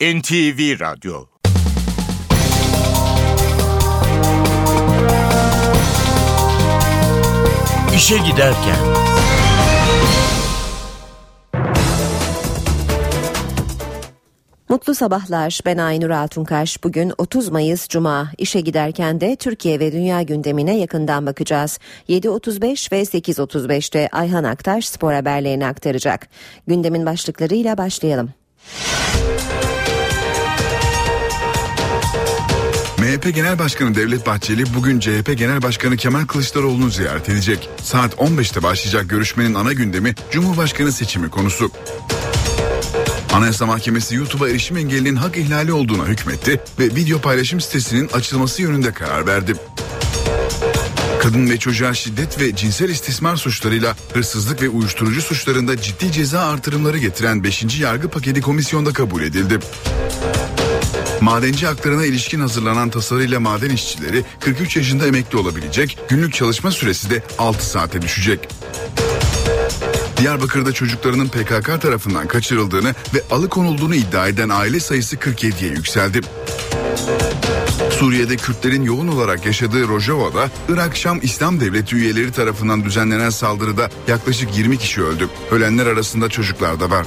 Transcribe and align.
NTV 0.00 0.80
Radyo 0.80 1.26
İşe 7.96 8.18
Giderken 8.18 8.76
Mutlu 14.68 14.94
sabahlar. 14.94 15.60
Ben 15.66 15.78
Aynur 15.78 16.10
Altunkaş. 16.10 16.84
Bugün 16.84 17.12
30 17.18 17.48
Mayıs 17.48 17.88
Cuma. 17.88 18.30
İşe 18.38 18.60
giderken 18.60 19.20
de 19.20 19.36
Türkiye 19.36 19.80
ve 19.80 19.92
dünya 19.92 20.22
gündemine 20.22 20.78
yakından 20.78 21.26
bakacağız. 21.26 21.78
7.35 22.08 22.92
ve 22.92 23.02
8.35'te 23.02 24.08
Ayhan 24.12 24.44
Aktaş 24.44 24.88
spor 24.88 25.12
haberlerini 25.12 25.66
aktaracak. 25.66 26.28
Gündemin 26.66 27.06
başlıklarıyla 27.06 27.78
başlayalım. 27.78 28.30
MHP 33.10 33.34
Genel 33.34 33.58
Başkanı 33.58 33.94
Devlet 33.94 34.26
Bahçeli 34.26 34.64
bugün 34.74 35.00
CHP 35.00 35.38
Genel 35.38 35.62
Başkanı 35.62 35.96
Kemal 35.96 36.26
Kılıçdaroğlu'nu 36.26 36.90
ziyaret 36.90 37.28
edecek. 37.28 37.68
Saat 37.82 38.14
15'te 38.14 38.62
başlayacak 38.62 39.10
görüşmenin 39.10 39.54
ana 39.54 39.72
gündemi 39.72 40.14
Cumhurbaşkanı 40.30 40.92
seçimi 40.92 41.30
konusu. 41.30 41.70
Anayasa 43.32 43.66
Mahkemesi 43.66 44.14
YouTube'a 44.14 44.48
erişim 44.48 44.76
engelinin 44.76 45.16
hak 45.16 45.36
ihlali 45.36 45.72
olduğuna 45.72 46.06
hükmetti 46.06 46.60
ve 46.78 46.84
video 46.84 47.20
paylaşım 47.20 47.60
sitesinin 47.60 48.08
açılması 48.08 48.62
yönünde 48.62 48.92
karar 48.92 49.26
verdi. 49.26 49.54
Kadın 51.22 51.50
ve 51.50 51.58
çocuğa 51.58 51.94
şiddet 51.94 52.40
ve 52.40 52.56
cinsel 52.56 52.88
istismar 52.88 53.36
suçlarıyla 53.36 53.96
hırsızlık 54.14 54.62
ve 54.62 54.68
uyuşturucu 54.68 55.22
suçlarında 55.22 55.80
ciddi 55.80 56.12
ceza 56.12 56.40
artırımları 56.40 56.98
getiren 56.98 57.44
5. 57.44 57.80
yargı 57.80 58.08
paketi 58.08 58.40
komisyonda 58.40 58.92
kabul 58.92 59.22
edildi. 59.22 59.58
Madenci 61.20 61.66
haklarına 61.66 62.06
ilişkin 62.06 62.40
hazırlanan 62.40 62.90
tasarıyla 62.90 63.40
maden 63.40 63.70
işçileri 63.70 64.24
43 64.40 64.76
yaşında 64.76 65.06
emekli 65.06 65.38
olabilecek, 65.38 65.98
günlük 66.08 66.34
çalışma 66.34 66.70
süresi 66.70 67.10
de 67.10 67.22
6 67.38 67.66
saate 67.66 68.02
düşecek. 68.02 68.48
Diyarbakır'da 70.16 70.72
çocuklarının 70.72 71.28
PKK 71.28 71.82
tarafından 71.82 72.26
kaçırıldığını 72.26 72.94
ve 73.14 73.22
alıkonulduğunu 73.30 73.94
iddia 73.94 74.28
eden 74.28 74.48
aile 74.48 74.80
sayısı 74.80 75.16
47'ye 75.16 75.70
yükseldi. 75.70 76.20
Suriye'de 77.90 78.36
Kürtlerin 78.36 78.82
yoğun 78.82 79.08
olarak 79.08 79.46
yaşadığı 79.46 79.88
Rojava'da 79.88 80.50
Irak 80.68 80.96
Şam 80.96 81.18
İslam 81.22 81.60
Devleti 81.60 81.96
üyeleri 81.96 82.32
tarafından 82.32 82.84
düzenlenen 82.84 83.30
saldırıda 83.30 83.90
yaklaşık 84.08 84.56
20 84.58 84.78
kişi 84.78 85.02
öldü. 85.02 85.28
Ölenler 85.50 85.86
arasında 85.86 86.28
çocuklar 86.28 86.80
da 86.80 86.90
var. 86.90 87.06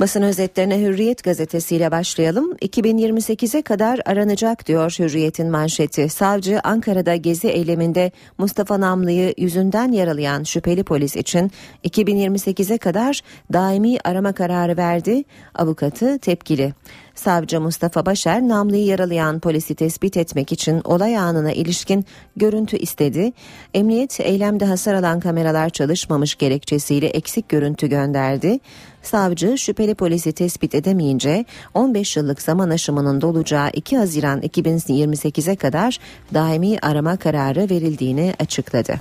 Basın 0.00 0.22
özetlerine 0.22 0.80
Hürriyet 0.80 1.24
gazetesiyle 1.24 1.90
başlayalım. 1.90 2.52
2028'e 2.52 3.62
kadar 3.62 4.00
aranacak 4.04 4.66
diyor 4.66 4.96
Hürriyet'in 4.98 5.50
manşeti. 5.50 6.08
Savcı 6.08 6.60
Ankara'da 6.64 7.16
gezi 7.16 7.48
eyleminde 7.48 8.10
Mustafa 8.38 8.80
Namlı'yı 8.80 9.34
yüzünden 9.36 9.92
yaralayan 9.92 10.42
şüpheli 10.42 10.84
polis 10.84 11.16
için 11.16 11.50
2028'e 11.84 12.78
kadar 12.78 13.20
daimi 13.52 13.98
arama 14.04 14.32
kararı 14.32 14.76
verdi. 14.76 15.24
Avukatı 15.54 16.18
tepkili. 16.18 16.72
Savcı 17.20 17.60
Mustafa 17.60 18.06
Başar 18.06 18.48
namlıyı 18.48 18.84
yaralayan 18.84 19.40
polisi 19.40 19.74
tespit 19.74 20.16
etmek 20.16 20.52
için 20.52 20.80
olay 20.84 21.18
anına 21.18 21.52
ilişkin 21.52 22.04
görüntü 22.36 22.76
istedi. 22.76 23.32
Emniyet 23.74 24.20
eylemde 24.20 24.64
hasar 24.64 24.94
alan 24.94 25.20
kameralar 25.20 25.70
çalışmamış 25.70 26.34
gerekçesiyle 26.34 27.06
eksik 27.06 27.48
görüntü 27.48 27.86
gönderdi. 27.86 28.58
Savcı 29.02 29.58
şüpheli 29.58 29.94
polisi 29.94 30.32
tespit 30.32 30.74
edemeyince 30.74 31.44
15 31.74 32.16
yıllık 32.16 32.42
zaman 32.42 32.70
aşımının 32.70 33.20
dolacağı 33.20 33.70
2 33.72 33.96
Haziran 33.96 34.40
2028'e 34.40 35.56
kadar 35.56 35.98
daimi 36.34 36.78
arama 36.82 37.16
kararı 37.16 37.70
verildiğini 37.70 38.34
açıkladı. 38.38 38.94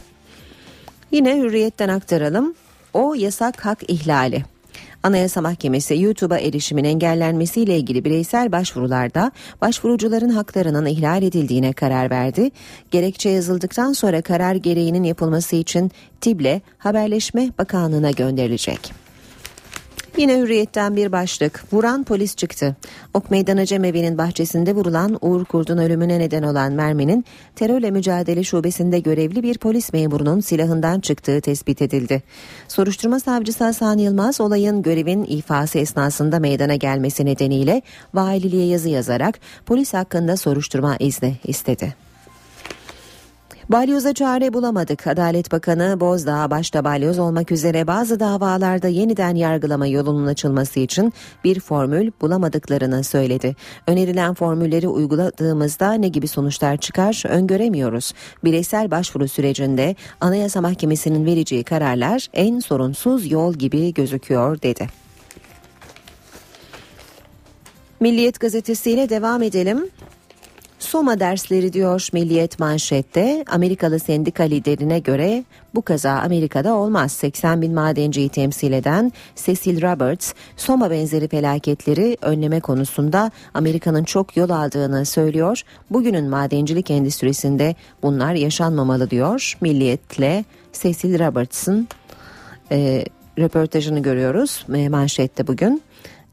Yine 1.11 1.37
hürriyetten 1.37 1.89
aktaralım. 1.89 2.55
O 2.93 3.13
yasak 3.13 3.65
hak 3.65 3.89
ihlali. 3.89 4.58
Anayasa 5.03 5.41
Mahkemesi 5.41 6.01
YouTube'a 6.01 6.39
erişimin 6.39 6.83
engellenmesiyle 6.83 7.77
ilgili 7.77 8.05
bireysel 8.05 8.51
başvurularda 8.51 9.31
başvurucuların 9.61 10.29
haklarının 10.29 10.85
ihlal 10.85 11.23
edildiğine 11.23 11.73
karar 11.73 12.09
verdi. 12.09 12.51
Gerekçe 12.91 13.29
yazıldıktan 13.29 13.93
sonra 13.93 14.21
karar 14.21 14.55
gereğinin 14.55 15.03
yapılması 15.03 15.55
için 15.55 15.91
TİB'le 16.21 16.61
Haberleşme 16.77 17.49
Bakanlığı'na 17.57 18.11
gönderilecek. 18.11 19.08
Yine 20.17 20.37
hürriyetten 20.37 20.95
bir 20.95 21.11
başlık. 21.11 21.63
Vuran 21.73 22.03
polis 22.03 22.35
çıktı. 22.35 22.75
Ok 23.13 23.31
Meydanı 23.31 23.65
Cemevi'nin 23.65 24.17
bahçesinde 24.17 24.75
vurulan 24.75 25.17
Uğur 25.21 25.45
Kurt'un 25.45 25.77
ölümüne 25.77 26.19
neden 26.19 26.43
olan 26.43 26.73
merminin 26.73 27.25
terörle 27.55 27.91
mücadele 27.91 28.43
şubesinde 28.43 28.99
görevli 28.99 29.43
bir 29.43 29.57
polis 29.57 29.93
memurunun 29.93 30.39
silahından 30.39 30.99
çıktığı 30.99 31.41
tespit 31.41 31.81
edildi. 31.81 32.23
Soruşturma 32.67 33.19
savcısı 33.19 33.63
Hasan 33.63 33.97
Yılmaz 33.97 34.41
olayın 34.41 34.81
görevin 34.81 35.23
ifası 35.23 35.79
esnasında 35.79 36.39
meydana 36.39 36.75
gelmesi 36.75 37.25
nedeniyle 37.25 37.81
valiliğe 38.13 38.65
yazı 38.65 38.89
yazarak 38.89 39.39
polis 39.65 39.93
hakkında 39.93 40.37
soruşturma 40.37 40.97
izni 40.99 41.37
istedi. 41.43 42.08
Balyoza 43.69 44.13
çare 44.13 44.53
bulamadık. 44.53 45.07
Adalet 45.07 45.51
Bakanı 45.51 45.99
Bozdağ 45.99 46.51
başta 46.51 46.83
balyoz 46.83 47.19
olmak 47.19 47.51
üzere 47.51 47.87
bazı 47.87 48.19
davalarda 48.19 48.87
yeniden 48.87 49.35
yargılama 49.35 49.87
yolunun 49.87 50.27
açılması 50.27 50.79
için 50.79 51.13
bir 51.43 51.59
formül 51.59 52.11
bulamadıklarını 52.21 53.03
söyledi. 53.03 53.55
Önerilen 53.87 54.33
formülleri 54.33 54.87
uyguladığımızda 54.87 55.93
ne 55.93 56.07
gibi 56.07 56.27
sonuçlar 56.27 56.77
çıkar 56.77 57.23
öngöremiyoruz. 57.27 58.13
Bireysel 58.43 58.91
başvuru 58.91 59.27
sürecinde 59.27 59.95
Anayasa 60.21 60.61
Mahkemesi'nin 60.61 61.25
vereceği 61.25 61.63
kararlar 61.63 62.27
en 62.33 62.59
sorunsuz 62.59 63.31
yol 63.31 63.53
gibi 63.53 63.93
gözüküyor 63.93 64.61
dedi. 64.61 64.87
Milliyet 67.99 68.39
gazetesiyle 68.39 69.09
devam 69.09 69.43
edelim. 69.43 69.89
Soma 70.79 71.19
dersleri 71.19 71.73
diyor 71.73 72.07
Milliyet 72.13 72.59
manşette. 72.59 73.43
Amerikalı 73.47 73.99
sendika 73.99 74.43
liderine 74.43 74.99
göre 74.99 75.43
bu 75.75 75.81
kaza 75.81 76.11
Amerika'da 76.11 76.75
olmaz. 76.75 77.11
80 77.11 77.61
bin 77.61 77.73
madenciyi 77.73 78.29
temsil 78.29 78.71
eden 78.71 79.11
Cecil 79.35 79.81
Roberts, 79.81 80.33
Soma 80.57 80.91
benzeri 80.91 81.27
felaketleri 81.27 82.17
önleme 82.21 82.59
konusunda 82.59 83.31
Amerika'nın 83.53 84.03
çok 84.03 84.37
yol 84.37 84.49
aldığını 84.49 85.05
söylüyor. 85.05 85.61
Bugünün 85.89 86.29
madencilik 86.29 86.91
endüstrisinde 86.91 87.75
bunlar 88.03 88.33
yaşanmamalı 88.33 89.09
diyor. 89.09 89.57
Milliyetle 89.61 90.45
Cecil 90.73 91.19
Roberts'ın 91.19 91.87
e, 92.71 93.05
röportajını 93.39 93.99
görüyoruz 93.99 94.65
e, 94.75 94.89
manşette 94.89 95.47
bugün. 95.47 95.81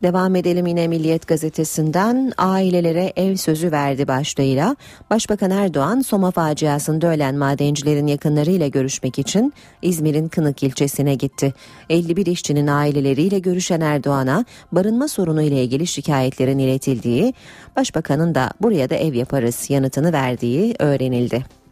Devam 0.03 0.37
edelim 0.37 0.67
yine 0.67 0.89
Milliyet 0.89 1.27
gazetesinden 1.27 2.33
ailelere 2.39 3.13
ev 3.17 3.37
sözü 3.37 3.73
verdi 3.73 4.09
başlığıyla. 4.09 4.77
Başbakan 5.11 5.51
Erdoğan 5.51 6.01
Soma 6.01 6.31
faciasında 6.31 7.07
ölen 7.07 7.35
madencilerin 7.37 8.07
yakınlarıyla 8.07 8.69
görüşmek 8.69 9.19
için 9.19 9.53
İzmir'in 9.83 10.29
Kınık 10.29 10.63
ilçesine 10.63 11.15
gitti. 11.15 11.55
51 11.91 12.27
işçinin 12.27 12.67
aileleriyle 12.67 13.39
görüşen 13.39 13.81
Erdoğan'a 13.81 14.45
barınma 14.73 15.09
sorunu 15.09 15.43
ile 15.43 15.65
ilgili 15.65 15.87
şikayetlerin 15.87 16.59
iletildiği, 16.59 17.35
başbakanın 17.77 18.35
da 18.35 18.51
buraya 18.63 18.91
da 18.91 18.95
ev 18.95 19.15
yaparız 19.15 19.71
yanıtını 19.71 20.13
verdiği 20.13 20.75
öğrenildi. 20.79 21.66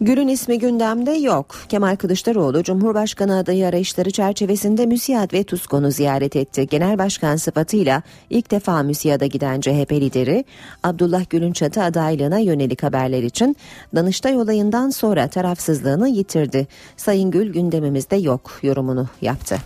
Gül'ün 0.00 0.28
ismi 0.28 0.58
gündemde 0.58 1.10
yok. 1.10 1.56
Kemal 1.68 1.96
Kılıçdaroğlu 1.96 2.62
Cumhurbaşkanı 2.62 3.36
adayı 3.36 3.66
arayışları 3.66 4.10
çerçevesinde 4.10 4.86
MÜSİAD 4.86 5.32
ve 5.32 5.44
TUSKON'u 5.44 5.90
ziyaret 5.90 6.36
etti. 6.36 6.66
Genel 6.66 6.98
Başkan 6.98 7.36
sıfatıyla 7.36 8.02
ilk 8.30 8.50
defa 8.50 8.82
MÜSİAD'a 8.82 9.26
giden 9.26 9.60
CHP 9.60 9.92
lideri 9.92 10.44
Abdullah 10.82 11.30
Gül'ün 11.30 11.52
çatı 11.52 11.82
adaylığına 11.82 12.38
yönelik 12.38 12.82
haberler 12.82 13.22
için 13.22 13.56
Danıştay 13.94 14.36
olayından 14.36 14.90
sonra 14.90 15.28
tarafsızlığını 15.28 16.08
yitirdi. 16.08 16.66
Sayın 16.96 17.30
Gül 17.30 17.52
gündemimizde 17.52 18.16
yok 18.16 18.50
yorumunu 18.62 19.06
yaptı. 19.22 19.58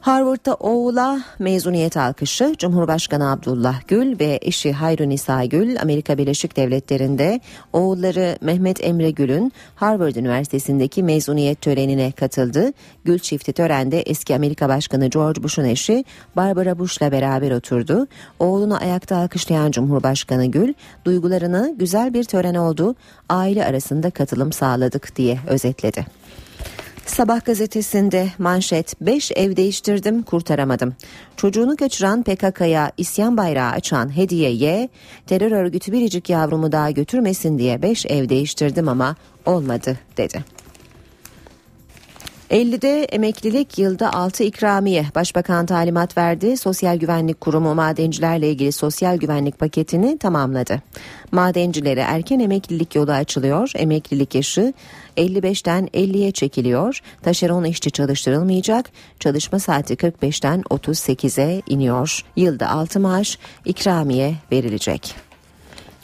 Harvard'da 0.00 0.54
oğula 0.54 1.20
mezuniyet 1.38 1.96
alkışı 1.96 2.54
Cumhurbaşkanı 2.58 3.32
Abdullah 3.32 3.80
Gül 3.88 4.18
ve 4.20 4.38
eşi 4.42 4.72
Hayrunisa 4.72 5.44
Gül 5.44 5.80
Amerika 5.80 6.18
Birleşik 6.18 6.56
Devletleri'nde 6.56 7.40
oğulları 7.72 8.38
Mehmet 8.40 8.84
Emre 8.84 9.10
Gül'ün 9.10 9.52
Harvard 9.74 10.14
Üniversitesi'ndeki 10.14 11.02
mezuniyet 11.02 11.60
törenine 11.60 12.12
katıldı. 12.12 12.72
Gül 13.04 13.18
çifti 13.18 13.52
törende 13.52 14.00
eski 14.00 14.34
Amerika 14.34 14.68
Başkanı 14.68 15.06
George 15.06 15.42
Bush'un 15.42 15.64
eşi 15.64 16.04
Barbara 16.36 16.78
Bush'la 16.78 17.12
beraber 17.12 17.50
oturdu. 17.50 18.06
Oğlunu 18.38 18.82
ayakta 18.82 19.16
alkışlayan 19.16 19.70
Cumhurbaşkanı 19.70 20.46
Gül 20.46 20.74
duygularını 21.04 21.74
güzel 21.78 22.14
bir 22.14 22.24
tören 22.24 22.54
oldu 22.54 22.94
aile 23.28 23.64
arasında 23.64 24.10
katılım 24.10 24.52
sağladık 24.52 25.16
diye 25.16 25.38
özetledi. 25.48 26.19
Sabah 27.06 27.44
gazetesinde 27.44 28.28
manşet 28.38 29.00
5 29.00 29.32
ev 29.36 29.56
değiştirdim 29.56 30.22
kurtaramadım. 30.22 30.94
Çocuğunu 31.36 31.76
kaçıran 31.76 32.22
PKK'ya 32.22 32.92
isyan 32.96 33.36
bayrağı 33.36 33.70
açan 33.70 34.16
Hediye 34.16 34.50
Y, 34.50 34.88
terör 35.26 35.52
örgütü 35.52 35.92
biricik 35.92 36.30
yavrumu 36.30 36.72
daha 36.72 36.90
götürmesin 36.90 37.58
diye 37.58 37.82
5 37.82 38.06
ev 38.06 38.28
değiştirdim 38.28 38.88
ama 38.88 39.16
olmadı 39.46 39.98
dedi. 40.16 40.44
50'de 42.50 43.04
emeklilik 43.04 43.78
yılda 43.78 44.12
6 44.12 44.44
ikramiye 44.44 45.06
Başbakan 45.14 45.66
talimat 45.66 46.18
verdi. 46.18 46.56
Sosyal 46.56 46.96
Güvenlik 46.96 47.40
Kurumu 47.40 47.74
madencilerle 47.74 48.50
ilgili 48.50 48.72
sosyal 48.72 49.16
güvenlik 49.16 49.58
paketini 49.58 50.18
tamamladı. 50.18 50.82
Madencilere 51.32 52.00
erken 52.00 52.40
emeklilik 52.40 52.94
yolu 52.94 53.12
açılıyor. 53.12 53.72
Emeklilik 53.74 54.34
yaşı 54.34 54.72
55'ten 55.16 55.86
50'ye 55.86 56.32
çekiliyor. 56.32 57.00
Taşeron 57.22 57.64
işçi 57.64 57.90
çalıştırılmayacak. 57.90 58.90
Çalışma 59.20 59.58
saati 59.58 59.94
45'ten 59.94 60.60
38'e 60.60 61.62
iniyor. 61.66 62.24
Yılda 62.36 62.70
6 62.70 63.00
maaş 63.00 63.38
ikramiye 63.64 64.34
verilecek. 64.52 65.14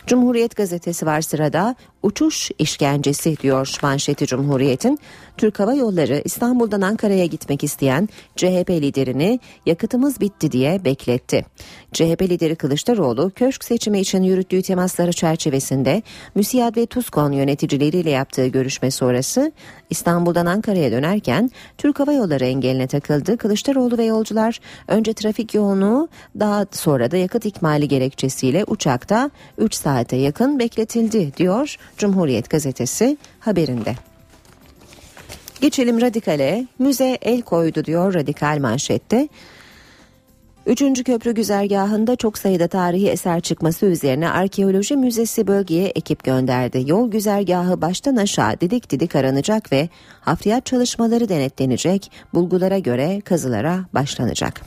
Cumhuriyet 0.06 0.56
gazetesi 0.56 1.06
var 1.06 1.20
sırada 1.20 1.76
uçuş 2.06 2.50
işkencesi 2.58 3.36
diyor 3.36 3.78
manşeti 3.82 4.26
Cumhuriyet'in. 4.26 4.98
Türk 5.36 5.60
Hava 5.60 5.74
Yolları 5.74 6.22
İstanbul'dan 6.24 6.80
Ankara'ya 6.80 7.26
gitmek 7.26 7.64
isteyen 7.64 8.08
CHP 8.36 8.70
liderini 8.70 9.40
yakıtımız 9.66 10.20
bitti 10.20 10.52
diye 10.52 10.84
bekletti. 10.84 11.46
CHP 11.92 12.22
lideri 12.22 12.56
Kılıçdaroğlu 12.56 13.30
köşk 13.30 13.64
seçimi 13.64 14.00
için 14.00 14.22
yürüttüğü 14.22 14.62
temasları 14.62 15.12
çerçevesinde 15.12 16.02
MÜSİAD 16.34 16.76
ve 16.76 16.86
TUSKON 16.86 17.32
yöneticileriyle 17.32 18.10
yaptığı 18.10 18.46
görüşme 18.46 18.90
sonrası 18.90 19.52
İstanbul'dan 19.90 20.46
Ankara'ya 20.46 20.90
dönerken 20.90 21.50
Türk 21.78 22.00
Hava 22.00 22.12
Yolları 22.12 22.44
engeline 22.44 22.86
takıldı. 22.86 23.36
Kılıçdaroğlu 23.36 23.98
ve 23.98 24.04
yolcular 24.04 24.60
önce 24.88 25.12
trafik 25.12 25.54
yoğunluğu 25.54 26.08
daha 26.40 26.66
sonra 26.72 27.10
da 27.10 27.16
yakıt 27.16 27.46
ikmali 27.46 27.88
gerekçesiyle 27.88 28.64
uçakta 28.64 29.30
3 29.58 29.74
saate 29.74 30.16
yakın 30.16 30.58
bekletildi 30.58 31.32
diyor 31.36 31.76
Cumhuriyet 31.98 32.50
gazetesi 32.50 33.16
haberinde. 33.40 33.94
Geçelim 35.60 36.00
radikale. 36.00 36.66
Müze 36.78 37.18
el 37.22 37.42
koydu 37.42 37.84
diyor 37.84 38.14
radikal 38.14 38.58
manşette. 38.58 39.28
Üçüncü 40.66 41.04
köprü 41.04 41.34
güzergahında 41.34 42.16
çok 42.16 42.38
sayıda 42.38 42.68
tarihi 42.68 43.08
eser 43.08 43.40
çıkması 43.40 43.86
üzerine 43.86 44.30
arkeoloji 44.30 44.96
müzesi 44.96 45.46
bölgeye 45.46 45.88
ekip 45.88 46.24
gönderdi. 46.24 46.84
Yol 46.86 47.10
güzergahı 47.10 47.80
baştan 47.80 48.16
aşağı 48.16 48.60
didik 48.60 48.90
didik 48.90 49.16
aranacak 49.16 49.72
ve 49.72 49.88
hafriyat 50.20 50.66
çalışmaları 50.66 51.28
denetlenecek. 51.28 52.10
Bulgulara 52.34 52.78
göre 52.78 53.20
kazılara 53.20 53.84
başlanacak. 53.94 54.60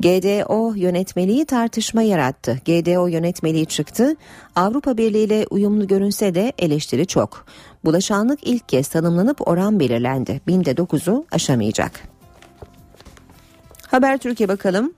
GDO 0.00 0.74
yönetmeliği 0.76 1.44
tartışma 1.44 2.02
yarattı. 2.02 2.60
GDO 2.64 3.06
yönetmeliği 3.06 3.66
çıktı. 3.66 4.16
Avrupa 4.56 4.96
Birliği 4.96 5.24
ile 5.24 5.46
uyumlu 5.50 5.86
görünse 5.86 6.34
de 6.34 6.52
eleştiri 6.58 7.06
çok. 7.06 7.46
Bulaşanlık 7.84 8.38
ilk 8.42 8.68
kez 8.68 8.88
tanımlanıp 8.88 9.48
oran 9.48 9.80
belirlendi. 9.80 10.40
Binde 10.46 10.72
9'u 10.72 11.24
aşamayacak. 11.32 12.08
Haber 13.86 14.18
Türkiye 14.18 14.48
bakalım. 14.48 14.92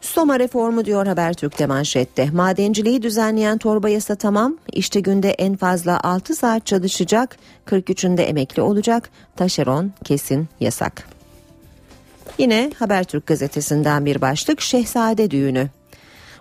Soma 0.00 0.38
reformu 0.38 0.84
diyor 0.84 1.06
Habertürk'te 1.06 1.66
manşette. 1.66 2.30
Madenciliği 2.30 3.02
düzenleyen 3.02 3.58
torba 3.58 3.88
yasa 3.88 4.14
tamam. 4.14 4.56
İşte 4.72 5.00
günde 5.00 5.30
en 5.30 5.56
fazla 5.56 6.00
6 6.00 6.34
saat 6.34 6.66
çalışacak. 6.66 7.36
43'ünde 7.66 8.22
emekli 8.22 8.62
olacak. 8.62 9.10
Taşeron 9.36 9.92
kesin 10.04 10.48
yasak. 10.60 11.13
Yine 12.38 12.70
Habertürk 12.78 13.26
gazetesinden 13.26 14.06
bir 14.06 14.20
başlık 14.20 14.60
Şehzade 14.60 15.30
düğünü. 15.30 15.68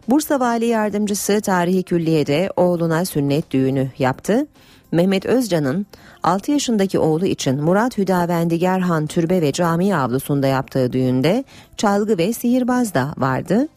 Bursa 0.08 0.40
Vali 0.40 0.66
Yardımcısı 0.66 1.42
Tarihi 1.42 1.84
Külliye'de 1.84 2.50
oğluna 2.56 3.06
sünnet 3.06 3.52
düğünü 3.52 3.92
yaptı. 4.00 4.48
Mehmet 4.92 5.26
Özcan'ın 5.26 5.86
6 6.24 6.52
yaşındaki 6.52 7.00
oğlu 7.00 7.26
için 7.26 7.64
Murat 7.64 7.98
Hüdavendigar 7.98 8.82
Han 8.82 9.08
Türbe 9.08 9.42
ve 9.42 9.52
Cami 9.52 9.96
avlusunda 9.96 10.48
yaptığı 10.48 10.94
düğünde 10.94 11.44
çalgı 11.78 12.18
ve 12.18 12.34
sihirbaz 12.34 12.94
da 12.94 13.14
vardı. 13.18 13.68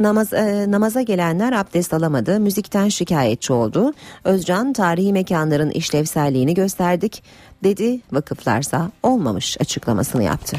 Namaz, 0.00 0.32
e, 0.32 0.70
namaza 0.70 1.02
gelenler 1.02 1.52
abdest 1.52 1.94
alamadı, 1.94 2.40
müzikten 2.40 2.88
şikayetçi 2.88 3.52
oldu. 3.52 3.92
Özcan 4.24 4.72
tarihi 4.72 5.12
mekanların 5.12 5.70
işlevselliğini 5.70 6.54
gösterdik 6.54 7.22
dedi, 7.64 8.00
vakıflarsa 8.12 8.90
olmamış 9.02 9.60
açıklamasını 9.60 10.22
yaptı. 10.22 10.56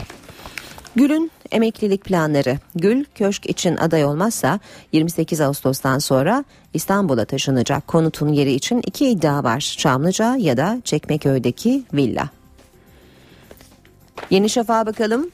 Gül'ün 0.96 1.32
emeklilik 1.52 2.06
planları. 2.06 2.58
Gül 2.76 3.06
köşk 3.16 3.50
için 3.50 3.78
aday 3.78 4.06
olmazsa 4.06 4.60
28 4.92 5.42
Ağustos'tan 5.42 6.00
sonra 6.00 6.44
İstanbul'a 6.74 7.26
taşınacak 7.26 7.88
konutun 7.88 8.28
yeri 8.28 8.52
için 8.52 8.82
iki 8.88 9.10
iddia 9.10 9.44
var. 9.44 9.76
Çamlıca 9.78 10.36
ya 10.36 10.58
da 10.58 10.82
Çekmeköy'deki 10.84 11.84
villa. 11.94 12.30
Yeni 14.30 14.50
Şafak'a 14.50 14.86
bakalım. 14.86 15.30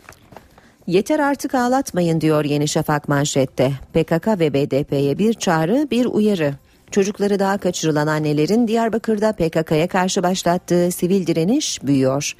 Yeter 0.87 1.19
artık 1.19 1.55
ağlatmayın 1.55 2.21
diyor 2.21 2.45
Yeni 2.45 2.67
Şafak 2.67 3.07
manşette. 3.07 3.71
PKK 3.93 4.27
ve 4.27 4.53
BDP'ye 4.53 5.17
bir 5.17 5.33
çağrı 5.33 5.87
bir 5.91 6.05
uyarı. 6.05 6.53
Çocukları 6.91 7.39
daha 7.39 7.57
kaçırılan 7.57 8.07
annelerin 8.07 8.67
Diyarbakır'da 8.67 9.31
PKK'ya 9.31 9.87
karşı 9.87 10.23
başlattığı 10.23 10.91
sivil 10.91 11.27
direniş 11.27 11.83
büyüyor. 11.83 12.35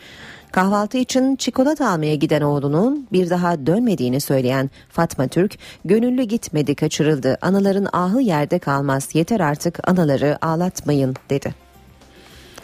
Kahvaltı 0.52 0.98
için 0.98 1.36
çikolata 1.36 1.90
almaya 1.90 2.16
giden 2.16 2.42
oğlunun 2.42 3.08
bir 3.12 3.30
daha 3.30 3.66
dönmediğini 3.66 4.22
söyleyen 4.22 4.70
Fatma 4.90 5.28
Türk, 5.28 5.58
gönüllü 5.86 6.24
gitmedi 6.24 6.76
kaçırıldı, 6.76 7.38
anaların 7.42 7.88
ahı 7.94 8.22
yerde 8.22 8.60
kalmaz, 8.60 9.10
yeter 9.14 9.40
artık 9.40 9.90
anaları 9.90 10.38
ağlatmayın 10.42 11.16
dedi. 11.30 11.56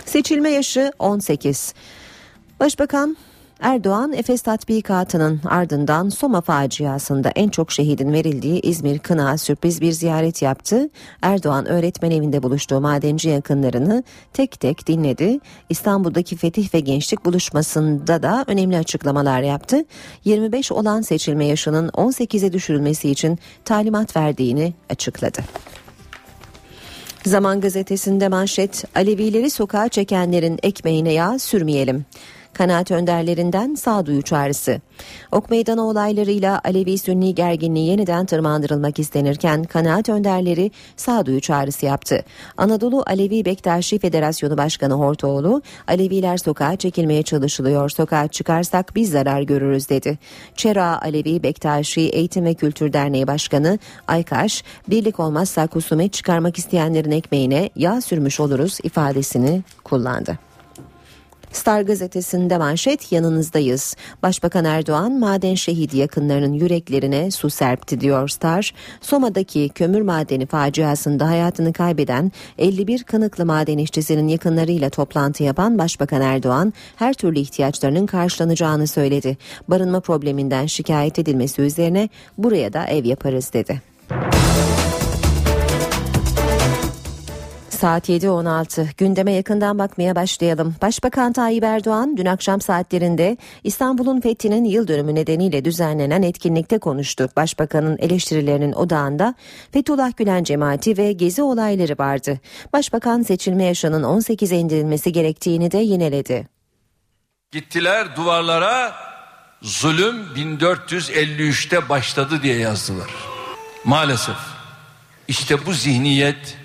Seçilme 0.05 0.49
yaşı 0.49 0.91
18. 0.99 1.73
Başbakan 2.59 3.17
Erdoğan 3.65 4.13
Efes 4.13 4.41
tatbikatının 4.41 5.41
ardından 5.45 6.09
Soma 6.09 6.41
faciasında 6.41 7.31
en 7.35 7.49
çok 7.49 7.71
şehidin 7.71 8.13
verildiği 8.13 8.61
İzmir 8.61 8.99
Kına 8.99 9.37
sürpriz 9.37 9.81
bir 9.81 9.91
ziyaret 9.91 10.41
yaptı. 10.41 10.89
Erdoğan 11.21 11.65
öğretmen 11.65 12.11
evinde 12.11 12.43
buluştuğu 12.43 12.81
madenci 12.81 13.29
yakınlarını 13.29 14.03
tek 14.33 14.59
tek 14.59 14.87
dinledi. 14.87 15.39
İstanbul'daki 15.69 16.35
fetih 16.35 16.73
ve 16.73 16.79
gençlik 16.79 17.25
buluşmasında 17.25 18.23
da 18.23 18.43
önemli 18.47 18.77
açıklamalar 18.77 19.41
yaptı. 19.41 19.85
25 20.25 20.71
olan 20.71 21.01
seçilme 21.01 21.45
yaşının 21.45 21.89
18'e 21.89 22.53
düşürülmesi 22.53 23.09
için 23.09 23.39
talimat 23.65 24.15
verdiğini 24.15 24.73
açıkladı. 24.89 25.39
Zaman 27.25 27.61
gazetesinde 27.61 28.27
manşet 28.27 28.83
Alevileri 28.95 29.49
sokağa 29.49 29.89
çekenlerin 29.89 30.59
ekmeğine 30.63 31.13
yağ 31.13 31.39
sürmeyelim 31.39 32.05
kanaat 32.57 32.91
önderlerinden 32.91 33.75
sağduyu 33.75 34.21
çağrısı. 34.21 34.81
Ok 35.31 35.49
meydanı 35.49 35.87
olaylarıyla 35.87 36.61
Alevi-Sünni 36.63 37.35
gerginliği 37.35 37.89
yeniden 37.89 38.25
tırmandırılmak 38.25 38.99
istenirken 38.99 39.63
kanaat 39.63 40.09
önderleri 40.09 40.71
sağduyu 40.97 41.41
çağrısı 41.41 41.85
yaptı. 41.85 42.23
Anadolu 42.57 43.03
Alevi 43.07 43.45
Bektaşi 43.45 43.99
Federasyonu 43.99 44.57
Başkanı 44.57 44.93
Hortoğlu, 44.93 45.61
Aleviler 45.87 46.37
sokağa 46.37 46.75
çekilmeye 46.75 47.23
çalışılıyor, 47.23 47.89
sokağa 47.89 48.27
çıkarsak 48.27 48.95
biz 48.95 49.09
zarar 49.09 49.41
görürüz 49.41 49.89
dedi. 49.89 50.17
Çera 50.55 51.01
Alevi 51.01 51.43
Bektaşi 51.43 52.01
Eğitim 52.01 52.45
ve 52.45 52.53
Kültür 52.53 52.93
Derneği 52.93 53.27
Başkanı 53.27 53.79
Aykaş, 54.07 54.63
birlik 54.89 55.19
olmazsa 55.19 55.67
husumet 55.73 56.13
çıkarmak 56.13 56.57
isteyenlerin 56.57 57.11
ekmeğine 57.11 57.69
yağ 57.75 58.01
sürmüş 58.01 58.39
oluruz 58.39 58.77
ifadesini 58.83 59.63
kullandı. 59.83 60.44
Star 61.55 61.81
gazetesinde 61.81 62.57
manşet 62.57 63.11
yanınızdayız. 63.11 63.95
Başbakan 64.23 64.65
Erdoğan 64.65 65.19
maden 65.19 65.55
şehidi 65.55 65.97
yakınlarının 65.97 66.53
yüreklerine 66.53 67.31
su 67.31 67.49
serpti 67.49 68.01
diyor 68.01 68.27
Star. 68.27 68.73
Soma'daki 69.01 69.69
kömür 69.69 70.01
madeni 70.01 70.45
faciasında 70.45 71.27
hayatını 71.27 71.73
kaybeden 71.73 72.31
51 72.57 73.03
kanıklı 73.03 73.45
maden 73.45 73.77
işçisinin 73.77 74.27
yakınlarıyla 74.27 74.89
toplantı 74.89 75.43
yapan 75.43 75.77
Başbakan 75.77 76.21
Erdoğan 76.21 76.73
her 76.95 77.13
türlü 77.13 77.39
ihtiyaçlarının 77.39 78.05
karşılanacağını 78.05 78.87
söyledi. 78.87 79.37
Barınma 79.67 79.99
probleminden 79.99 80.65
şikayet 80.65 81.19
edilmesi 81.19 81.61
üzerine 81.61 82.09
buraya 82.37 82.73
da 82.73 82.85
ev 82.85 83.05
yaparız 83.05 83.53
dedi. 83.53 83.94
Saat 87.75 88.09
7.16 88.09 88.87
gündeme 88.97 89.31
yakından 89.31 89.79
bakmaya 89.79 90.15
başlayalım. 90.15 90.75
Başbakan 90.81 91.33
Tayyip 91.33 91.63
Erdoğan 91.63 92.17
dün 92.17 92.25
akşam 92.25 92.61
saatlerinde 92.61 93.37
İstanbul'un 93.63 94.21
fethinin 94.21 94.65
yıl 94.65 94.87
dönümü 94.87 95.15
nedeniyle 95.15 95.65
düzenlenen 95.65 96.21
etkinlikte 96.21 96.79
konuştu. 96.79 97.29
Başbakanın 97.35 97.97
eleştirilerinin 97.97 98.73
odağında 98.73 99.35
Fethullah 99.71 100.17
Gülen 100.17 100.43
cemaati 100.43 100.97
ve 100.97 101.11
gezi 101.11 101.41
olayları 101.41 101.95
vardı. 101.99 102.39
Başbakan 102.73 103.21
seçilme 103.21 103.63
yaşının 103.63 104.03
18'e 104.03 104.57
indirilmesi 104.57 105.11
gerektiğini 105.11 105.71
de 105.71 105.77
yineledi. 105.77 106.47
Gittiler 107.51 108.15
duvarlara 108.15 108.93
zulüm 109.61 110.15
1453'te 110.35 111.89
başladı 111.89 112.39
diye 112.43 112.57
yazdılar. 112.57 113.09
Maalesef 113.85 114.37
işte 115.27 115.65
bu 115.65 115.73
zihniyet 115.73 116.64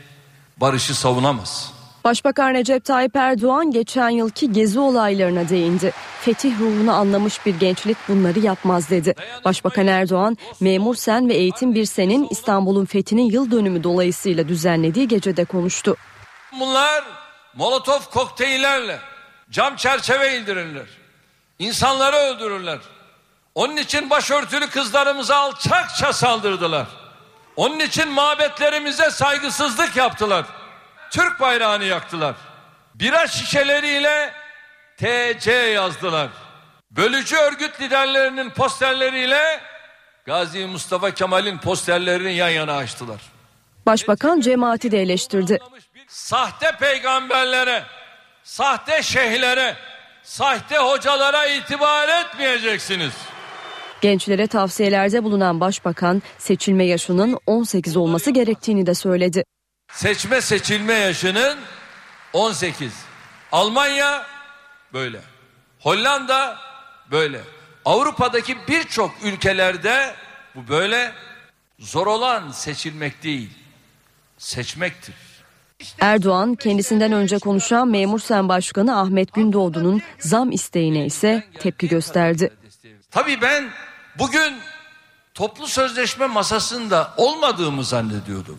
barışı 0.60 0.94
savunamaz. 0.94 1.72
Başbakan 2.04 2.54
Recep 2.54 2.84
Tayyip 2.84 3.16
Erdoğan 3.16 3.70
geçen 3.70 4.08
yılki 4.08 4.52
gezi 4.52 4.80
olaylarına 4.80 5.48
değindi. 5.48 5.92
Fetih 6.20 6.60
ruhunu 6.60 6.92
anlamış 6.92 7.46
bir 7.46 7.54
gençlik 7.54 7.96
bunları 8.08 8.38
yapmaz 8.38 8.90
dedi. 8.90 9.14
Başbakan 9.44 9.86
Erdoğan, 9.86 10.36
Memur 10.60 10.94
Sen 10.94 11.28
ve 11.28 11.34
Eğitim 11.34 11.74
Bir 11.74 11.84
Sen'in 11.84 12.28
İstanbul'un 12.30 12.84
fethinin 12.84 13.30
yıl 13.30 13.50
dönümü 13.50 13.84
dolayısıyla 13.84 14.48
düzenlediği 14.48 15.08
gecede 15.08 15.44
konuştu. 15.44 15.96
Bunlar 16.60 17.04
molotof 17.54 18.10
kokteyllerle 18.10 18.98
cam 19.50 19.76
çerçeve 19.76 20.38
indirirler. 20.38 20.86
İnsanları 21.58 22.16
öldürürler. 22.16 22.78
Onun 23.54 23.76
için 23.76 24.10
başörtülü 24.10 24.70
kızlarımıza 24.70 25.36
alçakça 25.36 26.12
saldırdılar. 26.12 26.99
Onun 27.60 27.80
için 27.80 28.08
mabetlerimize 28.08 29.10
saygısızlık 29.10 29.96
yaptılar. 29.96 30.44
Türk 31.10 31.40
bayrağını 31.40 31.84
yaktılar. 31.84 32.34
Bira 32.94 33.26
şişeleriyle 33.26 34.32
TC 34.96 35.52
yazdılar. 35.52 36.28
Bölücü 36.90 37.36
örgüt 37.36 37.80
liderlerinin 37.80 38.50
posterleriyle 38.50 39.60
Gazi 40.26 40.66
Mustafa 40.66 41.10
Kemal'in 41.10 41.58
posterlerini 41.58 42.34
yan 42.34 42.48
yana 42.48 42.76
açtılar. 42.76 43.20
Başbakan 43.86 44.40
cemaati 44.40 44.90
de 44.90 45.02
eleştirdi. 45.02 45.58
Sahte 46.08 46.72
peygamberlere, 46.72 47.84
sahte 48.44 49.02
şeyhlere, 49.02 49.76
sahte 50.22 50.78
hocalara 50.78 51.46
itibar 51.46 52.08
etmeyeceksiniz. 52.08 53.12
Gençlere 54.00 54.46
tavsiyelerde 54.46 55.24
bulunan 55.24 55.60
başbakan 55.60 56.22
seçilme 56.38 56.84
yaşının 56.84 57.38
18 57.46 57.96
olması 57.96 58.30
gerektiğini 58.30 58.86
de 58.86 58.94
söyledi. 58.94 59.44
Seçme 59.92 60.40
seçilme 60.40 60.94
yaşının 60.94 61.58
18. 62.32 62.92
Almanya 63.52 64.26
böyle. 64.92 65.20
Hollanda 65.78 66.56
böyle. 67.10 67.40
Avrupa'daki 67.84 68.56
birçok 68.68 69.10
ülkelerde 69.24 70.14
bu 70.54 70.68
böyle 70.68 71.12
zor 71.78 72.06
olan 72.06 72.50
seçilmek 72.50 73.22
değil, 73.22 73.50
seçmektir. 74.38 75.14
Erdoğan 76.00 76.54
kendisinden 76.54 77.12
önce 77.12 77.38
konuşan 77.38 77.88
Memur 77.88 78.18
Sen 78.18 78.48
Başkanı 78.48 78.98
Ahmet 78.98 79.32
Gündoğdu'nun 79.34 80.02
zam 80.18 80.52
isteğine 80.52 81.06
ise 81.06 81.44
tepki 81.58 81.88
gösterdi. 81.88 82.50
Tabii 83.10 83.40
ben 83.42 83.70
bugün 84.18 84.54
toplu 85.34 85.66
sözleşme 85.66 86.26
masasında 86.26 87.14
olmadığımı 87.16 87.84
zannediyordum. 87.84 88.58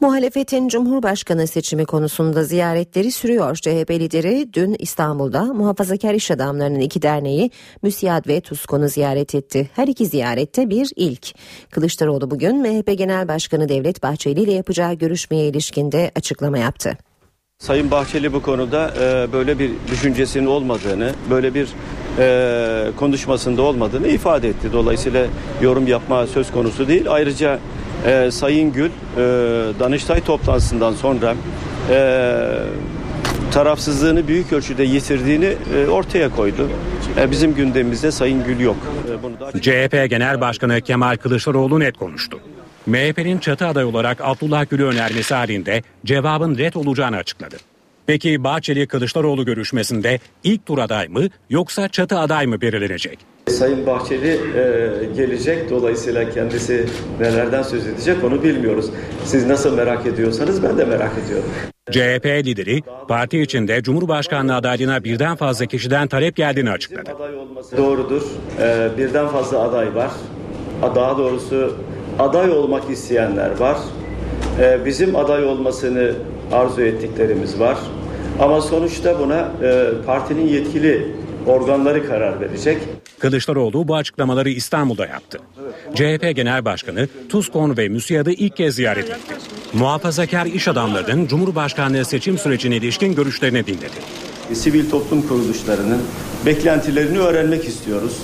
Muhalefetin 0.00 0.68
Cumhurbaşkanı 0.68 1.46
seçimi 1.46 1.84
konusunda 1.84 2.44
ziyaretleri 2.44 3.12
sürüyor. 3.12 3.56
CHP 3.56 3.90
lideri 3.90 4.52
dün 4.52 4.76
İstanbul'da 4.78 5.44
muhafazakar 5.44 6.14
iş 6.14 6.30
adamlarının 6.30 6.80
iki 6.80 7.02
derneği 7.02 7.50
MÜSİAD 7.82 8.26
ve 8.28 8.40
TUSKON'u 8.40 8.88
ziyaret 8.88 9.34
etti. 9.34 9.70
Her 9.74 9.88
iki 9.88 10.06
ziyarette 10.06 10.70
bir 10.70 10.90
ilk. 10.96 11.34
Kılıçdaroğlu 11.70 12.30
bugün 12.30 12.56
MHP 12.56 12.98
Genel 12.98 13.28
Başkanı 13.28 13.68
Devlet 13.68 14.02
Bahçeli 14.02 14.40
ile 14.40 14.52
yapacağı 14.52 14.94
görüşmeye 14.94 15.48
ilişkinde 15.48 16.12
açıklama 16.14 16.58
yaptı. 16.58 16.98
Sayın 17.58 17.90
Bahçeli 17.90 18.32
bu 18.32 18.42
konuda 18.42 18.94
e, 19.00 19.32
böyle 19.32 19.58
bir 19.58 19.70
düşüncesinin 19.90 20.46
olmadığını, 20.46 21.12
böyle 21.30 21.54
bir 21.54 21.68
e, 22.18 22.90
konuşmasında 22.96 23.62
olmadığını 23.62 24.08
ifade 24.08 24.48
etti. 24.48 24.68
Dolayısıyla 24.72 25.26
yorum 25.62 25.86
yapma 25.86 26.26
söz 26.26 26.52
konusu 26.52 26.88
değil. 26.88 27.04
Ayrıca 27.08 27.58
e, 28.06 28.30
Sayın 28.30 28.72
Gül 28.72 28.86
e, 28.86 28.90
Danıştay 29.80 30.20
toplantısından 30.20 30.92
sonra 30.92 31.34
e, 31.90 31.98
tarafsızlığını 33.52 34.28
büyük 34.28 34.52
ölçüde 34.52 34.82
yitirdiğini 34.84 35.52
e, 35.76 35.86
ortaya 35.88 36.30
koydu. 36.30 36.68
E, 37.20 37.30
bizim 37.30 37.54
gündemimizde 37.54 38.10
Sayın 38.10 38.44
Gül 38.44 38.60
yok. 38.60 38.76
E, 39.10 39.22
bunu 39.22 39.40
da 39.40 39.60
CHP 39.60 40.10
Genel 40.10 40.40
Başkanı 40.40 40.80
Kemal 40.80 41.16
Kılıçdaroğlu 41.16 41.80
net 41.80 41.96
konuştu. 41.96 42.40
MHP'nin 42.86 43.38
çatı 43.38 43.66
aday 43.66 43.84
olarak 43.84 44.18
Abdullah 44.20 44.70
Gül'ü 44.70 44.84
önermesi 44.84 45.34
halinde 45.34 45.82
cevabın 46.04 46.58
ret 46.58 46.76
olacağını 46.76 47.16
açıkladı. 47.16 47.56
Peki 48.06 48.44
Bahçeli 48.44 48.86
Kılıçdaroğlu 48.86 49.44
görüşmesinde 49.44 50.18
ilk 50.44 50.66
tur 50.66 50.78
aday 50.78 51.08
mı 51.08 51.28
yoksa 51.50 51.88
çatı 51.88 52.18
aday 52.18 52.46
mı 52.46 52.60
belirlenecek? 52.60 53.18
Sayın 53.48 53.86
Bahçeli 53.86 54.28
e, 54.28 55.14
gelecek 55.16 55.70
dolayısıyla 55.70 56.30
kendisi 56.30 56.86
nelerden 57.20 57.62
söz 57.62 57.86
edecek 57.86 58.24
onu 58.24 58.42
bilmiyoruz. 58.42 58.90
Siz 59.24 59.46
nasıl 59.46 59.76
merak 59.76 60.06
ediyorsanız 60.06 60.62
ben 60.62 60.78
de 60.78 60.84
merak 60.84 61.12
ediyorum. 61.24 61.50
CHP 61.90 62.26
lideri 62.46 62.82
parti 63.08 63.40
içinde 63.40 63.82
Cumhurbaşkanlığı 63.82 64.54
adaylığına 64.54 65.04
birden 65.04 65.36
fazla 65.36 65.66
kişiden 65.66 66.08
talep 66.08 66.36
geldiğini 66.36 66.70
açıkladı. 66.70 67.12
Aday 67.16 67.36
olması 67.36 67.76
doğrudur. 67.76 68.22
E, 68.60 68.88
birden 68.98 69.28
fazla 69.28 69.58
aday 69.58 69.94
var. 69.94 70.10
Daha 70.82 71.18
doğrusu 71.18 71.76
aday 72.18 72.50
olmak 72.50 72.90
isteyenler 72.90 73.60
var. 73.60 73.78
E, 74.60 74.84
bizim 74.84 75.16
aday 75.16 75.44
olmasını 75.44 76.12
arzu 76.52 76.82
ettiklerimiz 76.82 77.60
var. 77.60 77.78
Ama 78.40 78.60
sonuçta 78.60 79.18
buna 79.18 79.48
e, 79.62 79.88
partinin 80.06 80.48
yetkili 80.48 81.06
organları 81.46 82.08
karar 82.08 82.40
verecek. 82.40 82.78
Kılıçdaroğlu 83.18 83.88
bu 83.88 83.96
açıklamaları 83.96 84.50
İstanbul'da 84.50 85.06
yaptı. 85.06 85.38
CHP 85.94 86.36
Genel 86.36 86.64
Başkanı 86.64 87.08
TUSKON 87.28 87.76
ve 87.76 87.88
MÜSİAD'ı 87.88 88.30
ilk 88.30 88.56
kez 88.56 88.74
ziyaret 88.74 89.10
etti. 89.10 89.34
Muhafazakar 89.72 90.46
iş 90.46 90.68
adamlarının 90.68 91.26
Cumhurbaşkanlığı 91.26 92.04
seçim 92.04 92.38
sürecine 92.38 92.76
ilişkin 92.76 93.14
görüşlerini 93.14 93.66
dinledi. 93.66 93.96
Sivil 94.52 94.90
toplum 94.90 95.22
kuruluşlarının 95.28 96.02
beklentilerini 96.46 97.18
öğrenmek 97.18 97.64
istiyoruz. 97.64 98.18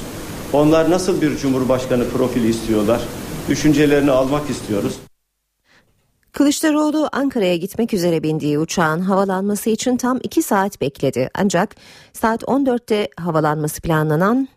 Onlar 0.53 0.91
nasıl 0.91 1.23
bir 1.23 1.37
cumhurbaşkanı 1.37 2.09
profili 2.09 2.49
istiyorlar? 2.49 3.01
Düşüncelerini 3.49 4.11
almak 4.11 4.51
istiyoruz. 4.51 4.99
Kılıçdaroğlu 6.33 7.09
Ankara'ya 7.13 7.57
gitmek 7.57 7.95
üzere 7.95 8.23
bindiği 8.23 8.59
uçağın 8.59 9.01
havalanması 9.01 9.71
için 9.71 9.97
tam 9.97 10.19
2 10.23 10.43
saat 10.43 10.81
bekledi. 10.81 11.31
Ancak 11.35 11.77
saat 12.13 12.43
14'te 12.43 13.09
havalanması 13.17 13.83
planlanan 13.83 14.49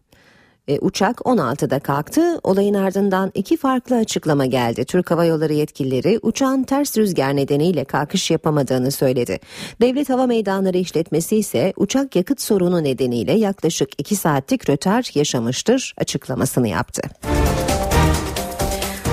e, 0.67 0.79
uçak 0.79 1.17
16'da 1.17 1.79
kalktı. 1.79 2.39
Olayın 2.43 2.73
ardından 2.73 3.31
iki 3.33 3.57
farklı 3.57 3.95
açıklama 3.95 4.45
geldi. 4.45 4.85
Türk 4.85 5.11
Hava 5.11 5.25
Yolları 5.25 5.53
yetkilileri 5.53 6.19
uçağın 6.21 6.63
ters 6.63 6.97
rüzgar 6.97 7.35
nedeniyle 7.35 7.85
kalkış 7.85 8.31
yapamadığını 8.31 8.91
söyledi. 8.91 9.39
Devlet 9.81 10.09
Hava 10.09 10.27
Meydanları 10.27 10.77
işletmesi 10.77 11.37
ise 11.37 11.73
uçak 11.77 12.15
yakıt 12.15 12.41
sorunu 12.41 12.83
nedeniyle 12.83 13.33
yaklaşık 13.33 13.89
2 13.97 14.15
saatlik 14.15 14.69
rötar 14.69 15.11
yaşamıştır 15.15 15.93
açıklamasını 15.97 16.67
yaptı. 16.67 17.01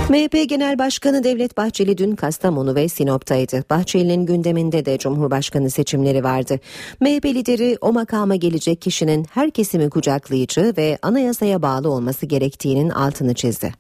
MHP 0.09 0.49
Genel 0.49 0.79
Başkanı 0.79 1.25
Devlet 1.25 1.57
Bahçeli 1.57 1.99
dün 1.99 2.17
Kastamonu 2.17 2.75
ve 2.75 2.89
Sinop'taydı. 2.89 3.65
Bahçeli'nin 3.71 4.27
gündeminde 4.27 4.85
de 4.85 4.99
Cumhurbaşkanı 4.99 5.71
seçimleri 5.71 6.25
vardı. 6.25 6.61
MHP 7.01 7.25
lideri 7.25 7.79
o 7.81 7.93
makama 7.93 8.37
gelecek 8.37 8.83
kişinin 8.83 9.27
her 9.31 9.51
kesimi 9.51 9.91
kucaklayıcı 9.91 10.75
ve 10.77 10.99
anayasaya 11.03 11.63
bağlı 11.63 11.91
olması 11.91 12.27
gerektiğinin 12.27 12.91
altını 12.91 13.35
çizdi. 13.35 13.75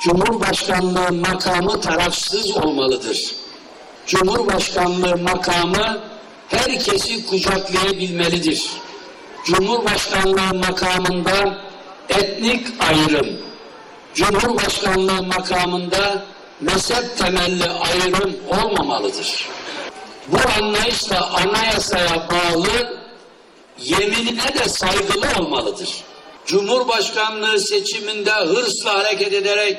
Cumhurbaşkanlığı 0.00 1.12
makamı 1.12 1.80
tarafsız 1.80 2.56
olmalıdır. 2.56 3.34
Cumhurbaşkanlığı 4.06 5.16
makamı 5.18 5.98
herkesi 6.48 7.26
kucaklayabilmelidir. 7.26 8.70
Cumhurbaşkanlığı 9.44 10.54
makamında 10.54 11.58
etnik 12.08 12.66
ayrım, 12.80 13.26
Cumhurbaşkanlığı 14.14 15.22
makamında 15.22 16.24
mezhep 16.60 17.18
temelli 17.18 17.64
ayrım 17.64 18.36
olmamalıdır. 18.48 19.48
Bu 20.28 20.36
anlayışla 20.58 21.30
anayasaya 21.30 22.28
bağlı 22.30 23.00
yeminine 23.78 24.54
de 24.58 24.68
saygılı 24.68 25.26
olmalıdır. 25.40 25.88
Cumhurbaşkanlığı 26.46 27.60
seçiminde 27.60 28.30
hırsla 28.30 28.94
hareket 28.94 29.32
ederek 29.32 29.78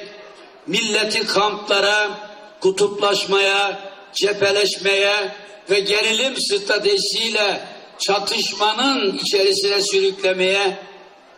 milleti 0.67 1.27
kamplara, 1.27 2.09
kutuplaşmaya, 2.61 3.79
cepheleşmeye 4.13 5.35
ve 5.69 5.79
gerilim 5.79 6.37
stratejisiyle 6.37 7.67
çatışmanın 7.99 9.17
içerisine 9.17 9.81
sürüklemeye 9.81 10.79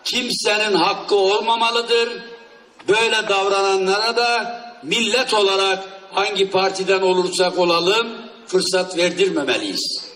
kimsenin 0.04 0.75
hakkı 0.75 1.16
olmamalıdır. 1.16 2.10
Böyle 2.88 3.29
davrananlara 3.29 4.15
da 4.15 4.60
millet 4.84 5.34
olarak 5.34 5.84
hangi 6.12 6.51
partiden 6.51 7.01
olursak 7.01 7.60
olalım 7.60 8.08
fırsat 8.48 8.98
verdirmemeliyiz. 8.98 10.08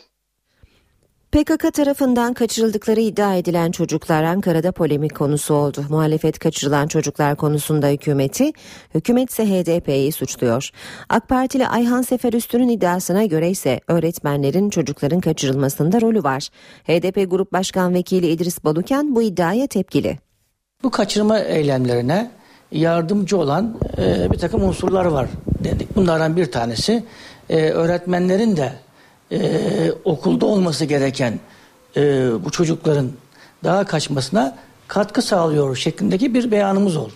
PKK 1.31 1.73
tarafından 1.73 2.33
kaçırıldıkları 2.33 3.01
iddia 3.01 3.35
edilen 3.35 3.71
çocuklar 3.71 4.23
Ankara'da 4.23 4.71
polemik 4.71 5.15
konusu 5.15 5.53
oldu. 5.53 5.85
Muhalefet 5.89 6.39
kaçırılan 6.39 6.87
çocuklar 6.87 7.35
konusunda 7.35 7.87
hükümeti, 7.87 8.51
hükümet 8.95 9.29
ise 9.31 9.45
HDP'yi 9.45 10.11
suçluyor. 10.11 10.69
AK 11.09 11.29
Partili 11.29 11.67
Ayhan 11.67 12.01
Sefer 12.01 12.33
Üstü'nün 12.33 12.69
iddiasına 12.69 13.25
göre 13.25 13.49
ise 13.49 13.79
öğretmenlerin 13.87 14.69
çocukların 14.69 15.19
kaçırılmasında 15.19 16.01
rolü 16.01 16.23
var. 16.23 16.47
HDP 16.83 17.31
Grup 17.31 17.53
Başkan 17.53 17.93
Vekili 17.93 18.27
İdris 18.27 18.63
Baluken 18.63 19.15
bu 19.15 19.21
iddiaya 19.21 19.67
tepkili. 19.67 20.19
Bu 20.83 20.91
kaçırma 20.91 21.39
eylemlerine 21.39 22.31
yardımcı 22.71 23.37
olan 23.37 23.77
e, 23.97 24.31
bir 24.31 24.37
takım 24.37 24.63
unsurlar 24.63 25.05
var 25.05 25.27
dedik. 25.63 25.95
Bunlardan 25.95 26.35
bir 26.35 26.51
tanesi 26.51 27.03
e, 27.49 27.69
öğretmenlerin 27.69 28.57
de 28.57 28.73
e, 29.31 29.41
okulda 30.03 30.45
olması 30.45 30.85
gereken 30.85 31.39
e, 31.97 32.29
bu 32.45 32.51
çocukların 32.51 33.11
daha 33.63 33.85
kaçmasına 33.85 34.57
katkı 34.87 35.21
sağlıyor 35.21 35.75
şeklindeki 35.75 36.33
bir 36.33 36.51
beyanımız 36.51 36.97
oldu. 36.97 37.13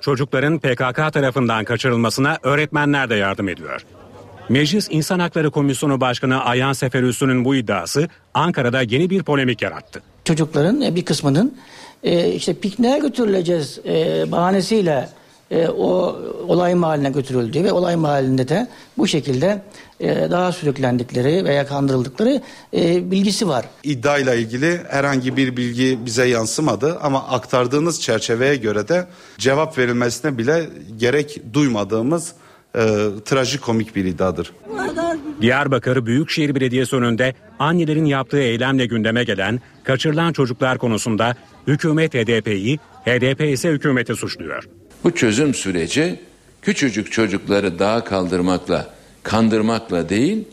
Çocukların 0.00 0.58
PKK 0.58 1.12
tarafından 1.12 1.64
kaçırılmasına 1.64 2.38
öğretmenler 2.42 3.10
de 3.10 3.14
yardım 3.14 3.48
ediyor. 3.48 3.86
Meclis 4.48 4.88
İnsan 4.90 5.18
Hakları 5.18 5.50
Komisyonu 5.50 6.00
Başkanı 6.00 6.44
Ayhan 6.44 6.72
Seferüstü'nün 6.72 7.44
bu 7.44 7.56
iddiası 7.56 8.08
Ankara'da 8.34 8.82
yeni 8.82 9.10
bir 9.10 9.22
polemik 9.22 9.62
yarattı. 9.62 10.02
Çocukların 10.24 10.80
e, 10.80 10.94
bir 10.94 11.04
kısmının 11.04 11.56
e, 12.02 12.32
işte 12.32 12.54
pikniğe 12.54 12.98
götürüleceğiz 12.98 13.78
e, 13.86 14.24
bahanesiyle 14.32 15.08
e, 15.50 15.68
o 15.68 16.16
olay 16.48 16.74
mahalline 16.74 17.10
götürüldüğü 17.10 17.64
ve 17.64 17.72
olay 17.72 17.96
mahallinde 17.96 18.48
de 18.48 18.68
bu 18.98 19.06
şekilde 19.06 19.62
e, 20.00 20.30
daha 20.30 20.52
sürüklendikleri 20.52 21.44
veya 21.44 21.66
kandırıldıkları 21.66 22.42
e, 22.74 23.10
bilgisi 23.10 23.48
var. 23.48 23.64
İddiayla 23.82 24.34
ilgili 24.34 24.80
herhangi 24.88 25.36
bir 25.36 25.56
bilgi 25.56 25.98
bize 26.06 26.28
yansımadı 26.28 26.98
ama 27.02 27.28
aktardığınız 27.28 28.00
çerçeveye 28.00 28.56
göre 28.56 28.88
de 28.88 29.06
cevap 29.38 29.78
verilmesine 29.78 30.38
bile 30.38 30.66
gerek 30.98 31.40
duymadığımız 31.52 32.32
e, 32.74 32.80
trajikomik 33.24 33.96
bir 33.96 34.04
iddiadır. 34.04 34.52
Diyarbakır 35.40 36.06
Büyükşehir 36.06 36.54
Belediyesi 36.54 36.96
önünde 36.96 37.34
annelerin 37.58 38.04
yaptığı 38.04 38.38
eylemle 38.40 38.86
gündeme 38.86 39.24
gelen 39.24 39.60
kaçırılan 39.84 40.32
çocuklar 40.32 40.78
konusunda 40.78 41.36
hükümet 41.66 42.14
HDP'yi, 42.14 42.78
HDP 43.04 43.40
ise 43.40 43.68
hükümeti 43.68 44.14
suçluyor. 44.14 44.68
Bu 45.04 45.14
çözüm 45.14 45.54
süreci 45.54 46.20
küçücük 46.62 47.12
çocukları 47.12 47.78
dağa 47.78 48.04
kaldırmakla, 48.04 48.94
kandırmakla 49.22 50.08
değil, 50.08 50.44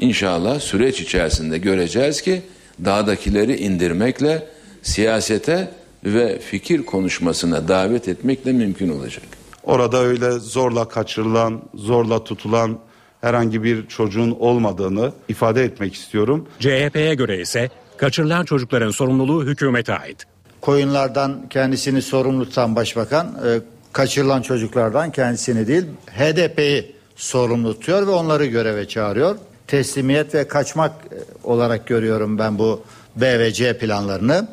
inşallah 0.00 0.60
süreç 0.60 1.00
içerisinde 1.00 1.58
göreceğiz 1.58 2.22
ki 2.22 2.42
dağdakileri 2.84 3.56
indirmekle 3.56 4.46
siyasete 4.82 5.70
ve 6.04 6.38
fikir 6.38 6.82
konuşmasına 6.82 7.68
davet 7.68 8.08
etmekle 8.08 8.52
mümkün 8.52 8.88
olacak. 8.88 9.24
Orada 9.62 9.98
öyle 9.98 10.30
zorla 10.30 10.88
kaçırılan, 10.88 11.62
zorla 11.74 12.24
tutulan 12.24 12.78
herhangi 13.20 13.62
bir 13.62 13.86
çocuğun 13.86 14.30
olmadığını 14.30 15.12
ifade 15.28 15.64
etmek 15.64 15.94
istiyorum. 15.94 16.48
CHP'ye 16.58 17.14
göre 17.14 17.40
ise 17.40 17.70
kaçırılan 17.96 18.44
çocukların 18.44 18.90
sorumluluğu 18.90 19.44
hükümete 19.44 19.98
ait. 19.98 20.31
Koyunlardan 20.62 21.48
kendisini 21.50 22.02
sorumlu 22.02 22.44
tutan 22.44 22.76
başbakan 22.76 23.26
e, 23.26 23.60
kaçırılan 23.92 24.42
çocuklardan 24.42 25.12
kendisini 25.12 25.66
değil 25.66 25.84
HDP'yi 26.06 26.96
sorumlu 27.16 27.74
tutuyor 27.74 28.06
ve 28.06 28.10
onları 28.10 28.46
göreve 28.46 28.88
çağırıyor. 28.88 29.36
Teslimiyet 29.66 30.34
ve 30.34 30.48
kaçmak 30.48 30.92
e, 30.92 31.18
olarak 31.44 31.86
görüyorum 31.86 32.38
ben 32.38 32.58
bu 32.58 32.82
B 33.16 33.38
ve 33.38 33.52
C 33.52 33.78
planlarını. 33.78 34.48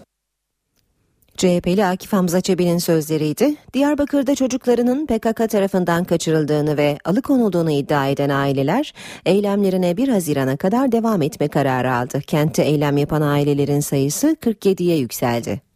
CHP'li 1.37 1.85
Akif 1.85 2.13
Hamza 2.13 2.41
Çebi'nin 2.41 2.77
sözleriydi. 2.77 3.55
Diyarbakır'da 3.73 4.35
çocuklarının 4.35 5.05
PKK 5.05 5.49
tarafından 5.49 6.03
kaçırıldığını 6.03 6.77
ve 6.77 6.97
alıkonulduğunu 7.05 7.71
iddia 7.71 8.07
eden 8.07 8.29
aileler 8.29 8.93
eylemlerine 9.25 9.97
1 9.97 10.07
Haziran'a 10.07 10.57
kadar 10.57 10.91
devam 10.91 11.21
etme 11.21 11.47
kararı 11.47 11.93
aldı. 11.93 12.21
Kentte 12.21 12.63
eylem 12.63 12.97
yapan 12.97 13.21
ailelerin 13.21 13.79
sayısı 13.79 14.37
47'ye 14.41 14.97
yükseldi. 14.97 15.68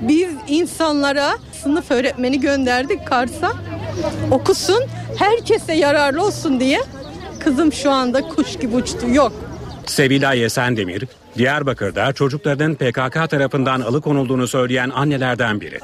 Biz 0.00 0.30
insanlara 0.48 1.38
sınıf 1.52 1.90
öğretmeni 1.90 2.40
gönderdik 2.40 3.06
Kars'a. 3.06 3.52
Okusun, 4.30 4.84
herkese 5.16 5.72
yararlı 5.72 6.24
olsun 6.26 6.60
diye. 6.60 6.80
Kızım 7.40 7.72
şu 7.72 7.90
anda 7.90 8.22
kuş 8.22 8.56
gibi 8.58 8.76
uçtu. 8.76 9.08
Yok. 9.08 9.32
Sevilay 9.86 10.44
Esendemir, 10.44 11.04
Diyarbakır'da 11.38 12.12
çocuklarının 12.12 12.74
PKK 12.74 13.30
tarafından 13.30 13.80
alıkonulduğunu 13.80 14.48
söyleyen 14.48 14.90
annelerden 14.90 15.60
biri. 15.60 15.78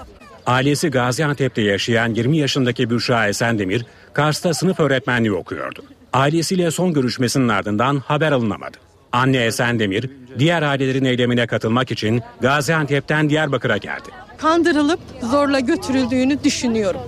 Ailesi 0.46 0.88
Gaziantep'te 0.88 1.62
yaşayan 1.62 2.14
20 2.14 2.38
yaşındaki 2.38 2.90
Büşra 2.90 3.28
Esendemir, 3.28 3.86
Kars'ta 4.12 4.54
sınıf 4.54 4.80
öğretmenliği 4.80 5.32
okuyordu. 5.32 5.82
Ailesiyle 6.12 6.70
son 6.70 6.92
görüşmesinin 6.92 7.48
ardından 7.48 7.98
haber 7.98 8.32
alınamadı. 8.32 8.76
Anne 9.12 9.44
Esendemir, 9.44 10.10
diğer 10.38 10.62
ailelerin 10.62 11.04
eylemine 11.04 11.46
katılmak 11.46 11.90
için 11.90 12.22
Gaziantep'ten 12.40 13.30
Diyarbakır'a 13.30 13.76
geldi. 13.76 14.08
Kandırılıp 14.38 15.00
zorla 15.22 15.60
götürüldüğünü 15.60 16.44
düşünüyorum. 16.44 17.00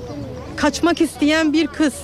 Kaçmak 0.56 1.00
isteyen 1.00 1.52
bir 1.52 1.66
kız 1.66 1.94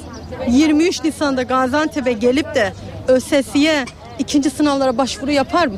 23 0.49 1.05
Nisan'da 1.05 1.43
Gaziantep'e 1.43 2.13
gelip 2.13 2.55
de 2.55 2.73
ÖSS'ye 3.09 3.85
ikinci 4.19 4.51
sınavlara 4.51 4.99
başvuru 4.99 5.31
yapar 5.31 5.67
mı? 5.67 5.77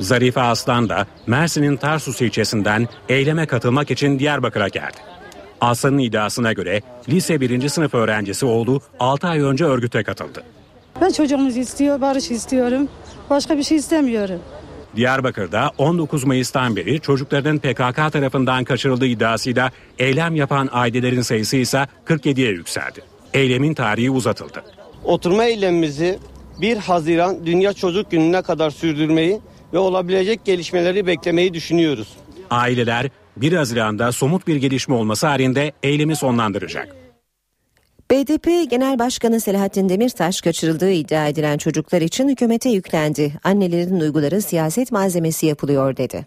Zarife 0.00 0.40
Aslan 0.40 0.88
da 0.88 1.06
Mersin'in 1.26 1.76
Tarsus 1.76 2.20
ilçesinden 2.20 2.88
eyleme 3.08 3.46
katılmak 3.46 3.90
için 3.90 4.18
Diyarbakır'a 4.18 4.68
geldi. 4.68 4.96
Aslan'ın 5.60 5.98
iddiasına 5.98 6.52
göre 6.52 6.80
lise 7.08 7.40
1. 7.40 7.68
sınıf 7.68 7.94
öğrencisi 7.94 8.46
oğlu 8.46 8.80
6 9.00 9.26
ay 9.28 9.40
önce 9.40 9.64
örgüte 9.64 10.02
katıldı. 10.02 10.42
Ben 11.00 11.10
çocuğumuzu 11.10 11.58
istiyor, 11.58 12.00
barış 12.00 12.30
istiyorum. 12.30 12.88
Başka 13.30 13.56
bir 13.58 13.62
şey 13.62 13.76
istemiyorum. 13.76 14.40
Diyarbakır'da 14.96 15.70
19 15.78 16.24
Mayıs'tan 16.24 16.76
beri 16.76 17.00
çocukların 17.00 17.58
PKK 17.58 18.12
tarafından 18.12 18.64
kaçırıldığı 18.64 19.06
iddiasıyla 19.06 19.70
eylem 19.98 20.36
yapan 20.36 20.68
ailelerin 20.72 21.22
sayısı 21.22 21.56
ise 21.56 21.86
47'ye 22.06 22.50
yükseldi. 22.50 23.00
Eylemin 23.34 23.74
tarihi 23.74 24.10
uzatıldı. 24.10 24.64
Oturma 25.04 25.44
eylemimizi 25.44 26.18
1 26.60 26.76
Haziran 26.76 27.46
Dünya 27.46 27.72
Çocuk 27.72 28.10
Günü'ne 28.10 28.42
kadar 28.42 28.70
sürdürmeyi 28.70 29.40
ve 29.72 29.78
olabilecek 29.78 30.44
gelişmeleri 30.44 31.06
beklemeyi 31.06 31.54
düşünüyoruz. 31.54 32.08
Aileler 32.50 33.10
1 33.36 33.52
Haziran'da 33.52 34.12
somut 34.12 34.46
bir 34.46 34.56
gelişme 34.56 34.94
olması 34.94 35.26
halinde 35.26 35.72
eylemi 35.82 36.16
sonlandıracak. 36.16 37.01
BDP 38.12 38.70
Genel 38.70 38.98
Başkanı 38.98 39.40
Selahattin 39.40 39.88
Demirtaş 39.88 40.40
kaçırıldığı 40.40 40.90
iddia 40.90 41.26
edilen 41.28 41.58
çocuklar 41.58 42.00
için 42.00 42.28
hükümete 42.28 42.68
yüklendi. 42.68 43.32
Annelerin 43.44 44.00
duyguları 44.00 44.42
siyaset 44.42 44.92
malzemesi 44.92 45.46
yapılıyor 45.46 45.96
dedi. 45.96 46.26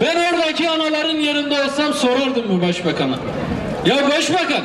Ben 0.00 0.16
oradaki 0.16 0.70
anaların 0.70 1.16
yerinde 1.16 1.62
olsam 1.64 1.94
sorardım 1.94 2.44
bu 2.48 2.66
başbakana. 2.66 3.18
Ya 3.86 4.10
başbakan 4.10 4.62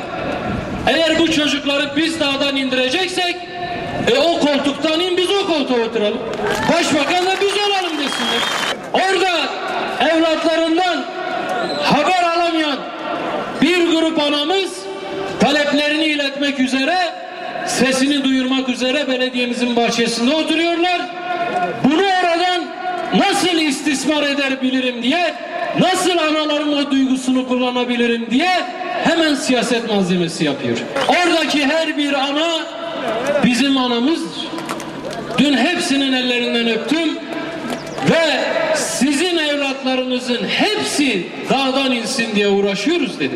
eğer 0.87 1.19
bu 1.19 1.31
çocukları 1.31 1.91
biz 1.95 2.19
dağdan 2.19 2.55
indireceksek 2.55 3.35
e 4.07 4.19
o 4.19 4.39
koltuktan 4.39 4.99
in 4.99 5.17
biz 5.17 5.29
o 5.29 5.47
koltuğa 5.47 5.85
oturalım. 5.85 6.19
Başbakan 6.73 7.25
da 7.25 7.35
biz 7.41 7.53
olalım 7.53 7.97
desinler. 7.97 8.41
Orada 8.93 9.49
evlatlarından 10.09 11.05
haber 11.83 12.23
alamayan 12.23 12.79
bir 13.61 13.91
grup 13.91 14.19
anamız 14.19 14.84
taleplerini 15.39 16.05
iletmek 16.05 16.59
üzere 16.59 16.95
sesini 17.67 18.23
duyurmak 18.23 18.69
üzere 18.69 19.07
belediyemizin 19.07 19.75
bahçesinde 19.75 20.35
oturuyorlar. 20.35 21.01
Bunu 21.83 22.05
nasıl 23.17 23.57
istismar 23.57 24.23
edebilirim 24.23 25.03
diye, 25.03 25.33
nasıl 25.79 26.17
analarım 26.17 26.73
o 26.73 26.91
duygusunu 26.91 27.47
kullanabilirim 27.47 28.27
diye 28.31 28.49
hemen 29.03 29.35
siyaset 29.35 29.89
malzemesi 29.89 30.45
yapıyor. 30.45 30.77
Oradaki 31.07 31.65
her 31.65 31.97
bir 31.97 32.13
ana 32.13 32.61
bizim 33.45 33.77
anamızdır. 33.77 34.47
Dün 35.37 35.57
hepsinin 35.57 36.13
ellerinden 36.13 36.67
öptüm 36.67 37.17
ve 38.09 38.39
sizin 38.75 39.37
evlatlarınızın 39.37 40.47
hepsi 40.47 41.27
dağdan 41.49 41.91
insin 41.91 42.35
diye 42.35 42.47
uğraşıyoruz 42.47 43.19
dedi. 43.19 43.35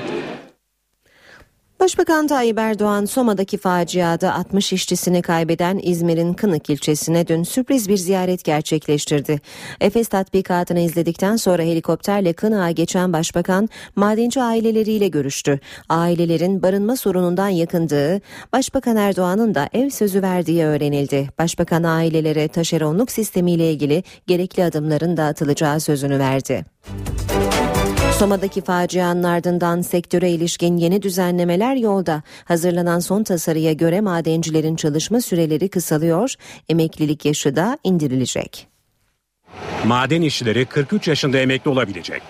Başbakan 1.89 2.27
Tayyip 2.27 2.57
Erdoğan 2.57 3.05
Soma'daki 3.05 3.57
faciada 3.57 4.33
60 4.33 4.73
işçisini 4.73 5.21
kaybeden 5.21 5.79
İzmir'in 5.83 6.33
Kınık 6.33 6.69
ilçesine 6.69 7.27
dün 7.27 7.43
sürpriz 7.43 7.89
bir 7.89 7.97
ziyaret 7.97 8.43
gerçekleştirdi. 8.43 9.41
Efes 9.81 10.07
tatbikatını 10.07 10.79
izledikten 10.79 11.35
sonra 11.35 11.63
helikopterle 11.63 12.33
Kınık'a 12.33 12.71
geçen 12.71 13.13
başbakan 13.13 13.69
madenci 13.95 14.41
aileleriyle 14.41 15.07
görüştü. 15.07 15.59
Ailelerin 15.89 16.63
barınma 16.63 16.95
sorunundan 16.95 17.49
yakındığı, 17.49 18.21
Başbakan 18.53 18.95
Erdoğan'ın 18.95 19.55
da 19.55 19.69
ev 19.73 19.89
sözü 19.89 20.21
verdiği 20.21 20.63
öğrenildi. 20.63 21.29
Başbakan 21.39 21.83
ailelere 21.83 22.47
taşeronluk 22.47 23.11
sistemiyle 23.11 23.71
ilgili 23.71 24.03
gerekli 24.27 24.63
adımların 24.63 25.17
da 25.17 25.23
atılacağı 25.23 25.79
sözünü 25.79 26.19
verdi. 26.19 26.65
Soma'daki 28.19 28.61
facianın 28.61 29.23
ardından 29.23 29.81
sektöre 29.81 30.29
ilişkin 30.29 30.77
yeni 30.77 31.01
düzenlemeler 31.01 31.75
yolda. 31.75 32.23
Hazırlanan 32.45 32.99
son 32.99 33.23
tasarıya 33.23 33.73
göre 33.73 34.01
madencilerin 34.01 34.75
çalışma 34.75 35.21
süreleri 35.21 35.69
kısalıyor, 35.69 36.33
emeklilik 36.69 37.25
yaşı 37.25 37.55
da 37.55 37.77
indirilecek. 37.83 38.67
Maden 39.85 40.21
işçileri 40.21 40.65
43 40.65 41.07
yaşında 41.07 41.37
emekli 41.37 41.69
olabilecek. 41.69 42.21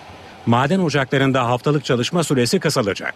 Maden 0.46 0.80
ocaklarında 0.80 1.46
haftalık 1.46 1.86
çalışma 1.86 2.24
süresi 2.24 2.60
kısalacak. 2.60 3.14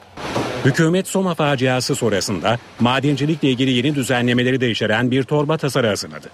Hükümet 0.66 1.08
Soma 1.08 1.36
faciası 1.36 1.96
sonrasında 1.96 2.58
madencilikle 2.80 3.50
ilgili 3.50 3.72
yeni 3.72 3.96
düzenlemeleri 3.96 4.62
de 4.62 4.72
içeren 4.72 5.12
bir 5.12 5.24
torba 5.24 5.58
tasarı 5.58 5.88
hazırladı. 5.88 6.30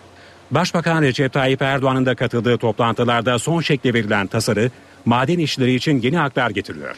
Başbakan 0.51 1.01
Recep 1.01 1.33
Tayyip 1.33 1.61
Erdoğan'ın 1.61 2.05
da 2.05 2.15
katıldığı 2.15 2.57
toplantılarda 2.57 3.39
son 3.39 3.61
şekli 3.61 3.93
verilen 3.93 4.27
tasarı 4.27 4.71
maden 5.05 5.39
işçileri 5.39 5.73
için 5.73 6.01
yeni 6.01 6.17
haklar 6.17 6.49
getiriyor. 6.49 6.95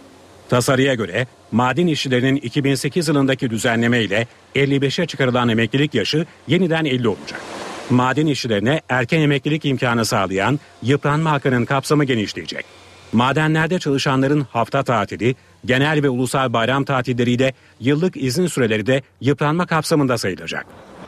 Tasarıya 0.49 0.93
göre 0.93 1.27
maden 1.51 1.87
işçilerinin 1.87 2.35
2008 2.35 3.07
yılındaki 3.07 3.49
düzenleme 3.49 4.01
ile 4.01 4.27
55'e 4.55 5.05
çıkarılan 5.05 5.49
emeklilik 5.49 5.93
yaşı 5.95 6.25
yeniden 6.47 6.85
50 6.85 7.07
olacak. 7.07 7.41
Maden 7.89 8.25
işçilerine 8.25 8.81
erken 8.89 9.21
emeklilik 9.21 9.65
imkanı 9.65 10.05
sağlayan 10.05 10.59
yıpranma 10.81 11.31
hakkının 11.31 11.65
kapsamı 11.65 12.03
genişleyecek. 12.03 12.65
Madenlerde 13.13 13.79
çalışanların 13.79 14.41
hafta 14.51 14.83
tatili, 14.83 15.35
genel 15.65 16.03
ve 16.03 16.09
ulusal 16.09 16.53
bayram 16.53 16.83
tatilleriyle 16.83 17.53
yıllık 17.79 18.17
izin 18.17 18.47
süreleri 18.47 18.85
de 18.85 19.01
yıpranma 19.21 19.65
kapsamında 19.65 20.17
sayılacak. 20.17 20.65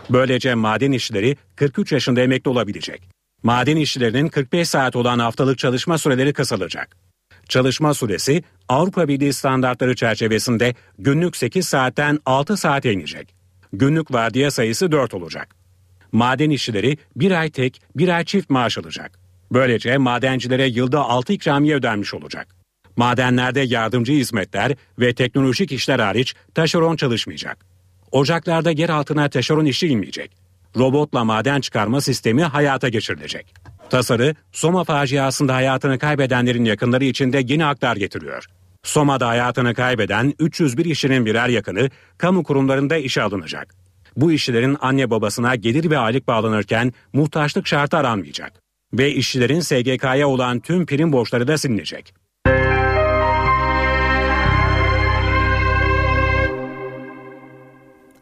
Böylece 0.09 0.55
maden 0.55 0.91
işçileri 0.91 1.37
43 1.55 1.91
yaşında 1.91 2.21
emekli 2.21 2.49
olabilecek. 2.49 3.12
Maden 3.43 3.75
işçilerinin 3.77 4.27
45 4.27 4.69
saat 4.69 4.95
olan 4.95 5.19
haftalık 5.19 5.57
çalışma 5.57 5.97
süreleri 5.97 6.33
kısalacak. 6.33 6.97
Çalışma 7.49 7.93
süresi 7.93 8.43
Avrupa 8.69 9.07
Birliği 9.07 9.33
standartları 9.33 9.95
çerçevesinde 9.95 10.75
günlük 10.99 11.37
8 11.37 11.67
saatten 11.67 12.19
6 12.25 12.57
saate 12.57 12.93
inecek. 12.93 13.35
Günlük 13.73 14.13
vardiya 14.13 14.51
sayısı 14.51 14.91
4 14.91 15.13
olacak. 15.13 15.55
Maden 16.11 16.49
işçileri 16.49 16.97
bir 17.15 17.31
ay 17.31 17.49
tek, 17.49 17.81
bir 17.95 18.07
ay 18.07 18.25
çift 18.25 18.49
maaş 18.49 18.77
alacak. 18.77 19.19
Böylece 19.51 19.97
madencilere 19.97 20.67
yılda 20.67 20.99
6 20.99 21.33
ikramiye 21.33 21.75
ödenmiş 21.75 22.13
olacak. 22.13 22.47
Madenlerde 22.97 23.61
yardımcı 23.61 24.13
hizmetler 24.13 24.75
ve 24.99 25.13
teknolojik 25.13 25.71
işler 25.71 25.99
hariç 25.99 26.35
taşeron 26.55 26.95
çalışmayacak. 26.95 27.65
Ocaklarda 28.11 28.71
yer 28.71 28.89
altına 28.89 29.29
taşeron 29.29 29.65
işçi 29.65 29.87
inmeyecek. 29.87 30.42
Robotla 30.77 31.23
maden 31.23 31.61
çıkarma 31.61 32.01
sistemi 32.01 32.43
hayata 32.43 32.89
geçirilecek. 32.89 33.53
Tasarı, 33.89 34.35
Soma 34.51 34.83
faciasında 34.83 35.53
hayatını 35.53 35.99
kaybedenlerin 35.99 36.65
yakınları 36.65 37.05
için 37.05 37.33
de 37.33 37.43
yeni 37.47 37.63
haklar 37.63 37.95
getiriyor. 37.95 38.45
Soma'da 38.83 39.27
hayatını 39.27 39.73
kaybeden 39.73 40.33
301 40.39 40.85
işçinin 40.85 41.25
birer 41.25 41.47
yakını 41.47 41.89
kamu 42.17 42.43
kurumlarında 42.43 42.97
işe 42.97 43.21
alınacak. 43.21 43.75
Bu 44.17 44.31
işçilerin 44.31 44.77
anne 44.81 45.09
babasına 45.09 45.55
gelir 45.55 45.89
ve 45.89 45.97
aylık 45.97 46.27
bağlanırken 46.27 46.93
muhtaçlık 47.13 47.67
şartı 47.67 47.97
aranmayacak. 47.97 48.53
Ve 48.93 49.11
işçilerin 49.11 49.59
SGK'ya 49.59 50.27
olan 50.27 50.59
tüm 50.59 50.85
prim 50.85 51.13
borçları 51.13 51.47
da 51.47 51.57
silinecek. 51.57 52.22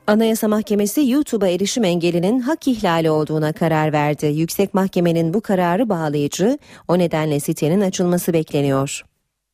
Anayasa 0.07 0.47
Mahkemesi 0.47 1.09
YouTube'a 1.09 1.47
erişim 1.47 1.83
engelinin 1.83 2.39
hak 2.39 2.67
ihlali 2.67 3.09
olduğuna 3.09 3.53
karar 3.53 3.93
verdi. 3.93 4.25
Yüksek 4.25 4.73
Mahkemenin 4.73 5.33
bu 5.33 5.41
kararı 5.41 5.89
bağlayıcı, 5.89 6.57
o 6.87 6.99
nedenle 6.99 7.39
sitenin 7.39 7.81
açılması 7.81 8.33
bekleniyor. 8.33 9.01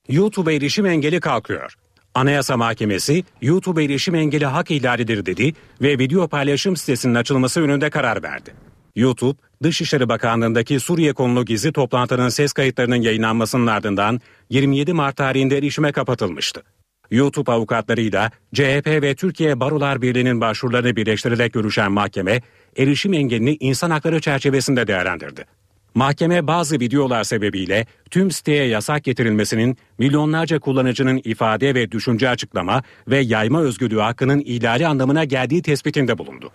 YouTube'a 0.09 0.53
erişim 0.53 0.85
engeli 0.85 1.19
kalkıyor. 1.19 1.73
Anayasa 2.13 2.57
Mahkemesi 2.57 3.23
YouTube 3.41 3.83
erişim 3.83 4.15
engeli 4.15 4.45
hak 4.45 4.71
ihlalidir 4.71 5.25
dedi 5.25 5.53
ve 5.81 5.99
video 5.99 6.27
paylaşım 6.27 6.77
sitesinin 6.77 7.15
açılması 7.15 7.59
yönünde 7.59 7.89
karar 7.89 8.23
verdi. 8.23 8.53
YouTube, 8.95 9.37
Dışişleri 9.63 10.09
Bakanlığı'ndaki 10.09 10.79
Suriye 10.79 11.13
konulu 11.13 11.45
gizli 11.45 11.73
toplantının 11.73 12.29
ses 12.29 12.53
kayıtlarının 12.53 13.01
yayınlanmasının 13.01 13.67
ardından 13.67 14.21
27 14.49 14.93
Mart 14.93 15.17
tarihinde 15.17 15.57
erişime 15.57 15.91
kapatılmıştı. 15.91 16.63
YouTube 17.11 17.51
avukatlarıyla 17.51 18.31
CHP 18.53 18.87
ve 18.87 19.15
Türkiye 19.15 19.59
Barolar 19.59 20.01
Birliği'nin 20.01 20.41
başvurularını 20.41 20.95
birleştirerek 20.95 21.53
görüşen 21.53 21.91
mahkeme, 21.91 22.41
erişim 22.77 23.13
engelini 23.13 23.57
insan 23.59 23.89
hakları 23.89 24.21
çerçevesinde 24.21 24.87
değerlendirdi. 24.87 25.45
Mahkeme 25.95 26.47
bazı 26.47 26.79
videolar 26.79 27.23
sebebiyle 27.23 27.85
tüm 28.11 28.31
siteye 28.31 28.67
yasak 28.67 29.03
getirilmesinin 29.03 29.77
milyonlarca 29.97 30.59
kullanıcının 30.59 31.21
ifade 31.23 31.75
ve 31.75 31.91
düşünce 31.91 32.29
açıklama 32.29 32.83
ve 33.07 33.17
yayma 33.17 33.61
özgürlüğü 33.61 33.99
hakkının 33.99 34.43
ihlali 34.45 34.87
anlamına 34.87 35.23
geldiği 35.23 35.61
tespitinde 35.61 36.17
bulundu. 36.17 36.51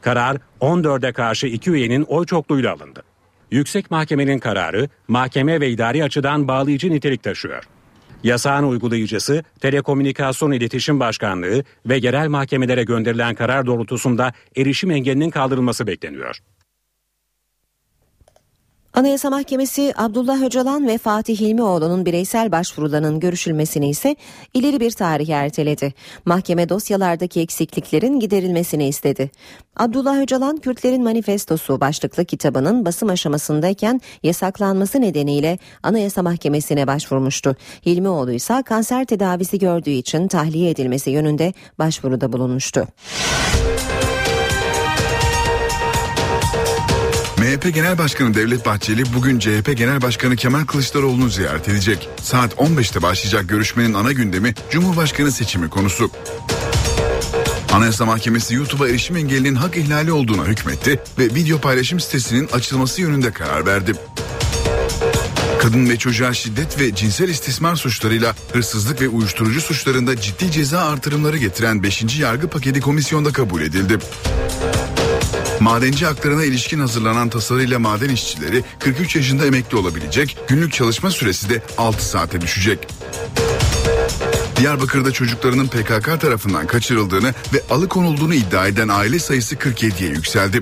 Karar 0.00 0.36
14'e 0.60 1.12
karşı 1.12 1.46
iki 1.46 1.70
üyenin 1.70 2.02
oy 2.02 2.26
çokluğuyla 2.26 2.72
alındı. 2.72 3.02
Yüksek 3.50 3.90
Mahkemenin 3.90 4.38
kararı 4.38 4.88
mahkeme 5.08 5.60
ve 5.60 5.70
idari 5.70 6.04
açıdan 6.04 6.48
bağlayıcı 6.48 6.90
nitelik 6.90 7.22
taşıyor. 7.22 7.64
Yasağın 8.24 8.64
uygulayıcısı 8.64 9.44
Telekomünikasyon 9.60 10.52
İletişim 10.52 11.00
Başkanlığı 11.00 11.64
ve 11.86 11.96
yerel 11.96 12.28
mahkemelere 12.28 12.84
gönderilen 12.84 13.34
karar 13.34 13.66
doğrultusunda 13.66 14.32
erişim 14.56 14.90
engelinin 14.90 15.30
kaldırılması 15.30 15.86
bekleniyor. 15.86 16.38
Anayasa 18.94 19.30
Mahkemesi 19.30 19.92
Abdullah 19.96 20.42
Öcalan 20.42 20.86
ve 20.86 20.98
Fatih 20.98 21.40
Hilmioğlu'nun 21.40 22.06
bireysel 22.06 22.52
başvurularının 22.52 23.20
görüşülmesini 23.20 23.90
ise 23.90 24.16
ileri 24.54 24.80
bir 24.80 24.90
tarih 24.90 25.28
erteledi. 25.28 25.94
Mahkeme 26.24 26.68
dosyalardaki 26.68 27.40
eksikliklerin 27.40 28.20
giderilmesini 28.20 28.88
istedi. 28.88 29.30
Abdullah 29.76 30.20
Öcalan 30.20 30.56
Kürtlerin 30.56 31.02
Manifestosu 31.02 31.80
başlıklı 31.80 32.24
kitabının 32.24 32.84
basım 32.86 33.08
aşamasındayken 33.08 34.00
yasaklanması 34.22 35.00
nedeniyle 35.00 35.58
Anayasa 35.82 36.22
Mahkemesi'ne 36.22 36.86
başvurmuştu. 36.86 37.56
Hilmioğlu 37.86 38.32
ise 38.32 38.62
kanser 38.66 39.04
tedavisi 39.04 39.58
gördüğü 39.58 39.90
için 39.90 40.28
tahliye 40.28 40.70
edilmesi 40.70 41.10
yönünde 41.10 41.52
başvuruda 41.78 42.32
bulunmuştu. 42.32 42.86
MHP 47.54 47.74
Genel 47.74 47.98
Başkanı 47.98 48.34
Devlet 48.34 48.66
Bahçeli 48.66 49.02
bugün 49.14 49.38
CHP 49.38 49.76
Genel 49.76 50.02
Başkanı 50.02 50.36
Kemal 50.36 50.64
Kılıçdaroğlu'nu 50.64 51.28
ziyaret 51.28 51.68
edecek. 51.68 52.08
Saat 52.22 52.52
15'te 52.52 53.02
başlayacak 53.02 53.48
görüşmenin 53.48 53.94
ana 53.94 54.12
gündemi 54.12 54.54
Cumhurbaşkanı 54.70 55.32
seçimi 55.32 55.70
konusu. 55.70 56.10
Anayasa 57.72 58.06
Mahkemesi 58.06 58.54
YouTube'a 58.54 58.88
erişim 58.88 59.16
engelinin 59.16 59.54
hak 59.54 59.76
ihlali 59.76 60.12
olduğuna 60.12 60.44
hükmetti 60.44 61.00
ve 61.18 61.24
video 61.24 61.58
paylaşım 61.58 62.00
sitesinin 62.00 62.48
açılması 62.52 63.00
yönünde 63.00 63.30
karar 63.30 63.66
verdi. 63.66 63.92
Kadın 65.62 65.88
ve 65.88 65.96
çocuğa 65.96 66.34
şiddet 66.34 66.80
ve 66.80 66.94
cinsel 66.94 67.28
istismar 67.28 67.76
suçlarıyla 67.76 68.34
hırsızlık 68.52 69.00
ve 69.00 69.08
uyuşturucu 69.08 69.60
suçlarında 69.60 70.20
ciddi 70.20 70.50
ceza 70.50 70.80
artırımları 70.80 71.36
getiren 71.36 71.82
5. 71.82 72.18
yargı 72.18 72.48
paketi 72.48 72.80
komisyonda 72.80 73.32
kabul 73.32 73.62
edildi. 73.62 73.98
Madenci 75.64 76.06
haklarına 76.06 76.44
ilişkin 76.44 76.80
hazırlanan 76.80 77.28
tasarıyla 77.28 77.78
maden 77.78 78.08
işçileri 78.08 78.64
43 78.78 79.16
yaşında 79.16 79.46
emekli 79.46 79.76
olabilecek, 79.76 80.38
günlük 80.48 80.72
çalışma 80.72 81.10
süresi 81.10 81.48
de 81.48 81.62
6 81.78 82.04
saate 82.04 82.40
düşecek. 82.40 82.88
Diyarbakır'da 84.56 85.12
çocuklarının 85.12 85.66
PKK 85.66 86.20
tarafından 86.20 86.66
kaçırıldığını 86.66 87.34
ve 87.54 87.62
alıkonulduğunu 87.70 88.34
iddia 88.34 88.66
eden 88.66 88.88
aile 88.88 89.18
sayısı 89.18 89.54
47'ye 89.54 90.10
yükseldi. 90.10 90.60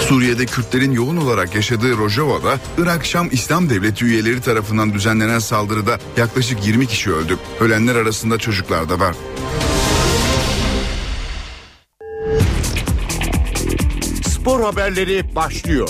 Suriye'de 0.00 0.46
Kürtlerin 0.46 0.92
yoğun 0.92 1.16
olarak 1.16 1.54
yaşadığı 1.54 1.96
Rojava'da 1.96 2.60
Irak-Şam 2.78 3.28
İslam 3.32 3.70
Devleti 3.70 4.04
üyeleri 4.04 4.40
tarafından 4.40 4.94
düzenlenen 4.94 5.38
saldırıda 5.38 5.98
yaklaşık 6.16 6.66
20 6.66 6.86
kişi 6.86 7.12
öldü. 7.12 7.38
Ölenler 7.60 7.96
arasında 7.96 8.38
çocuklar 8.38 8.88
da 8.88 9.00
var. 9.00 9.14
Spor 14.44 14.60
haberleri 14.60 15.36
başlıyor. 15.36 15.88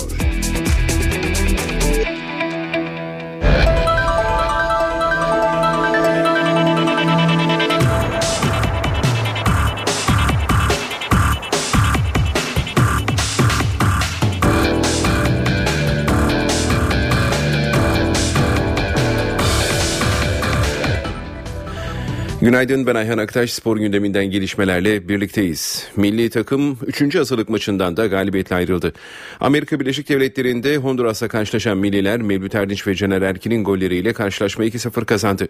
Günaydın 22.45 22.87
ben 22.87 22.95
Ayhan 22.95 23.19
Aktaş 23.19 23.53
spor 23.53 23.77
gündeminden 23.77 24.25
gelişmelerle 24.25 25.09
birlikteyiz. 25.09 25.89
Milli 25.97 26.31
takım 26.31 26.79
3. 26.87 27.15
hazırlık 27.15 27.49
maçından 27.49 27.97
da 27.97 28.07
galibiyetle 28.07 28.57
ayrıldı. 28.57 28.93
Amerika 29.41 29.81
Birleşik 29.81 30.09
Devletleri'nde 30.09 30.77
Honduras'la 30.77 31.29
karşılaşan 31.29 31.79
milliler 31.79 32.23
Mevlüt 32.23 32.55
Erdinç 32.55 32.87
ve 32.87 32.95
Caner 32.95 33.23
Erkin'in 33.23 33.65
golleriyle 33.65 34.13
karşılaşma 34.13 34.65
2-0 34.65 35.05
kazandı. 35.05 35.49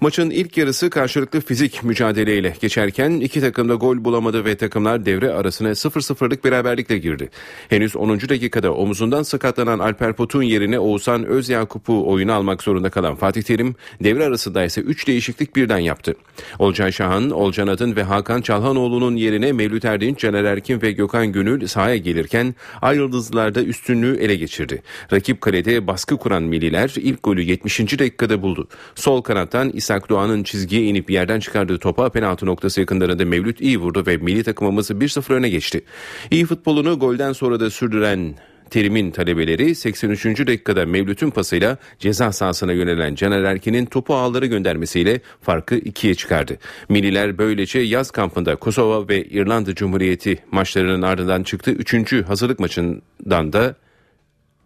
Maçın 0.00 0.30
ilk 0.30 0.56
yarısı 0.56 0.90
karşılıklı 0.90 1.40
fizik 1.40 1.84
mücadeleyle 1.84 2.54
geçerken 2.60 3.10
iki 3.10 3.40
takım 3.40 3.68
da 3.68 3.74
gol 3.74 4.04
bulamadı 4.04 4.44
ve 4.44 4.56
takımlar 4.56 5.06
devre 5.06 5.30
arasına 5.30 5.68
0-0'lık 5.68 6.44
beraberlikle 6.44 6.98
girdi. 6.98 7.30
Henüz 7.68 7.96
10. 7.96 8.20
dakikada 8.20 8.74
omuzundan 8.74 9.22
sakatlanan 9.22 9.78
Alper 9.78 10.12
Potun 10.12 10.42
yerine 10.42 10.78
Oğuzhan 10.78 11.24
Özyakup'u 11.24 12.10
oyuna 12.10 12.34
almak 12.34 12.62
zorunda 12.62 12.90
kalan 12.90 13.14
Fatih 13.14 13.42
Terim 13.42 13.74
devre 14.00 14.24
arasında 14.24 14.64
ise 14.64 14.80
3 14.80 15.06
değişiklik 15.06 15.56
birden 15.56 15.78
yaptı. 15.78 16.14
Olcay 16.58 16.92
Şahan, 16.92 17.30
Olcan 17.30 17.66
Adın 17.66 17.96
ve 17.96 18.02
Hakan 18.02 18.40
Çalhanoğlu'nun 18.40 19.16
yerine 19.16 19.52
Mevlüt 19.52 19.84
Erdinç, 19.84 20.18
Caner 20.18 20.44
Erkin 20.44 20.82
ve 20.82 20.92
Gökhan 20.92 21.32
Gönül 21.32 21.66
sahaya 21.66 21.96
gelirken 21.96 22.54
Ay 22.82 22.96
Yıldızlılar'da 22.96 23.62
üstünlüğü 23.62 24.16
ele 24.16 24.36
geçirdi. 24.36 24.82
Rakip 25.12 25.40
kalede 25.40 25.86
baskı 25.86 26.16
kuran 26.16 26.42
Milliler 26.42 26.94
ilk 26.96 27.22
golü 27.22 27.42
70. 27.42 27.80
dakikada 27.98 28.42
buldu. 28.42 28.68
Sol 28.94 29.22
kanattan 29.22 29.70
İshak 29.70 30.08
Doğan'ın 30.08 30.42
çizgiye 30.42 30.82
inip 30.82 31.10
yerden 31.10 31.40
çıkardığı 31.40 31.78
topa 31.78 32.08
penaltı 32.08 32.46
noktası 32.46 32.80
yakınlarında 32.80 33.24
Mevlüt 33.24 33.60
iyi 33.60 33.78
vurdu 33.78 34.04
ve 34.06 34.16
milli 34.16 34.44
takımımız 34.44 34.90
1-0 34.90 35.32
öne 35.32 35.48
geçti. 35.48 35.84
İyi 36.30 36.46
futbolunu 36.46 36.98
golden 36.98 37.32
sonra 37.32 37.60
da 37.60 37.70
sürdüren 37.70 38.34
Terim'in 38.70 39.10
talebeleri 39.10 39.74
83. 39.74 40.26
dakikada 40.26 40.86
Mevlüt'ün 40.86 41.30
pasıyla 41.30 41.76
ceza 41.98 42.32
sahasına 42.32 42.72
yönelen 42.72 43.14
Caner 43.14 43.42
Erkin'in 43.42 43.86
topu 43.86 44.14
ağları 44.14 44.46
göndermesiyle 44.46 45.20
farkı 45.42 45.74
ikiye 45.74 46.14
çıkardı. 46.14 46.58
Milliler 46.88 47.38
böylece 47.38 47.78
yaz 47.78 48.10
kampında 48.10 48.56
Kosova 48.56 49.08
ve 49.08 49.24
İrlanda 49.24 49.74
Cumhuriyeti 49.74 50.38
maçlarının 50.50 51.02
ardından 51.02 51.42
çıktı. 51.42 51.70
3. 51.70 52.12
hazırlık 52.28 52.60
maçından 52.60 53.52
da 53.52 53.74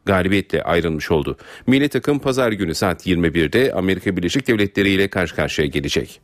galibiyetle 0.04 0.62
ayrılmış 0.62 1.10
oldu. 1.10 1.36
Milli 1.66 1.88
takım 1.88 2.18
pazar 2.18 2.52
günü 2.52 2.74
saat 2.74 3.06
21'de 3.06 3.72
Amerika 3.72 4.16
Birleşik 4.16 4.48
Devletleri 4.48 4.90
ile 4.90 5.08
karşı 5.08 5.36
karşıya 5.36 5.66
gelecek. 5.66 6.20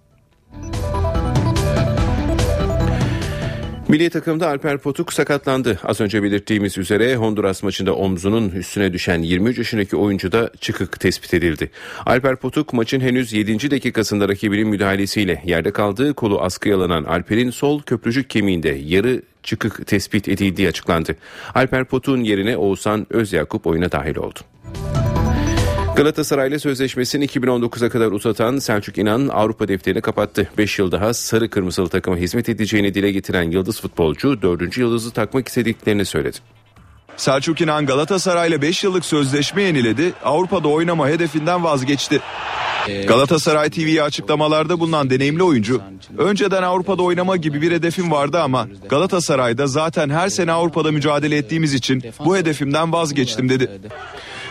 Milli 3.89 4.11
takımda 4.11 4.49
Alper 4.49 4.79
Potuk 4.79 5.13
sakatlandı. 5.13 5.79
Az 5.85 6.01
önce 6.01 6.23
belirttiğimiz 6.23 6.79
üzere 6.79 7.17
Honduras 7.17 7.63
maçında 7.63 7.95
omzunun 7.95 8.51
üstüne 8.51 8.93
düşen 8.93 9.23
23 9.23 9.59
yaşındaki 9.59 9.97
oyuncu 9.97 10.33
da 10.33 10.51
çıkık 10.61 11.01
tespit 11.01 11.35
edildi. 11.35 11.71
Alper 12.07 12.37
Potuk 12.37 12.73
maçın 12.73 13.01
henüz 13.01 13.33
7. 13.33 13.71
dakikasında 13.71 14.29
rakibinin 14.29 14.69
müdahalesiyle 14.69 15.43
yerde 15.45 15.71
kaldığı 15.71 16.15
kolu 16.15 16.41
askıya 16.41 16.77
Alper'in 17.05 17.51
sol 17.51 17.83
köprücük 17.83 18.31
kemiğinde 18.31 18.69
yarı 18.69 19.23
çıkık 19.43 19.87
tespit 19.87 20.29
edildiği 20.29 20.69
açıklandı. 20.69 21.17
Alper 21.55 21.85
Potuk'un 21.85 22.25
yerine 22.25 22.57
Oğuzhan 22.57 23.07
Özyakup 23.11 23.67
oyuna 23.67 23.93
dahil 23.93 24.17
oldu. 24.17 24.39
Galatasaray'la 25.97 26.59
sözleşmesini 26.59 27.27
2019'a 27.27 27.89
kadar 27.89 28.07
uzatan 28.07 28.59
Selçuk 28.59 28.99
İnan 28.99 29.29
Avrupa 29.29 29.69
defterini 29.69 30.01
kapattı. 30.01 30.49
5 30.59 30.79
yıl 30.79 30.93
daha 30.93 31.15
sarı 31.15 31.51
kırmızılı 31.51 31.89
takıma 31.89 32.17
hizmet 32.17 32.49
edeceğini 32.49 32.95
dile 32.95 33.13
getiren 33.13 33.51
yıldız 33.51 33.81
futbolcu 33.81 34.43
4. 34.43 34.79
yıldızı 34.79 35.11
takmak 35.11 35.49
istediklerini 35.49 36.05
söyledi. 36.05 36.37
Selçuk 37.17 37.61
İnan 37.61 37.87
Galatasaray'la 37.87 38.63
5 38.63 38.85
yıllık 38.85 39.05
sözleşme 39.05 39.63
yeniledi. 39.63 40.13
Avrupa'da 40.25 40.69
oynama 40.69 41.09
hedefinden 41.09 41.65
vazgeçti. 41.65 42.21
Galatasaray 43.09 43.71
TV'ye 43.71 44.03
açıklamalarda 44.03 44.81
bulunan 44.81 45.11
deneyimli 45.11 45.43
oyuncu, 45.43 45.83
önceden 46.19 46.63
Avrupa'da 46.63 47.03
oynama 47.03 47.37
gibi 47.37 47.63
bir 47.63 47.73
hedefim 47.73 48.11
vardı 48.11 48.41
ama 48.41 48.69
Galatasaray'da 48.89 49.67
zaten 49.67 50.11
her 50.11 50.29
sene 50.29 50.53
Avrupa'da 50.53 50.93
mücadele 50.93 51.37
ettiğimiz 51.37 51.75
için 51.75 52.03
bu 52.25 52.37
hedefimden 52.37 52.93
vazgeçtim 52.93 53.49
dedi. 53.49 53.71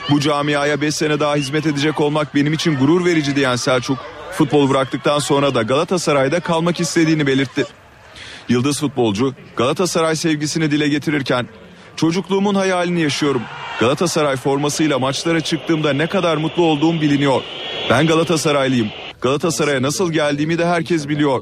Bu 0.10 0.20
camiaya 0.20 0.82
5 0.82 0.96
sene 0.96 1.20
daha 1.20 1.36
hizmet 1.36 1.66
edecek 1.66 2.02
olmak 2.02 2.36
benim 2.36 2.54
için 2.54 2.76
gurur 2.76 3.06
verici 3.06 3.36
diyen 3.36 3.56
Selçuk, 3.56 3.98
futbol 4.32 4.70
bıraktıktan 4.70 5.20
sonra 5.20 5.56
da 5.56 5.62
Galatasaray'da 5.62 6.40
kalmak 6.40 6.80
istediğini 6.80 7.28
belirtti. 7.28 7.66
Yıldız 8.50 8.80
futbolcu 8.80 9.34
Galatasaray 9.56 10.16
sevgisini 10.16 10.72
dile 10.72 10.88
getirirken 10.88 11.48
çocukluğumun 11.96 12.56
hayalini 12.56 13.02
yaşıyorum. 13.02 13.42
Galatasaray 13.80 14.36
formasıyla 14.36 15.00
maçlara 15.00 15.42
çıktığımda 15.42 15.94
ne 15.94 16.08
kadar 16.08 16.38
mutlu 16.38 16.64
olduğum 16.64 17.02
biliniyor. 17.02 17.42
Ben 17.90 18.08
Galatasaraylıyım. 18.08 18.90
Galatasaray'a 19.22 19.82
nasıl 19.82 20.12
geldiğimi 20.12 20.58
de 20.58 20.66
herkes 20.66 21.08
biliyor. 21.08 21.42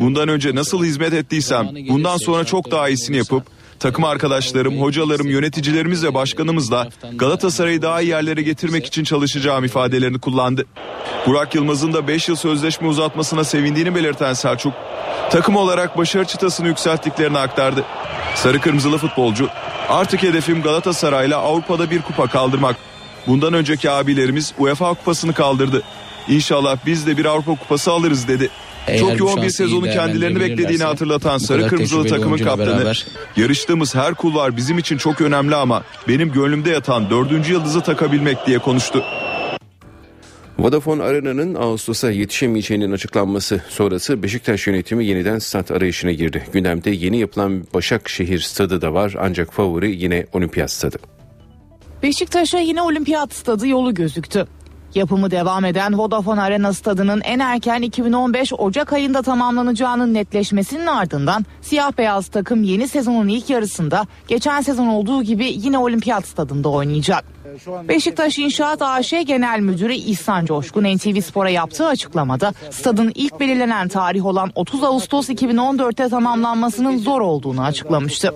Bundan 0.00 0.28
önce 0.28 0.54
nasıl 0.54 0.84
hizmet 0.84 1.12
ettiysem 1.12 1.68
bundan 1.88 2.16
sonra 2.16 2.44
çok 2.44 2.70
daha 2.70 2.88
iyisini 2.88 3.16
yapıp 3.16 3.42
takım 3.84 4.04
arkadaşlarım, 4.04 4.80
hocalarım, 4.80 5.26
yöneticilerimiz 5.26 6.04
ve 6.04 6.14
başkanımızla 6.14 6.88
Galatasaray'ı 7.14 7.82
daha 7.82 8.00
iyi 8.00 8.10
yerlere 8.10 8.42
getirmek 8.42 8.86
için 8.86 9.04
çalışacağım 9.04 9.64
ifadelerini 9.64 10.18
kullandı. 10.18 10.66
Burak 11.26 11.54
Yılmaz'ın 11.54 11.92
da 11.92 12.08
5 12.08 12.28
yıl 12.28 12.36
sözleşme 12.36 12.88
uzatmasına 12.88 13.44
sevindiğini 13.44 13.94
belirten 13.94 14.32
Selçuk, 14.32 14.72
takım 15.30 15.56
olarak 15.56 15.98
başarı 15.98 16.24
çıtasını 16.24 16.68
yükselttiklerini 16.68 17.38
aktardı. 17.38 17.84
Sarı 18.34 18.60
kırmızılı 18.60 18.98
futbolcu, 18.98 19.48
artık 19.88 20.22
hedefim 20.22 20.62
Galatasaray'la 20.62 21.38
Avrupa'da 21.38 21.90
bir 21.90 22.02
kupa 22.02 22.26
kaldırmak. 22.26 22.76
Bundan 23.26 23.52
önceki 23.52 23.90
abilerimiz 23.90 24.54
UEFA 24.58 24.94
kupasını 24.94 25.34
kaldırdı. 25.34 25.82
İnşallah 26.28 26.76
biz 26.86 27.06
de 27.06 27.16
bir 27.16 27.24
Avrupa 27.24 27.54
kupası 27.54 27.90
alırız 27.90 28.28
dedi. 28.28 28.50
Eğer 28.88 28.98
Çok 28.98 29.18
yoğun 29.18 29.42
bir 29.42 29.50
sezonu 29.50 29.84
kendilerini 29.90 30.40
beklediğini 30.40 30.82
hatırlatan 30.82 31.38
Sarı 31.38 31.66
Kırmızılı 31.68 32.06
takımın 32.08 32.38
kaptanı. 32.38 32.80
beraber- 32.80 33.06
Yarıştığımız 33.36 33.94
her 33.94 34.14
kulvar 34.14 34.56
bizim 34.56 34.78
için 34.78 34.96
çok 34.96 35.20
önemli 35.20 35.54
ama 35.54 35.84
benim 36.08 36.32
gönlümde 36.32 36.70
yatan 36.70 37.10
dördüncü 37.10 37.52
yıldızı 37.52 37.80
takabilmek 37.80 38.46
diye 38.46 38.58
konuştu. 38.58 39.04
Vodafone 40.58 41.02
Arena'nın 41.02 41.54
Ağustos'a 41.54 42.10
yetişemeyeceğinin 42.10 42.92
açıklanması 42.92 43.62
sonrası 43.68 44.22
Beşiktaş 44.22 44.66
yönetimi 44.66 45.06
yeniden 45.06 45.38
stat 45.38 45.70
arayışına 45.70 46.12
girdi. 46.12 46.46
Gündemde 46.52 46.90
yeni 46.90 47.18
yapılan 47.18 47.66
Başakşehir 47.74 48.40
stadı 48.40 48.82
da 48.82 48.94
var 48.94 49.14
ancak 49.20 49.52
favori 49.54 49.96
yine 50.02 50.26
Olimpiyat 50.32 50.70
stadı. 50.70 50.98
Beşiktaş'a 52.02 52.58
yine 52.58 52.82
olimpiyat 52.82 53.32
stadı 53.34 53.68
yolu 53.68 53.94
gözüktü. 53.94 54.46
Yapımı 54.94 55.30
devam 55.30 55.64
eden 55.64 55.98
Vodafone 55.98 56.40
Arena 56.40 56.72
stadının 56.72 57.20
en 57.20 57.38
erken 57.38 57.82
2015 57.82 58.52
Ocak 58.58 58.92
ayında 58.92 59.22
tamamlanacağının 59.22 60.14
netleşmesinin 60.14 60.86
ardından 60.86 61.46
siyah 61.62 61.98
beyaz 61.98 62.28
takım 62.28 62.62
yeni 62.62 62.88
sezonun 62.88 63.28
ilk 63.28 63.50
yarısında 63.50 64.06
geçen 64.28 64.60
sezon 64.60 64.86
olduğu 64.86 65.22
gibi 65.22 65.44
yine 65.56 65.78
olimpiyat 65.78 66.26
stadında 66.26 66.68
oynayacak. 66.68 67.33
Beşiktaş 67.88 68.38
İnşaat 68.38 68.82
AŞ 68.82 69.10
Genel 69.10 69.60
Müdürü 69.60 69.94
İhsan 69.94 70.46
Coşkun 70.46 70.84
NTV 70.84 71.20
Spor'a 71.20 71.50
yaptığı 71.50 71.86
açıklamada 71.86 72.52
stadın 72.70 73.12
ilk 73.14 73.40
belirlenen 73.40 73.88
tarih 73.88 74.26
olan 74.26 74.52
30 74.54 74.84
Ağustos 74.84 75.28
2014'te 75.28 76.08
tamamlanmasının 76.08 76.98
zor 76.98 77.20
olduğunu 77.20 77.62
açıklamıştı. 77.62 78.34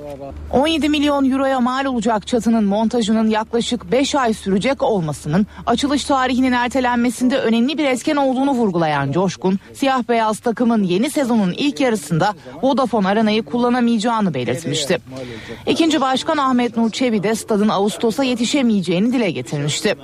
17 0.52 0.88
milyon 0.88 1.30
euroya 1.30 1.60
mal 1.60 1.84
olacak 1.84 2.26
çatının 2.26 2.64
montajının 2.64 3.30
yaklaşık 3.30 3.92
5 3.92 4.14
ay 4.14 4.34
sürecek 4.34 4.82
olmasının 4.82 5.46
açılış 5.66 6.04
tarihinin 6.04 6.52
ertelenmesinde 6.52 7.38
önemli 7.38 7.78
bir 7.78 7.84
etken 7.84 8.16
olduğunu 8.16 8.50
vurgulayan 8.50 9.12
Coşkun, 9.12 9.58
siyah 9.74 10.08
beyaz 10.08 10.38
takımın 10.38 10.82
yeni 10.82 11.10
sezonun 11.10 11.54
ilk 11.56 11.80
yarısında 11.80 12.34
Vodafone 12.62 13.08
Arena'yı 13.08 13.42
kullanamayacağını 13.42 14.34
belirtmişti. 14.34 14.98
İkinci 15.66 16.00
Başkan 16.00 16.36
Ahmet 16.36 16.76
Nur 16.76 16.90
Çebi 16.90 17.22
de 17.22 17.34
stadın 17.34 17.68
Ağustos'a 17.68 18.24
yetişemeyeceğini 18.24 19.07
dile 19.12 19.30
getirmişti. 19.30 19.94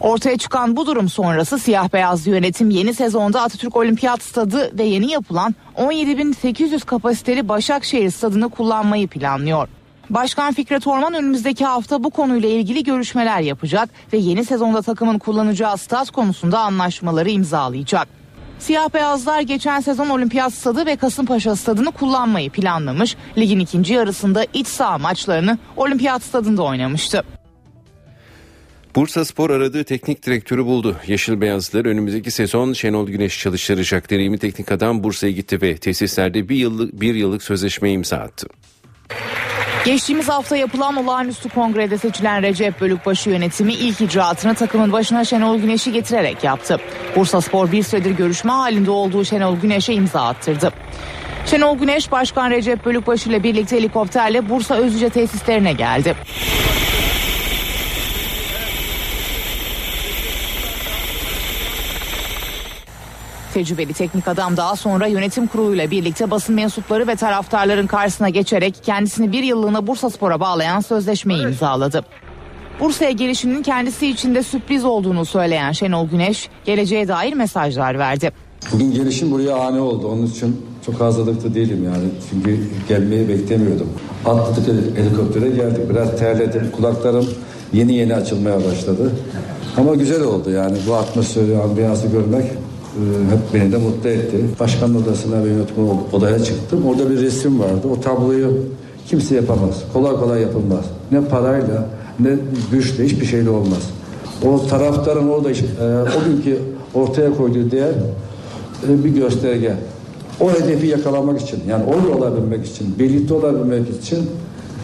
Ortaya 0.00 0.38
çıkan 0.38 0.76
bu 0.76 0.86
durum 0.86 1.08
sonrası 1.08 1.58
siyah 1.58 1.92
beyaz 1.92 2.26
yönetim 2.26 2.70
yeni 2.70 2.94
sezonda 2.94 3.42
Atatürk 3.42 3.76
Olimpiyat 3.76 4.22
Stadı 4.22 4.78
ve 4.78 4.82
yeni 4.82 5.10
yapılan 5.10 5.54
17.800 5.76 6.84
kapasiteli 6.84 7.48
Başakşehir 7.48 8.10
Stadı'nı 8.10 8.48
kullanmayı 8.48 9.08
planlıyor. 9.08 9.68
Başkan 10.10 10.52
Fikret 10.52 10.86
Orman 10.86 11.14
önümüzdeki 11.14 11.64
hafta 11.64 12.04
bu 12.04 12.10
konuyla 12.10 12.48
ilgili 12.48 12.84
görüşmeler 12.84 13.40
yapacak 13.40 13.90
ve 14.12 14.18
yeni 14.18 14.44
sezonda 14.44 14.82
takımın 14.82 15.18
kullanacağı 15.18 15.78
stat 15.78 16.10
konusunda 16.10 16.58
anlaşmaları 16.58 17.30
imzalayacak. 17.30 18.08
Siyah 18.58 18.94
beyazlar 18.94 19.40
geçen 19.40 19.80
sezon 19.80 20.08
Olimpiyat 20.08 20.54
Stadı 20.54 20.86
ve 20.86 20.96
Kasımpaşa 20.96 21.56
Stadı'nı 21.56 21.92
kullanmayı 21.92 22.50
planlamış. 22.50 23.16
Ligin 23.38 23.58
ikinci 23.58 23.94
yarısında 23.94 24.46
iç 24.54 24.66
saha 24.66 24.98
maçlarını 24.98 25.58
Olimpiyat 25.76 26.22
Stadı'nda 26.22 26.62
oynamıştı. 26.62 27.24
Bursa 28.94 29.24
Spor 29.24 29.50
aradığı 29.50 29.84
teknik 29.84 30.26
direktörü 30.26 30.64
buldu. 30.64 30.96
Yeşil 31.06 31.40
Beyazlılar 31.40 31.86
önümüzdeki 31.86 32.30
sezon 32.30 32.72
Şenol 32.72 33.06
Güneş 33.06 33.40
çalıştıracak. 33.40 34.10
Deneyimli 34.10 34.38
teknik 34.38 34.72
adam 34.72 35.04
Bursa'ya 35.04 35.32
gitti 35.32 35.62
ve 35.62 35.76
tesislerde 35.76 36.48
bir 36.48 36.56
yıllık, 36.56 37.00
bir 37.00 37.14
yıllık 37.14 37.42
sözleşme 37.42 37.92
imza 37.92 38.16
attı. 38.16 38.46
Geçtiğimiz 39.84 40.28
hafta 40.28 40.56
yapılan 40.56 40.96
olağanüstü 40.96 41.48
kongrede 41.48 41.98
seçilen 41.98 42.42
Recep 42.42 42.80
Bölükbaşı 42.80 43.30
yönetimi 43.30 43.72
ilk 43.72 44.00
icraatını 44.00 44.54
takımın 44.54 44.92
başına 44.92 45.24
Şenol 45.24 45.58
Güneş'i 45.58 45.92
getirerek 45.92 46.44
yaptı. 46.44 46.80
Bursa 47.16 47.40
Spor 47.40 47.72
bir 47.72 47.82
süredir 47.82 48.10
görüşme 48.10 48.52
halinde 48.52 48.90
olduğu 48.90 49.24
Şenol 49.24 49.56
Güneş'e 49.56 49.94
imza 49.94 50.22
attırdı. 50.26 50.72
Şenol 51.46 51.78
Güneş 51.78 52.12
Başkan 52.12 52.50
Recep 52.50 52.84
Bölükbaşı 52.84 53.28
ile 53.28 53.42
birlikte 53.42 53.76
helikopterle 53.76 54.48
Bursa 54.48 54.74
Özüce 54.74 55.08
tesislerine 55.08 55.72
geldi. 55.72 56.14
Tecrübeli 63.54 63.92
teknik 63.92 64.28
adam 64.28 64.56
daha 64.56 64.76
sonra 64.76 65.06
yönetim 65.06 65.46
kuruluyla 65.46 65.90
birlikte 65.90 66.30
basın 66.30 66.54
mensupları 66.54 67.06
ve 67.06 67.16
taraftarların 67.16 67.86
karşısına 67.86 68.28
geçerek 68.28 68.74
kendisini 68.82 69.32
bir 69.32 69.42
yıllığına 69.42 69.86
Bursa 69.86 70.10
Spor'a 70.10 70.40
bağlayan 70.40 70.80
sözleşmeyi 70.80 71.42
imzaladı. 71.42 72.04
Bursa'ya 72.80 73.10
gelişinin 73.10 73.62
kendisi 73.62 74.06
için 74.06 74.34
de 74.34 74.42
sürpriz 74.42 74.84
olduğunu 74.84 75.24
söyleyen 75.24 75.72
Şenol 75.72 76.08
Güneş 76.08 76.48
geleceğe 76.64 77.08
dair 77.08 77.32
mesajlar 77.32 77.98
verdi. 77.98 78.32
Bugün 78.72 78.92
gelişim 78.92 79.30
buraya 79.30 79.56
ani 79.56 79.80
oldu. 79.80 80.08
Onun 80.08 80.26
için 80.26 80.66
çok 80.86 81.00
hazırlıklı 81.00 81.54
değilim 81.54 81.84
yani. 81.84 82.08
Çünkü 82.30 82.60
gelmeyi 82.88 83.28
beklemiyordum. 83.28 83.88
Atladık 84.26 84.98
helikoptere 84.98 85.48
geldik. 85.48 85.90
Biraz 85.90 86.18
terledim. 86.18 86.70
Kulaklarım 86.76 87.26
yeni 87.72 87.94
yeni 87.94 88.14
açılmaya 88.14 88.56
başladı. 88.56 89.12
Ama 89.76 89.94
güzel 89.94 90.22
oldu 90.22 90.50
yani 90.50 90.78
bu 90.88 90.94
atmosferi, 90.94 91.58
ambiyansı 91.58 92.08
görmek 92.08 92.44
hep 93.30 93.54
beni 93.54 93.72
de 93.72 93.76
mutlu 93.76 94.08
etti. 94.08 94.36
Başkanın 94.60 95.02
odasına 95.02 95.44
ve 95.44 95.48
yönetim 95.48 95.74
odaya 96.12 96.38
çıktım. 96.38 96.86
Orada 96.86 97.10
bir 97.10 97.20
resim 97.20 97.60
vardı. 97.60 97.88
O 97.92 98.00
tabloyu 98.00 98.52
kimse 99.06 99.34
yapamaz. 99.34 99.82
Kolay 99.92 100.16
kolay 100.16 100.42
yapılmaz. 100.42 100.84
Ne 101.12 101.20
parayla 101.20 101.86
ne 102.20 102.30
güçle 102.72 103.04
hiçbir 103.04 103.26
şeyle 103.26 103.50
olmaz. 103.50 103.90
O 104.44 104.66
taraftarın 104.66 105.28
orada 105.28 105.50
e, 105.50 105.54
o 106.02 106.24
günkü 106.28 106.58
ortaya 106.94 107.36
koyduğu 107.36 107.70
değer 107.70 107.94
e, 108.88 109.04
bir 109.04 109.10
gösterge. 109.10 109.74
O 110.40 110.50
hedefi 110.50 110.86
yakalamak 110.86 111.40
için 111.40 111.58
yani 111.68 111.84
orada 111.84 112.18
olabilmek 112.18 112.66
için, 112.66 112.98
birlikte 112.98 113.34
olabilmek 113.34 113.90
için 114.02 114.18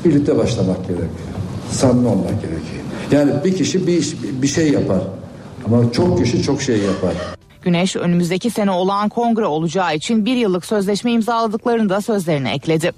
birlikte 0.05 0.39
başlamak 0.39 0.83
gerekiyor. 0.83 1.11
Samimi 1.71 2.09
olmak 2.09 2.43
gerekiyor. 2.43 2.83
Yani 3.11 3.33
bir 3.45 3.55
kişi 3.55 3.87
bir 3.87 3.99
iş, 3.99 4.15
bir 4.43 4.49
şey 4.49 4.73
yapar. 4.73 5.01
Ama 5.67 5.93
çok 5.93 6.19
kişi 6.19 6.43
çok 6.43 6.63
şey 6.63 6.79
yapar. 6.79 7.40
Güneş 7.63 7.97
önümüzdeki 7.97 8.51
sene 8.51 8.71
olağan 8.71 9.09
kongre 9.09 9.47
olacağı 9.47 9.95
için 9.95 10.27
bir 10.27 10.37
yıllık 10.37 10.67
sözleşme 10.67 11.13
imzaladıklarını 11.13 11.89
da 11.89 12.01
sözlerine 12.01 12.55
ekledi. 12.55 12.93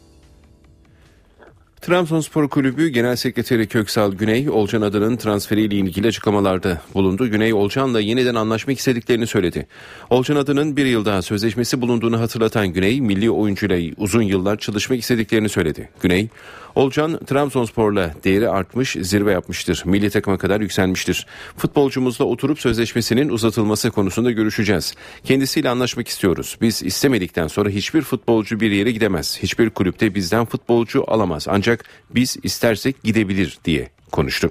Trabzonspor 1.83 2.48
Kulübü 2.48 2.88
Genel 2.88 3.16
Sekreteri 3.16 3.66
Köksal 3.66 4.12
Güney, 4.12 4.51
Olcan 4.51 4.83
adının 4.83 5.16
transferiyle 5.16 5.77
ilgili 5.77 6.09
açıklamalarda 6.09 6.81
bulundu. 6.94 7.31
Güney, 7.31 7.53
Olcan'la 7.53 8.01
yeniden 8.01 8.35
anlaşmak 8.35 8.79
istediklerini 8.79 9.27
söyledi. 9.27 9.66
Olcan 10.11 10.37
adının 10.37 10.77
bir 10.77 10.87
yıl 10.87 11.05
daha 11.05 11.22
sözleşmesi 11.22 11.81
bulunduğunu 11.81 12.20
hatırlatan 12.20 12.68
Güney, 12.68 13.01
milli 13.01 13.31
oyuncuyla 13.31 13.94
uzun 13.96 14.22
yıllar 14.22 14.59
çalışmak 14.59 14.98
istediklerini 14.98 15.48
söyledi. 15.48 15.90
Güney, 16.01 16.29
Olcan 16.74 17.24
Trabzonspor'la 17.24 18.14
değeri 18.24 18.48
artmış, 18.48 18.96
zirve 19.00 19.32
yapmıştır. 19.32 19.82
Milli 19.85 20.11
takıma 20.11 20.38
kadar 20.38 20.61
yükselmiştir. 20.61 21.26
Futbolcumuzla 21.56 22.24
oturup 22.24 22.61
sözleşmesinin 22.61 23.28
uzatılması 23.28 23.90
konusunda 23.90 24.30
görüşeceğiz. 24.30 24.94
Kendisiyle 25.24 25.68
anlaşmak 25.68 26.08
istiyoruz. 26.08 26.56
Biz 26.61 26.82
istemedikten 26.82 27.48
sonra 27.48 27.68
hiçbir 27.68 28.02
futbolcu 28.02 28.61
bir 28.61 28.70
yere 28.70 28.90
gidemez. 28.90 29.38
Hiçbir 29.42 29.70
kulüpte 29.70 30.14
bizden 30.14 30.44
futbolcu 30.44 31.04
alamaz. 31.06 31.46
Ancak 31.48 31.85
biz 32.11 32.37
istersek 32.42 33.02
gidebilir 33.02 33.58
diye 33.64 33.90
konuştu. 34.12 34.50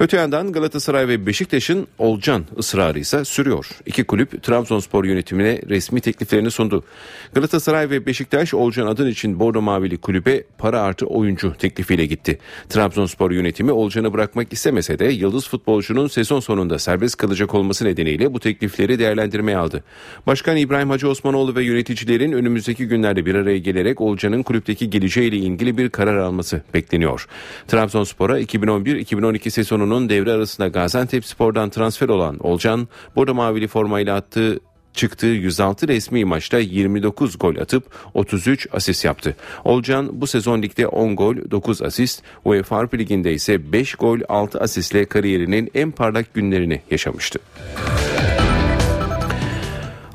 Öte 0.00 0.16
yandan 0.16 0.52
Galatasaray 0.52 1.08
ve 1.08 1.26
Beşiktaş'ın 1.26 1.86
Olcan 1.98 2.44
ısrarı 2.58 2.98
ise 2.98 3.24
sürüyor. 3.24 3.66
İki 3.86 4.04
kulüp 4.04 4.42
Trabzonspor 4.42 5.04
yönetimine 5.04 5.60
resmi 5.68 6.00
tekliflerini 6.00 6.50
sundu. 6.50 6.84
Galatasaray 7.34 7.90
ve 7.90 8.06
Beşiktaş 8.06 8.54
Olcan 8.54 8.86
adın 8.86 9.08
için 9.08 9.40
Bordo 9.40 9.62
Mavili 9.62 9.98
kulübe 9.98 10.42
para 10.58 10.80
artı 10.80 11.06
oyuncu 11.06 11.54
teklifiyle 11.58 12.06
gitti. 12.06 12.38
Trabzonspor 12.68 13.30
yönetimi 13.30 13.72
Olcan'ı 13.72 14.12
bırakmak 14.12 14.52
istemese 14.52 14.98
de 14.98 15.04
yıldız 15.04 15.48
futbolcunun 15.48 16.08
sezon 16.08 16.40
sonunda 16.40 16.78
serbest 16.78 17.16
kalacak 17.16 17.54
olması 17.54 17.84
nedeniyle 17.84 18.34
bu 18.34 18.40
teklifleri 18.40 18.98
değerlendirmeye 18.98 19.56
aldı. 19.56 19.84
Başkan 20.26 20.56
İbrahim 20.56 20.90
Hacı 20.90 21.08
Osmanoğlu 21.08 21.54
ve 21.54 21.64
yöneticilerin 21.64 22.32
önümüzdeki 22.32 22.88
günlerde 22.88 23.26
bir 23.26 23.34
araya 23.34 23.58
gelerek 23.58 24.00
Olcan'ın 24.00 24.42
kulüpteki 24.42 24.90
geleceğiyle 24.90 25.36
ilgili 25.36 25.78
bir 25.78 25.90
karar 25.90 26.16
alması 26.16 26.62
bekleniyor. 26.74 27.26
Trabzonspor'a 27.68 28.40
2011-2012 28.40 29.50
sezonun 29.50 29.87
sezonunun 29.88 30.08
devre 30.08 30.32
arasında 30.32 30.68
Gaziantep 30.68 31.24
Spor'dan 31.24 31.70
transfer 31.70 32.08
olan 32.08 32.38
Olcan, 32.38 32.88
Bordo 33.16 33.34
Mavili 33.34 33.68
formayla 33.68 34.16
attığı 34.16 34.60
çıktığı 34.92 35.26
106 35.26 35.88
resmi 35.88 36.24
maçta 36.24 36.58
29 36.58 37.38
gol 37.38 37.56
atıp 37.56 37.84
33 38.14 38.66
asist 38.72 39.04
yaptı. 39.04 39.36
Olcan 39.64 40.20
bu 40.20 40.26
sezon 40.26 40.62
ligde 40.62 40.86
10 40.86 41.16
gol 41.16 41.36
9 41.50 41.82
asist, 41.82 42.22
UEFA 42.44 42.76
Avrupa 42.76 42.96
Ligi'nde 42.96 43.32
ise 43.32 43.72
5 43.72 43.94
gol 43.94 44.18
6 44.28 44.60
asistle 44.60 45.04
kariyerinin 45.04 45.70
en 45.74 45.90
parlak 45.90 46.34
günlerini 46.34 46.82
yaşamıştı. 46.90 47.38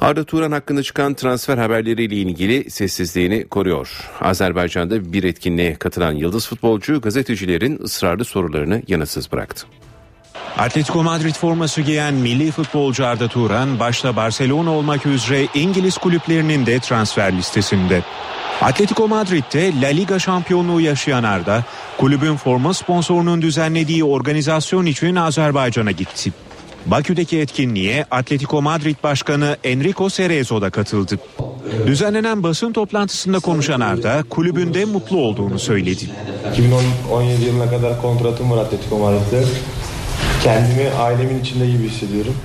Arda 0.03 0.23
Turan 0.23 0.51
hakkında 0.51 0.83
çıkan 0.83 1.13
transfer 1.13 1.57
haberleriyle 1.57 2.15
ilgili 2.15 2.71
sessizliğini 2.71 3.47
koruyor. 3.47 4.11
Azerbaycan'da 4.21 5.13
bir 5.13 5.23
etkinliğe 5.23 5.75
katılan 5.75 6.11
yıldız 6.11 6.47
futbolcu 6.47 7.01
gazetecilerin 7.01 7.79
ısrarlı 7.83 8.25
sorularını 8.25 8.81
yanıtsız 8.87 9.31
bıraktı. 9.31 9.67
Atletico 10.57 11.03
Madrid 11.03 11.35
forması 11.35 11.81
giyen 11.81 12.13
milli 12.13 12.51
futbolcu 12.51 13.05
Arda 13.05 13.27
Turan 13.27 13.79
başta 13.79 14.15
Barcelona 14.15 14.71
olmak 14.71 15.05
üzere 15.05 15.47
İngiliz 15.53 15.97
kulüplerinin 15.97 16.65
de 16.65 16.79
transfer 16.79 17.37
listesinde. 17.37 18.01
Atletico 18.61 19.07
Madrid'de 19.07 19.81
La 19.81 19.87
Liga 19.87 20.19
şampiyonluğu 20.19 20.81
yaşayan 20.81 21.23
Arda, 21.23 21.63
kulübün 21.97 22.35
forma 22.35 22.73
sponsorunun 22.73 23.41
düzenlediği 23.41 24.03
organizasyon 24.03 24.85
için 24.85 25.15
Azerbaycan'a 25.15 25.91
gitti. 25.91 26.33
Bakü'deki 26.85 27.39
etkinliğe 27.39 28.05
Atletico 28.11 28.61
Madrid 28.61 28.95
Başkanı 29.03 29.57
Enrico 29.63 30.09
Cerezo 30.09 30.61
da 30.61 30.69
katıldı. 30.69 31.19
Düzenlenen 31.87 32.43
basın 32.43 32.73
toplantısında 32.73 33.39
konuşan 33.39 33.79
Arda 33.79 34.23
kulübünde 34.29 34.85
mutlu 34.85 35.17
olduğunu 35.17 35.59
söyledi. 35.59 36.09
2017 36.51 37.45
yılına 37.45 37.69
kadar 37.69 38.01
kontratım 38.01 38.51
var 38.51 38.57
Atletico 38.57 38.99
Madrid'de. 38.99 39.43
Kendimi 40.43 40.89
ailemin 40.89 41.39
içinde 41.39 41.67
gibi 41.67 41.89
hissediyorum. 41.89 42.35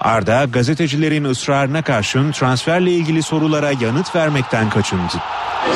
Arda 0.00 0.44
gazetecilerin 0.44 1.24
ısrarına 1.24 1.82
karşın 1.82 2.32
transferle 2.32 2.92
ilgili 2.92 3.22
sorulara 3.22 3.72
yanıt 3.80 4.16
vermekten 4.16 4.70
kaçındı. 4.70 5.12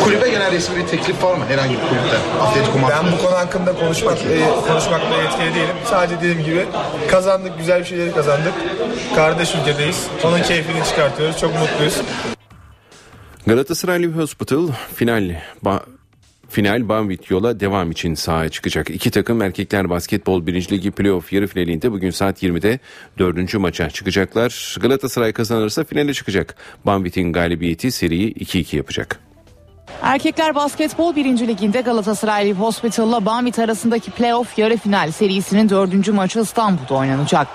Kulübe 0.04 0.28
genel 0.28 0.52
resmi 0.52 0.76
bir 0.76 0.86
teklif 0.86 1.22
var 1.22 1.34
mı 1.34 1.44
herhangi 1.48 1.74
bir 1.74 1.80
kulüpten? 1.88 2.20
Atletico 2.40 2.78
Madrid. 2.78 2.94
Ben 2.96 3.12
bu 3.12 3.18
konu 3.24 3.36
hakkında 3.36 3.74
konuşmak 3.74 4.18
e, 4.18 4.40
konuşmakla 4.68 5.22
yetkili 5.22 5.54
değilim. 5.54 5.76
Sadece 5.84 6.20
dediğim 6.20 6.44
gibi 6.44 6.66
kazandık, 7.10 7.58
güzel 7.58 7.80
bir 7.80 7.84
şeyleri 7.84 8.12
kazandık. 8.12 8.54
Kardeş 9.14 9.54
ülkedeyiz. 9.54 10.06
Onun 10.24 10.42
keyfini 10.42 10.84
çıkartıyoruz. 10.84 11.38
Çok 11.38 11.58
mutluyuz. 11.58 12.00
Galatasaray 13.46 14.04
Hospital 14.04 14.68
final 14.94 15.30
Final 16.48 16.88
Banvit 16.88 17.30
yola 17.30 17.60
devam 17.60 17.90
için 17.90 18.14
sahaya 18.14 18.48
çıkacak. 18.48 18.90
İki 18.90 19.10
takım 19.10 19.42
erkekler 19.42 19.90
basketbol 19.90 20.46
1. 20.46 20.70
Ligi 20.70 20.90
playoff 20.90 21.32
yarı 21.32 21.46
finalinde 21.46 21.92
bugün 21.92 22.10
saat 22.10 22.42
20'de 22.42 22.78
dördüncü 23.18 23.58
maça 23.58 23.90
çıkacaklar. 23.90 24.76
Galatasaray 24.80 25.32
kazanırsa 25.32 25.84
finale 25.84 26.14
çıkacak. 26.14 26.56
Banvit'in 26.86 27.32
galibiyeti 27.32 27.92
seriyi 27.92 28.34
2-2 28.34 28.76
yapacak. 28.76 29.27
Erkekler 30.02 30.54
Basketbol 30.54 31.16
1. 31.16 31.24
Liginde 31.48 31.80
Galatasaray 31.80 32.52
Hospital'la 32.52 33.24
Banvit 33.24 33.58
arasındaki 33.58 34.10
playoff 34.10 34.58
yarı 34.58 34.76
final 34.76 35.10
serisinin 35.10 35.68
dördüncü 35.68 36.12
maçı 36.12 36.40
İstanbul'da 36.40 36.94
oynanacak. 36.94 37.46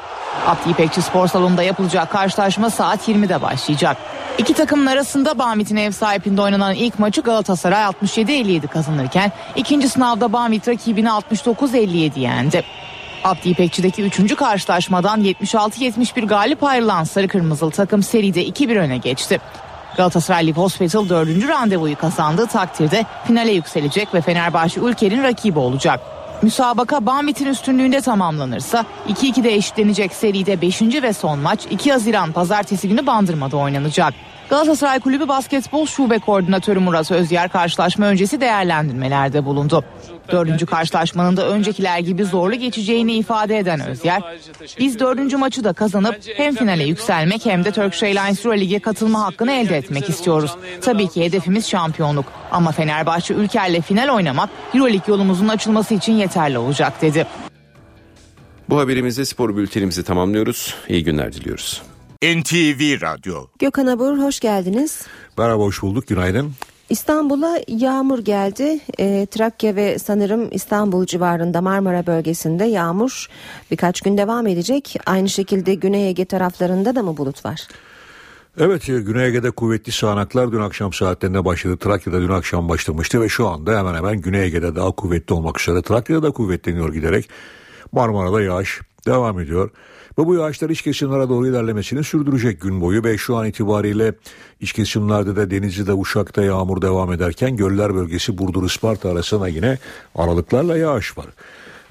Abdi 0.47 0.69
İpekçi 0.69 1.01
Spor 1.01 1.27
Salonu'nda 1.27 1.63
yapılacak 1.63 2.11
karşılaşma 2.11 2.69
saat 2.69 3.07
20'de 3.07 3.41
başlayacak. 3.41 3.97
İki 4.37 4.53
takımın 4.53 4.85
arasında 4.85 5.39
Bamit'in 5.39 5.75
ev 5.75 5.91
sahipliğinde 5.91 6.41
oynanan 6.41 6.75
ilk 6.75 6.99
maçı 6.99 7.21
Galatasaray 7.21 7.83
67-57 7.83 8.67
kazanırken 8.67 9.31
ikinci 9.55 9.89
sınavda 9.89 10.33
Bamit 10.33 10.67
rakibini 10.67 11.07
69-57 11.07 12.19
yendi. 12.19 12.63
Abdi 13.23 13.49
İpekçi'deki 13.49 14.03
3. 14.03 14.35
karşılaşmadan 14.35 15.21
76-71 15.21 16.25
galip 16.25 16.63
ayrılan 16.63 17.03
Sarı 17.03 17.27
Kırmızılı 17.27 17.71
takım 17.71 18.03
seride 18.03 18.47
2-1 18.47 18.79
öne 18.79 18.97
geçti. 18.97 19.39
Galatasaray 19.97 20.47
Live 20.47 20.61
Hospital 20.61 21.09
4. 21.09 21.47
randevuyu 21.47 21.95
kazandığı 21.95 22.47
takdirde 22.47 23.05
finale 23.27 23.51
yükselecek 23.51 24.13
ve 24.13 24.21
Fenerbahçe 24.21 24.81
ülkenin 24.81 25.23
rakibi 25.23 25.59
olacak. 25.59 25.99
Müsabaka 26.41 27.05
Bamit'in 27.05 27.45
üstünlüğünde 27.45 28.01
tamamlanırsa 28.01 28.85
2-2'de 29.09 29.53
eşitlenecek 29.53 30.13
seride 30.13 30.61
5. 30.61 30.81
ve 30.81 31.13
son 31.13 31.39
maç 31.39 31.59
2 31.69 31.91
Haziran 31.91 32.31
pazartesi 32.31 32.89
günü 32.89 33.05
Bandırma'da 33.05 33.57
oynanacak. 33.57 34.13
Galatasaray 34.53 34.99
Kulübü 34.99 35.27
Basketbol 35.27 35.85
Şube 35.85 36.19
Koordinatörü 36.19 36.79
Murat 36.79 37.11
Özyer 37.11 37.49
karşılaşma 37.49 38.05
öncesi 38.05 38.41
değerlendirmelerde 38.41 39.45
bulundu. 39.45 39.85
Dördüncü 40.31 40.65
karşılaşmanın 40.65 41.37
da 41.37 41.47
öncekiler 41.47 41.99
gibi 41.99 42.25
zorlu 42.25 42.55
geçeceğini 42.55 43.13
ifade 43.13 43.57
eden 43.57 43.79
Özyer, 43.79 44.21
biz 44.79 44.99
dördüncü 44.99 45.37
maçı 45.37 45.63
da 45.63 45.73
kazanıp 45.73 46.19
hem 46.35 46.55
finale 46.55 46.83
yükselmek 46.83 47.45
hem 47.45 47.65
de 47.65 47.71
Turkish 47.71 48.03
Airlines 48.03 48.45
Euro 48.45 48.57
Lig'e 48.57 48.79
katılma 48.79 49.23
hakkını 49.23 49.51
elde 49.51 49.77
etmek 49.77 50.09
istiyoruz. 50.09 50.51
Tabii 50.81 51.07
ki 51.07 51.25
hedefimiz 51.25 51.69
şampiyonluk 51.69 52.25
ama 52.51 52.71
Fenerbahçe 52.71 53.33
Ülker'le 53.33 53.81
final 53.81 54.09
oynamak 54.09 54.49
Euro 54.73 54.87
Lig 54.87 55.07
yolumuzun 55.07 55.47
açılması 55.47 55.93
için 55.93 56.13
yeterli 56.13 56.57
olacak 56.57 57.01
dedi. 57.01 57.27
Bu 58.69 58.79
haberimizde 58.79 59.25
spor 59.25 59.57
bültenimizi 59.57 60.03
tamamlıyoruz. 60.03 60.75
İyi 60.89 61.03
günler 61.03 61.33
diliyoruz. 61.33 61.81
NTV 62.23 63.01
Radyo 63.01 63.45
Gökhan 63.59 63.87
Abur 63.87 64.17
hoş 64.17 64.39
geldiniz. 64.39 65.01
Merhaba 65.37 65.63
hoş 65.63 65.81
bulduk 65.81 66.07
günaydın. 66.07 66.51
İstanbul'a 66.89 67.59
yağmur 67.67 68.19
geldi. 68.19 68.79
E, 68.99 69.25
Trakya 69.31 69.75
ve 69.75 69.99
sanırım 69.99 70.47
İstanbul 70.51 71.05
civarında 71.05 71.61
Marmara 71.61 72.07
bölgesinde 72.07 72.65
yağmur 72.65 73.27
birkaç 73.71 74.01
gün 74.01 74.17
devam 74.17 74.47
edecek. 74.47 74.95
Aynı 75.05 75.29
şekilde 75.29 75.75
Güney 75.75 76.07
Ege 76.07 76.25
taraflarında 76.25 76.95
da 76.95 77.03
mı 77.03 77.17
bulut 77.17 77.45
var? 77.45 77.67
Evet 78.57 78.85
Güney 78.85 79.27
Ege'de 79.27 79.51
kuvvetli 79.51 79.91
sağanaklar 79.91 80.51
dün 80.51 80.61
akşam 80.61 80.93
saatlerinde 80.93 81.45
başladı. 81.45 81.77
Trakya'da 81.77 82.21
dün 82.21 82.29
akşam 82.29 82.69
başlamıştı 82.69 83.21
ve 83.21 83.29
şu 83.29 83.47
anda 83.47 83.79
hemen 83.79 83.95
hemen 83.95 84.21
Güney 84.21 84.43
Ege'de 84.43 84.75
daha 84.75 84.91
kuvvetli 84.91 85.33
olmak 85.33 85.61
üzere. 85.61 85.81
Trakya'da 85.81 86.23
da 86.23 86.31
kuvvetleniyor 86.31 86.93
giderek. 86.93 87.29
Marmara'da 87.91 88.41
yağış 88.41 88.81
devam 89.07 89.39
ediyor. 89.39 89.69
Ve 90.19 90.25
bu 90.25 90.35
yağışlar 90.35 90.69
iç 90.69 90.81
kesimlere 90.81 91.29
doğru 91.29 91.47
ilerlemesini 91.47 92.03
sürdürecek 92.03 92.61
gün 92.61 92.81
boyu 92.81 93.03
ve 93.03 93.17
şu 93.17 93.35
an 93.35 93.47
itibariyle 93.47 94.13
iç 94.61 94.73
kesimlerde 94.73 95.35
de 95.35 95.51
Denizli'de 95.51 95.93
Uşak'ta 95.93 96.43
yağmur 96.43 96.81
devam 96.81 97.13
ederken 97.13 97.57
göller 97.57 97.95
bölgesi 97.95 98.37
Burdur 98.37 98.65
Isparta 98.65 99.09
arasına 99.09 99.47
yine 99.47 99.77
aralıklarla 100.15 100.77
yağış 100.77 101.17
var. 101.17 101.25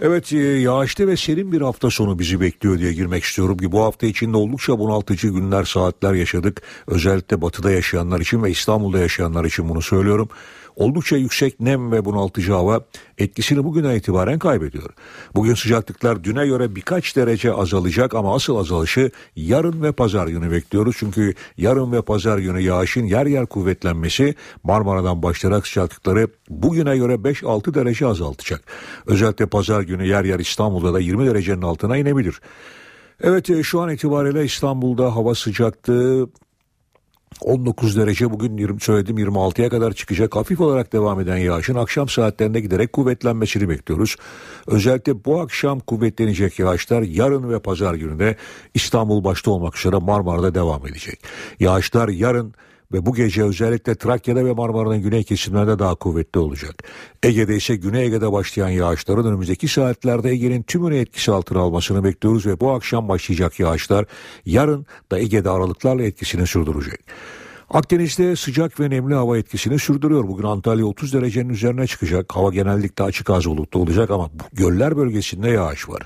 Evet 0.01 0.33
e, 0.33 0.37
yağışlı 0.39 1.07
ve 1.07 1.17
serin 1.17 1.53
bir 1.53 1.61
hafta 1.61 1.91
sonu 1.91 2.19
bizi 2.19 2.41
bekliyor 2.41 2.79
diye 2.79 2.93
girmek 2.93 3.25
istiyorum 3.25 3.57
ki 3.57 3.73
bu 3.73 3.83
hafta 3.83 4.07
içinde 4.07 4.37
oldukça 4.37 4.79
bunaltıcı 4.79 5.29
günler 5.29 5.65
saatler 5.65 6.13
yaşadık. 6.13 6.63
Özellikle 6.87 7.43
batıda 7.43 7.71
yaşayanlar 7.71 8.21
için 8.21 8.43
ve 8.43 8.51
İstanbul'da 8.51 8.99
yaşayanlar 8.99 9.45
için 9.45 9.69
bunu 9.69 9.83
söylüyorum. 9.83 10.29
Oldukça 10.77 11.17
yüksek 11.17 11.61
nem 11.61 11.93
ve 11.93 12.05
bunaltıcı 12.05 12.53
hava 12.53 12.85
etkisini 13.19 13.65
bugüne 13.65 13.97
itibaren 13.97 14.39
kaybediyor. 14.39 14.91
Bugün 15.35 15.55
sıcaklıklar 15.55 16.25
düne 16.25 16.47
göre 16.47 16.77
birkaç 16.77 17.17
derece 17.17 17.53
azalacak 17.53 18.15
ama 18.15 18.35
asıl 18.35 18.57
azalışı 18.57 19.11
yarın 19.37 19.83
ve 19.83 19.93
pazar 19.93 20.27
günü 20.27 20.51
bekliyoruz. 20.51 20.97
Çünkü 20.99 21.35
yarın 21.57 21.93
ve 21.93 22.03
pazar 22.03 22.39
günü 22.39 22.61
yağışın 22.61 23.05
yer 23.05 23.27
yer 23.27 23.47
kuvvetlenmesi 23.47 24.35
Marmara'dan 24.63 25.23
başlayarak 25.23 25.67
sıcaklıkları 25.67 26.29
bugüne 26.49 26.97
göre 26.97 27.15
5-6 27.15 27.75
derece 27.75 28.07
azaltacak. 28.07 28.63
Özellikle 29.07 29.47
pazar 29.47 29.83
günü 29.83 30.07
yer 30.07 30.25
yer 30.25 30.39
İstanbul'da 30.39 30.95
da 30.95 31.01
20 31.01 31.27
derecenin 31.27 31.63
altına 31.63 31.97
inebilir. 31.97 32.41
Evet 33.23 33.51
e, 33.51 33.63
şu 33.63 33.81
an 33.81 33.91
itibariyle 33.91 34.45
İstanbul'da 34.45 35.17
hava 35.17 35.35
sıcaklığı 35.35 36.29
19 37.41 37.97
derece 37.97 38.31
bugün 38.31 38.57
20, 38.57 38.81
söyledim 38.81 39.19
26'ya 39.19 39.69
kadar 39.69 39.93
çıkacak 39.93 40.37
hafif 40.37 40.61
olarak 40.61 40.93
devam 40.93 41.21
eden 41.21 41.37
yağışın 41.37 41.75
akşam 41.75 42.09
saatlerinde 42.09 42.61
giderek 42.61 42.93
kuvvetlenmesini 42.93 43.69
bekliyoruz. 43.69 44.17
Özellikle 44.67 45.25
bu 45.25 45.41
akşam 45.41 45.81
kuvvetlenecek 45.81 46.59
yağışlar 46.59 47.03
yarın 47.03 47.51
ve 47.51 47.59
pazar 47.59 47.95
günü 47.95 48.37
İstanbul 48.75 49.25
başta 49.25 49.51
olmak 49.51 49.79
üzere 49.79 49.97
Marmara'da 49.97 50.55
devam 50.55 50.87
edecek. 50.87 51.21
Yağışlar 51.61 52.09
yarın 52.09 52.55
ve 52.93 53.07
bu 53.07 53.15
gece 53.15 53.43
özellikle 53.43 53.95
Trakya'da 53.95 54.45
ve 54.45 54.53
Marmara'nın 54.53 55.03
güney 55.03 55.25
kesimlerinde 55.25 55.79
daha 55.79 55.95
kuvvetli 55.95 56.41
olacak. 56.41 56.83
Ege'de 57.23 57.57
ise 57.57 57.77
Güney 57.77 58.07
Ege'de 58.07 58.33
başlayan 58.33 58.69
yağışların 58.69 59.27
önümüzdeki 59.27 59.69
saatlerde 59.69 60.31
Ege'nin 60.31 60.63
tümünü 60.63 60.97
etkisi 60.97 61.33
altına 61.33 61.61
almasını 61.61 62.05
bekliyoruz 62.05 62.47
ve 62.47 62.61
bu 62.61 62.71
akşam 62.71 63.09
başlayacak 63.09 63.61
yağışlar 63.61 64.05
yarın 64.47 64.87
da 65.11 65.19
Ege'de 65.19 65.51
aralıklarla 65.51 66.03
etkisini 66.03 66.47
sürdürecek. 66.47 67.01
Akdeniz'de 67.73 68.37
sıcak 68.37 68.81
ve 68.81 68.91
nemli 68.91 69.15
hava 69.15 69.39
etkisini 69.39 69.79
sürdürüyor. 69.79 70.29
Bugün 70.29 70.45
Antalya 70.45 70.87
30 70.87 71.13
derecenin 71.13 71.49
üzerine 71.49 71.87
çıkacak. 71.87 72.37
Hava 72.37 72.51
genellikle 72.51 73.05
açık 73.05 73.31
az 73.31 73.47
bulutlu 73.47 73.81
olacak 73.81 74.11
ama 74.11 74.31
göller 74.53 74.97
bölgesinde 74.97 75.51
yağış 75.51 75.89
var. 75.89 76.03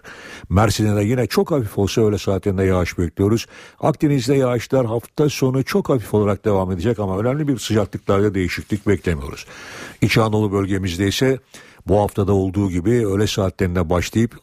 Mersin'de 0.49 0.97
de 0.97 1.05
yine 1.05 1.27
çok 1.27 1.51
hafif 1.51 1.79
olsa 1.79 2.01
öğle 2.01 2.19
saatinde 2.19 2.65
yağış 2.65 2.99
bekliyoruz. 2.99 3.47
Akdeniz'de 3.81 4.35
yağışlar 4.35 4.87
hafta 4.87 5.29
sonu 5.29 5.65
çok 5.65 5.89
hafif 5.89 6.15
olarak 6.15 6.45
devam 6.45 6.73
edecek 6.73 6.99
ama 6.99 7.19
önemli 7.19 7.49
bir 7.49 7.59
sıcaklıklarda 7.59 8.35
değişiklik 8.35 8.87
beklemiyoruz. 8.87 9.47
İç 10.03 10.19
Anadolu 10.19 10.53
bölgemizde 10.53 11.09
ise 11.09 11.39
bu 11.87 12.01
haftada 12.01 12.33
olduğu 12.33 12.71
gibi 12.71 13.07
öğle 13.07 13.27
saatlerinde 13.27 13.91
başlayıp 13.91 14.41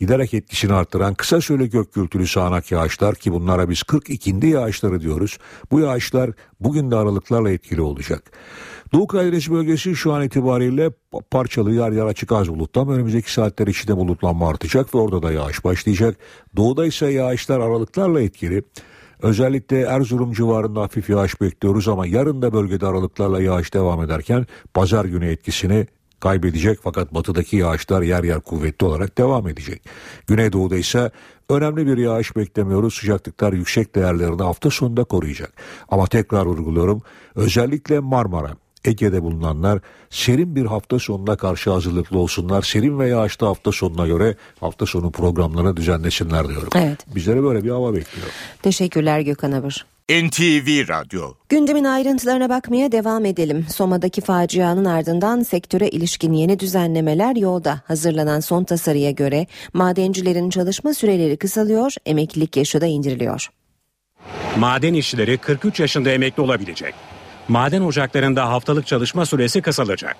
giderek 0.00 0.34
etkisini 0.34 0.72
arttıran 0.72 1.14
kısa 1.14 1.40
süreli 1.40 1.70
gök 1.70 1.94
gürültülü 1.94 2.26
sağanak 2.26 2.70
yağışlar 2.70 3.14
ki 3.14 3.32
bunlara 3.32 3.70
biz 3.70 3.78
42'inde 3.78 4.46
yağışları 4.46 5.00
diyoruz. 5.00 5.38
Bu 5.70 5.80
yağışlar 5.80 6.30
bugün 6.60 6.90
de 6.90 6.96
aralıklarla 6.96 7.50
etkili 7.50 7.80
olacak. 7.80 8.32
Doğu 8.92 9.06
Karadeniz 9.06 9.50
bölgesi 9.50 9.96
şu 9.96 10.12
an 10.12 10.22
itibariyle 10.22 10.90
parçalı 11.30 11.72
yer 11.72 11.92
yer 11.92 12.06
açık 12.06 12.32
az 12.32 12.48
bulutlu 12.48 12.80
ama 12.80 12.92
önümüzdeki 12.92 13.32
saatler 13.32 13.66
içinde 13.66 13.96
bulutlanma 13.96 14.48
artacak 14.48 14.94
ve 14.94 14.98
orada 14.98 15.22
da 15.22 15.32
yağış 15.32 15.64
başlayacak. 15.64 16.16
Doğuda 16.56 16.86
ise 16.86 17.06
yağışlar 17.06 17.60
aralıklarla 17.60 18.20
etkili. 18.20 18.62
Özellikle 19.22 19.80
Erzurum 19.80 20.32
civarında 20.32 20.80
hafif 20.80 21.10
yağış 21.10 21.40
bekliyoruz 21.40 21.88
ama 21.88 22.06
yarın 22.06 22.42
da 22.42 22.52
bölgede 22.52 22.86
aralıklarla 22.86 23.42
yağış 23.42 23.74
devam 23.74 24.02
ederken 24.02 24.46
pazar 24.74 25.04
günü 25.04 25.26
etkisini 25.26 25.86
kaybedecek 26.20 26.78
fakat 26.82 27.14
batıdaki 27.14 27.56
yağışlar 27.56 28.02
yer 28.02 28.24
yer 28.24 28.40
kuvvetli 28.40 28.86
olarak 28.86 29.18
devam 29.18 29.48
edecek. 29.48 29.82
Güneydoğu'da 30.26 30.76
ise 30.76 31.10
önemli 31.48 31.86
bir 31.86 31.98
yağış 31.98 32.36
beklemiyoruz. 32.36 32.94
Sıcaklıklar 32.94 33.52
yüksek 33.52 33.94
değerlerini 33.94 34.42
hafta 34.42 34.70
sonunda 34.70 35.04
koruyacak. 35.04 35.52
Ama 35.88 36.06
tekrar 36.06 36.46
vurguluyorum 36.46 37.02
özellikle 37.34 38.00
Marmara, 38.00 38.56
Ege'de 38.84 39.22
bulunanlar 39.22 39.80
serin 40.10 40.56
bir 40.56 40.66
hafta 40.66 40.98
sonuna 40.98 41.36
karşı 41.36 41.70
hazırlıklı 41.70 42.18
olsunlar. 42.18 42.62
Serin 42.62 42.98
ve 42.98 43.08
yağışlı 43.08 43.46
hafta 43.46 43.72
sonuna 43.72 44.06
göre 44.06 44.36
hafta 44.60 44.86
sonu 44.86 45.10
programlarını 45.10 45.76
düzenlesinler 45.76 46.48
diyorum. 46.48 46.68
Evet. 46.74 47.14
Bizlere 47.14 47.42
böyle 47.42 47.64
bir 47.64 47.70
hava 47.70 47.94
bekliyor. 47.94 48.28
Teşekkürler 48.62 49.20
Gökhan 49.20 49.52
Abur. 49.52 49.86
NTV 50.10 50.88
Radyo 50.88 51.32
Gündemin 51.48 51.84
ayrıntılarına 51.84 52.48
bakmaya 52.48 52.92
devam 52.92 53.24
edelim. 53.24 53.66
Soma'daki 53.74 54.20
facianın 54.20 54.84
ardından 54.84 55.42
sektöre 55.42 55.88
ilişkin 55.88 56.32
yeni 56.32 56.60
düzenlemeler 56.60 57.36
yolda. 57.36 57.80
Hazırlanan 57.84 58.40
son 58.40 58.64
tasarıya 58.64 59.10
göre 59.10 59.46
madencilerin 59.72 60.50
çalışma 60.50 60.94
süreleri 60.94 61.36
kısalıyor, 61.36 61.94
emeklilik 62.06 62.56
yaşı 62.56 62.80
da 62.80 62.86
indiriliyor. 62.86 63.48
Maden 64.58 64.94
işçileri 64.94 65.38
43 65.38 65.80
yaşında 65.80 66.10
emekli 66.10 66.42
olabilecek. 66.42 66.94
Maden 67.48 67.82
ocaklarında 67.82 68.48
haftalık 68.48 68.86
çalışma 68.86 69.26
süresi 69.26 69.62
kısalacak. 69.62 70.16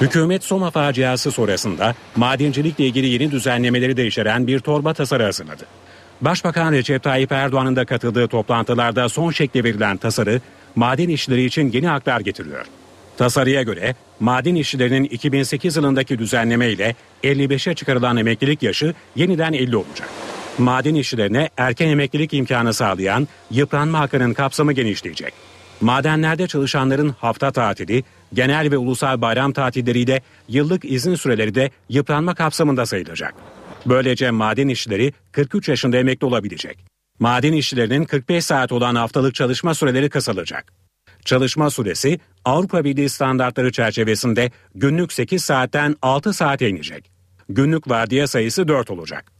Hükümet 0.00 0.44
Soma 0.44 0.70
faciası 0.70 1.30
sonrasında 1.30 1.94
madencilikle 2.16 2.86
ilgili 2.86 3.06
yeni 3.06 3.30
düzenlemeleri 3.30 3.96
de 3.96 4.06
içeren 4.06 4.46
bir 4.46 4.58
torba 4.58 4.94
tasarı 4.94 5.22
hazırladı. 5.22 5.64
Başbakan 6.20 6.72
Recep 6.72 7.02
Tayyip 7.02 7.32
Erdoğan'ın 7.32 7.76
da 7.76 7.84
katıldığı 7.84 8.28
toplantılarda 8.28 9.08
son 9.08 9.30
şekli 9.30 9.64
verilen 9.64 9.96
tasarı 9.96 10.40
maden 10.76 11.08
işçileri 11.08 11.44
için 11.44 11.72
yeni 11.72 11.86
haklar 11.86 12.20
getiriyor. 12.20 12.66
Tasarıya 13.16 13.62
göre 13.62 13.94
maden 14.20 14.54
işçilerinin 14.54 15.04
2008 15.04 15.76
yılındaki 15.76 16.18
düzenleme 16.18 16.70
ile 16.70 16.94
55'e 17.24 17.74
çıkarılan 17.74 18.16
emeklilik 18.16 18.62
yaşı 18.62 18.94
yeniden 19.16 19.52
50 19.52 19.76
olacak. 19.76 20.08
Maden 20.58 20.94
işçilerine 20.94 21.48
erken 21.56 21.88
emeklilik 21.88 22.34
imkanı 22.34 22.74
sağlayan 22.74 23.28
yıpranma 23.50 24.00
hakkının 24.00 24.34
kapsamı 24.34 24.72
genişleyecek. 24.72 25.34
Madenlerde 25.80 26.46
çalışanların 26.46 27.14
hafta 27.20 27.52
tatili, 27.52 28.04
genel 28.34 28.70
ve 28.70 28.76
ulusal 28.76 29.20
bayram 29.20 29.52
tatilleriyle 29.52 30.22
yıllık 30.48 30.84
izin 30.84 31.14
süreleri 31.14 31.54
de 31.54 31.70
yıpranma 31.88 32.34
kapsamında 32.34 32.86
sayılacak. 32.86 33.34
Böylece 33.86 34.30
maden 34.30 34.68
işçileri 34.68 35.12
43 35.32 35.68
yaşında 35.68 35.96
emekli 35.96 36.26
olabilecek. 36.26 36.78
Maden 37.18 37.52
işçilerinin 37.52 38.04
45 38.04 38.44
saat 38.44 38.72
olan 38.72 38.94
haftalık 38.94 39.34
çalışma 39.34 39.74
süreleri 39.74 40.10
kısalacak. 40.10 40.72
Çalışma 41.24 41.70
süresi 41.70 42.20
Avrupa 42.44 42.84
Birliği 42.84 43.08
standartları 43.08 43.72
çerçevesinde 43.72 44.50
günlük 44.74 45.12
8 45.12 45.44
saatten 45.44 45.96
6 46.02 46.32
saate 46.32 46.68
inecek. 46.68 47.10
Günlük 47.48 47.88
vardiya 47.90 48.26
sayısı 48.26 48.68
4 48.68 48.90
olacak. 48.90 49.32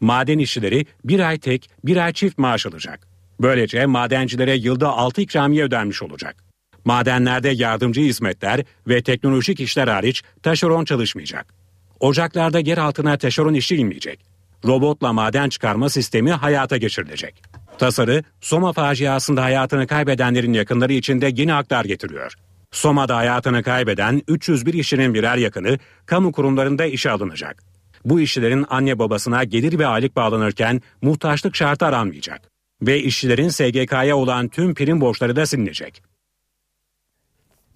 Maden 0.00 0.38
işçileri 0.38 0.86
bir 1.04 1.20
ay 1.20 1.38
tek, 1.38 1.70
bir 1.84 1.96
ay 1.96 2.12
çift 2.12 2.38
maaş 2.38 2.66
alacak. 2.66 3.08
Böylece 3.40 3.86
madencilere 3.86 4.54
yılda 4.54 4.88
6 4.88 5.20
ikramiye 5.20 5.64
ödenmiş 5.64 6.02
olacak. 6.02 6.36
Madenlerde 6.84 7.48
yardımcı 7.48 8.00
hizmetler 8.00 8.64
ve 8.88 9.02
teknolojik 9.02 9.60
işler 9.60 9.88
hariç 9.88 10.22
taşeron 10.42 10.84
çalışmayacak. 10.84 11.55
Ocaklarda 12.00 12.58
yer 12.58 12.78
altına 12.78 13.18
taşeron 13.18 13.54
işçi 13.54 13.76
inmeyecek. 13.76 14.20
Robotla 14.64 15.12
maden 15.12 15.48
çıkarma 15.48 15.88
sistemi 15.88 16.32
hayata 16.32 16.76
geçirilecek. 16.76 17.42
Tasarı, 17.78 18.22
Soma 18.40 18.72
faciasında 18.72 19.42
hayatını 19.42 19.86
kaybedenlerin 19.86 20.52
yakınları 20.52 20.92
için 20.92 21.20
de 21.20 21.32
yeni 21.36 21.52
haklar 21.52 21.84
getiriyor. 21.84 22.34
Soma'da 22.72 23.16
hayatını 23.16 23.62
kaybeden 23.62 24.22
301 24.28 24.74
işçinin 24.74 25.14
birer 25.14 25.36
yakını 25.36 25.78
kamu 26.06 26.32
kurumlarında 26.32 26.84
işe 26.86 27.10
alınacak. 27.10 27.62
Bu 28.04 28.20
işçilerin 28.20 28.66
anne 28.68 28.98
babasına 28.98 29.44
gelir 29.44 29.78
ve 29.78 29.86
aylık 29.86 30.16
bağlanırken 30.16 30.82
muhtaçlık 31.02 31.56
şartı 31.56 31.86
aranmayacak. 31.86 32.40
Ve 32.82 33.00
işçilerin 33.00 33.48
SGK'ya 33.48 34.16
olan 34.16 34.48
tüm 34.48 34.74
prim 34.74 35.00
borçları 35.00 35.36
da 35.36 35.46
silinecek. 35.46 36.02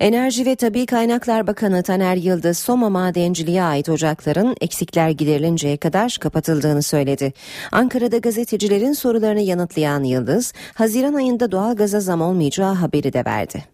Enerji 0.01 0.47
ve 0.47 0.57
Tabi 0.57 0.87
Kaynaklar 0.87 1.47
Bakanı 1.47 1.83
Taner 1.83 2.17
Yıldız, 2.17 2.59
Soma 2.59 2.91
madenciliğe 2.91 3.63
ait 3.63 3.89
ocakların 3.89 4.57
eksikler 4.61 5.11
giderilinceye 5.11 5.77
kadar 5.77 6.17
kapatıldığını 6.21 6.83
söyledi. 6.83 7.33
Ankara'da 7.73 8.19
gazetecilerin 8.19 8.93
sorularını 8.93 9.41
yanıtlayan 9.41 10.05
Yıldız, 10.05 10.53
Haziran 10.75 11.15
ayında 11.15 11.53
doğalgaza 11.53 12.01
zam 12.01 12.21
olmayacağı 12.21 12.75
haberi 12.75 13.13
de 13.13 13.25
verdi. 13.25 13.65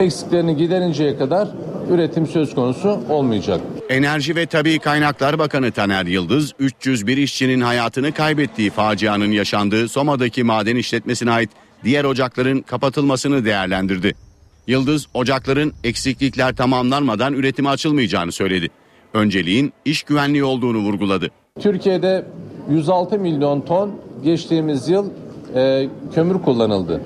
Eksiklerini 0.00 0.56
giderinceye 0.56 1.16
kadar 1.18 1.48
üretim 1.90 2.26
söz 2.26 2.54
konusu 2.54 3.00
olmayacak. 3.08 3.60
Enerji 3.88 4.36
ve 4.36 4.46
Tabi 4.46 4.78
Kaynaklar 4.78 5.38
Bakanı 5.38 5.72
Taner 5.72 6.06
Yıldız, 6.06 6.52
301 6.58 7.16
işçinin 7.16 7.60
hayatını 7.60 8.12
kaybettiği 8.12 8.70
facianın 8.70 9.30
yaşandığı 9.30 9.88
Soma'daki 9.88 10.44
maden 10.44 10.76
işletmesine 10.76 11.30
ait 11.30 11.50
diğer 11.84 12.04
ocakların 12.04 12.60
kapatılmasını 12.60 13.44
değerlendirdi. 13.44 14.25
Yıldız, 14.66 15.06
ocakların 15.14 15.72
eksiklikler 15.84 16.56
tamamlanmadan 16.56 17.34
üretime 17.34 17.68
açılmayacağını 17.68 18.32
söyledi. 18.32 18.68
Önceliğin 19.14 19.72
iş 19.84 20.02
güvenliği 20.02 20.44
olduğunu 20.44 20.78
vurguladı. 20.78 21.28
Türkiye'de 21.60 22.24
106 22.70 23.18
milyon 23.18 23.60
ton 23.60 23.90
geçtiğimiz 24.24 24.88
yıl 24.88 25.06
e, 25.54 25.88
kömür 26.14 26.42
kullanıldı. 26.42 27.00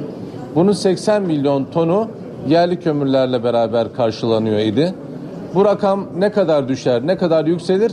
Bunun 0.55 0.73
80 0.73 1.23
milyon 1.23 1.65
tonu 1.65 2.11
yerli 2.49 2.81
kömürlerle 2.81 3.45
beraber 3.45 3.95
karşılanıyor 3.95 4.59
idi. 4.59 4.95
Bu 5.55 5.65
rakam 5.65 6.07
ne 6.17 6.33
kadar 6.33 6.69
düşer, 6.69 7.07
ne 7.07 7.17
kadar 7.17 7.47
yükselir? 7.47 7.93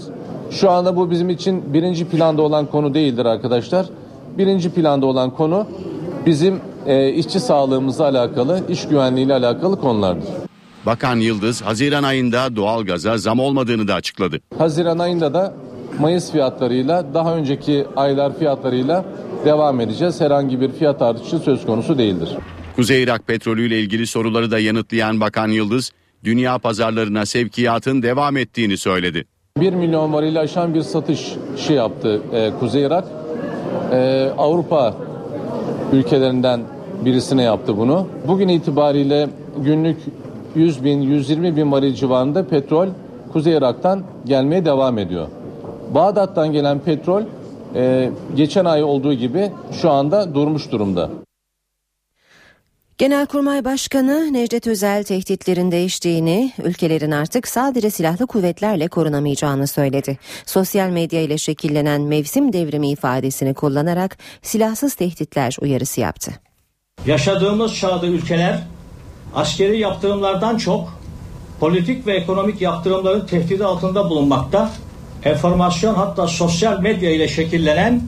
Şu 0.51 0.69
anda 0.71 0.95
bu 0.95 1.11
bizim 1.11 1.29
için 1.29 1.73
birinci 1.73 2.05
planda 2.05 2.41
olan 2.41 2.65
konu 2.65 2.93
değildir 2.93 3.25
arkadaşlar. 3.25 3.85
Birinci 4.37 4.69
planda 4.69 5.05
olan 5.05 5.29
konu 5.29 5.67
bizim 6.27 6.61
e, 6.85 7.09
işçi 7.09 7.39
sağlığımızla 7.39 8.05
alakalı, 8.05 8.63
iş 8.69 8.87
güvenliğiyle 8.87 9.33
alakalı 9.33 9.81
konulardır. 9.81 10.29
Bakan 10.85 11.15
Yıldız, 11.15 11.61
Haziran 11.61 12.03
ayında 12.03 12.55
doğalgaza 12.55 13.17
zam 13.17 13.39
olmadığını 13.39 13.87
da 13.87 13.93
açıkladı. 13.93 14.39
Haziran 14.57 14.99
ayında 14.99 15.33
da 15.33 15.53
Mayıs 15.99 16.31
fiyatlarıyla, 16.31 17.13
daha 17.13 17.35
önceki 17.35 17.85
aylar 17.95 18.37
fiyatlarıyla 18.39 19.05
devam 19.45 19.79
edeceğiz. 19.79 20.21
Herhangi 20.21 20.61
bir 20.61 20.71
fiyat 20.71 21.01
artışı 21.01 21.39
söz 21.39 21.65
konusu 21.65 21.97
değildir. 21.97 22.29
Kuzey 22.75 23.03
Irak 23.03 23.27
petrolü 23.27 23.67
ile 23.67 23.79
ilgili 23.79 24.07
soruları 24.07 24.51
da 24.51 24.59
yanıtlayan 24.59 25.19
Bakan 25.21 25.47
Yıldız, 25.47 25.91
dünya 26.23 26.57
pazarlarına 26.57 27.25
sevkiyatın 27.25 28.03
devam 28.03 28.37
ettiğini 28.37 28.77
söyledi. 28.77 29.25
1 29.59 29.73
milyon 29.73 30.13
varil 30.13 30.39
aşan 30.39 30.73
bir 30.73 30.81
satış 30.81 31.33
şey 31.57 31.75
yaptı 31.75 32.21
e, 32.33 32.51
Kuzey 32.59 32.83
Irak. 32.83 33.05
E, 33.91 34.29
Avrupa 34.37 34.95
ülkelerinden 35.93 36.61
birisine 37.05 37.43
yaptı 37.43 37.77
bunu. 37.77 38.07
Bugün 38.27 38.47
itibariyle 38.47 39.29
günlük 39.57 39.97
100 40.55 40.83
bin, 40.83 41.01
120 41.01 41.55
bin 41.55 41.71
varil 41.71 41.93
civarında 41.93 42.47
petrol 42.47 42.87
Kuzey 43.33 43.53
Irak'tan 43.53 44.01
gelmeye 44.25 44.65
devam 44.65 44.97
ediyor. 44.97 45.27
Bağdat'tan 45.95 46.51
gelen 46.51 46.79
petrol 46.79 47.21
e, 47.75 48.09
geçen 48.35 48.65
ay 48.65 48.83
olduğu 48.83 49.13
gibi 49.13 49.51
şu 49.71 49.89
anda 49.89 50.35
durmuş 50.35 50.71
durumda. 50.71 51.09
Genelkurmay 52.97 53.65
Başkanı 53.65 54.33
Necdet 54.33 54.67
Özel 54.67 55.03
tehditlerin 55.03 55.71
değiştiğini, 55.71 56.53
ülkelerin 56.63 57.11
artık 57.11 57.47
sadece 57.47 57.89
silahlı 57.89 58.27
kuvvetlerle 58.27 58.87
korunamayacağını 58.87 59.67
söyledi. 59.67 60.17
Sosyal 60.45 60.89
medya 60.89 61.21
ile 61.21 61.37
şekillenen 61.37 62.01
mevsim 62.01 62.53
devrimi 62.53 62.89
ifadesini 62.89 63.53
kullanarak 63.53 64.17
silahsız 64.41 64.93
tehditler 64.93 65.57
uyarısı 65.61 66.01
yaptı. 66.01 66.31
Yaşadığımız 67.05 67.75
çağda 67.75 68.07
ülkeler 68.07 68.59
askeri 69.35 69.79
yaptırımlardan 69.79 70.57
çok 70.57 70.99
politik 71.59 72.07
ve 72.07 72.13
ekonomik 72.13 72.61
yaptırımların 72.61 73.25
tehdidi 73.25 73.65
altında 73.65 74.09
bulunmakta. 74.09 74.71
Enformasyon 75.23 75.95
hatta 75.95 76.27
sosyal 76.27 76.79
medya 76.79 77.11
ile 77.11 77.27
şekillenen 77.27 78.03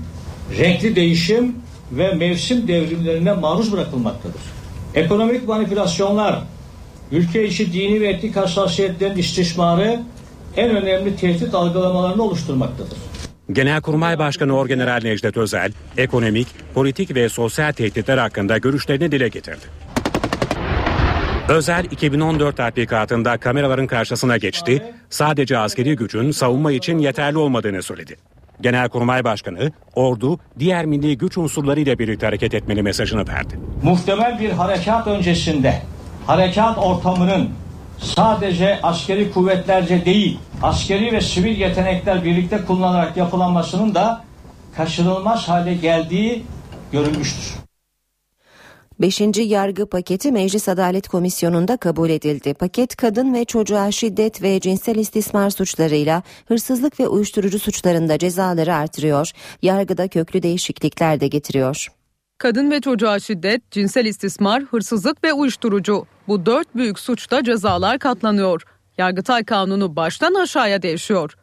renkli 0.58 0.96
değişim 0.96 1.56
ve 1.92 2.14
mevsim 2.14 2.68
devrimlerine 2.68 3.34
maruz 3.34 3.72
bırakılmaktadır. 3.72 4.59
Ekonomik 4.96 5.48
manipülasyonlar, 5.48 6.40
ülke 7.12 7.48
içi 7.48 7.74
dini 7.74 8.02
ve 8.02 8.08
etnik 8.08 8.36
hassasiyetlerin 8.36 9.18
istismarı 9.18 10.00
en 10.58 10.70
önemli 10.70 11.16
tehdit 11.16 11.54
algılamalarını 11.54 12.24
oluşturmaktadır. 12.24 12.98
Genelkurmay 13.52 14.20
Başkanı 14.20 14.58
Orgeneral 14.58 15.00
Necdet 15.04 15.38
Özel, 15.38 15.72
ekonomik, 15.98 16.48
politik 16.74 17.16
ve 17.16 17.30
sosyal 17.30 17.72
tehditler 17.72 18.18
hakkında 18.18 18.58
görüşlerini 18.58 19.12
dile 19.12 19.28
getirdi. 19.28 19.66
Özel 21.50 21.86
2014 21.92 22.58
tatbikatında 22.58 23.38
kameraların 23.38 23.88
karşısına 23.88 24.38
geçti, 24.38 24.84
sadece 25.10 25.58
askeri 25.58 25.96
gücün 25.96 26.32
savunma 26.32 26.72
için 26.72 26.98
yeterli 26.98 27.38
olmadığını 27.38 27.84
söyledi. 27.84 28.18
Genelkurmay 28.62 29.24
Başkanı, 29.24 29.72
ordu 29.96 30.40
diğer 30.60 30.86
milli 30.86 31.18
güç 31.18 31.38
unsurlarıyla 31.38 32.00
birlikte 32.00 32.26
hareket 32.26 32.54
etmeli 32.54 32.84
mesajını 32.84 33.28
verdi. 33.28 33.60
Muhtemel 33.84 34.40
bir 34.40 34.52
harekat 34.52 35.08
öncesinde 35.08 35.82
harekat 36.28 36.78
ortamının 36.78 37.50
sadece 37.98 38.80
askeri 38.84 39.32
kuvvetlerce 39.32 40.06
değil, 40.06 40.40
askeri 40.64 41.12
ve 41.12 41.22
sivil 41.22 41.58
yetenekler 41.58 42.24
birlikte 42.24 42.66
kullanılarak 42.66 43.18
yapılanmasının 43.18 43.96
da 43.96 44.24
kaçınılmaz 44.78 45.50
hale 45.50 45.74
geldiği 45.74 46.44
görülmüştür. 46.92 47.59
Beşinci 49.02 49.42
yargı 49.42 49.86
paketi 49.86 50.32
Meclis 50.32 50.70
Adalet 50.70 51.08
Komisyonu'nda 51.08 51.78
kabul 51.78 52.10
edildi. 52.10 52.54
Paket 52.54 52.96
kadın 52.96 53.34
ve 53.34 53.46
çocuğa 53.46 53.92
şiddet 53.92 54.42
ve 54.42 54.60
cinsel 54.60 54.96
istismar 54.96 55.50
suçlarıyla 55.50 56.24
hırsızlık 56.48 57.00
ve 57.00 57.08
uyuşturucu 57.08 57.60
suçlarında 57.60 58.18
cezaları 58.18 58.76
artırıyor. 58.76 59.32
Yargıda 59.62 60.08
köklü 60.08 60.44
değişiklikler 60.44 61.20
de 61.20 61.28
getiriyor. 61.28 61.88
Kadın 62.38 62.72
ve 62.72 62.82
çocuğa 62.82 63.20
şiddet, 63.20 63.72
cinsel 63.72 64.06
istismar, 64.06 64.64
hırsızlık 64.64 65.24
ve 65.24 65.34
uyuşturucu. 65.34 66.06
Bu 66.28 66.46
dört 66.46 66.76
büyük 66.76 67.00
suçta 67.00 67.44
cezalar 67.44 68.00
katlanıyor. 68.00 68.64
Yargıtay 68.98 69.44
Kanunu 69.44 69.96
baştan 69.96 70.34
aşağıya 70.34 70.82
değişiyor. 70.82 71.36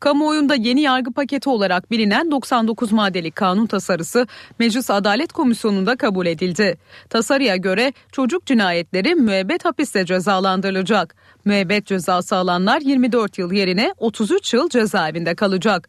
Kamuoyunda 0.00 0.54
yeni 0.54 0.80
yargı 0.80 1.12
paketi 1.12 1.48
olarak 1.50 1.90
bilinen 1.90 2.30
99 2.30 2.92
maddelik 2.92 3.36
kanun 3.36 3.66
tasarısı 3.66 4.26
Meclis 4.58 4.90
Adalet 4.90 5.32
Komisyonu'nda 5.32 5.96
kabul 5.96 6.26
edildi. 6.26 6.78
Tasarıya 7.10 7.56
göre 7.56 7.92
çocuk 8.12 8.46
cinayetleri 8.46 9.14
müebbet 9.14 9.64
hapiste 9.64 10.06
cezalandırılacak. 10.06 11.14
Müebbet 11.44 11.86
cezası 11.86 12.36
alanlar 12.36 12.80
24 12.80 13.38
yıl 13.38 13.52
yerine 13.52 13.94
33 13.98 14.54
yıl 14.54 14.68
cezaevinde 14.68 15.34
kalacak. 15.34 15.88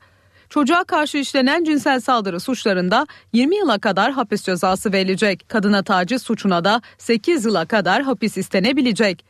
Çocuğa 0.49 0.83
karşı 0.83 1.17
işlenen 1.17 1.63
cinsel 1.63 1.99
saldırı 1.99 2.39
suçlarında 2.39 3.07
20 3.33 3.55
yıla 3.55 3.79
kadar 3.79 4.11
hapis 4.11 4.43
cezası 4.43 4.93
verilecek. 4.93 5.49
Kadına 5.49 5.83
taciz 5.83 6.21
suçuna 6.21 6.63
da 6.63 6.81
8 6.97 7.45
yıla 7.45 7.65
kadar 7.65 8.03
hapis 8.03 8.37
istenebilecek. 8.37 9.25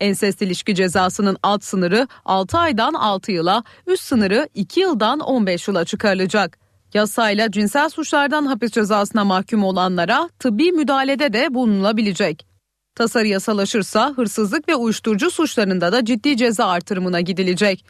Ensest 0.00 0.42
ilişki 0.42 0.74
cezasının 0.74 1.36
alt 1.42 1.64
sınırı 1.64 2.08
6 2.24 2.58
aydan 2.58 2.94
6 2.94 3.32
yıla, 3.32 3.64
üst 3.86 4.04
sınırı 4.04 4.48
2 4.54 4.80
yıldan 4.80 5.20
15 5.20 5.68
yıla 5.68 5.84
çıkarılacak. 5.84 6.58
Yasayla 6.94 7.50
cinsel 7.50 7.88
suçlardan 7.88 8.46
hapis 8.46 8.72
cezasına 8.72 9.24
mahkum 9.24 9.64
olanlara 9.64 10.28
tıbbi 10.38 10.72
müdahalede 10.72 11.32
de 11.32 11.54
bulunulabilecek. 11.54 12.46
Tasarı 12.94 13.26
yasalaşırsa 13.26 14.12
hırsızlık 14.16 14.68
ve 14.68 14.74
uyuşturucu 14.74 15.30
suçlarında 15.30 15.92
da 15.92 16.04
ciddi 16.04 16.36
ceza 16.36 16.66
artırımına 16.66 17.20
gidilecek. 17.20 17.84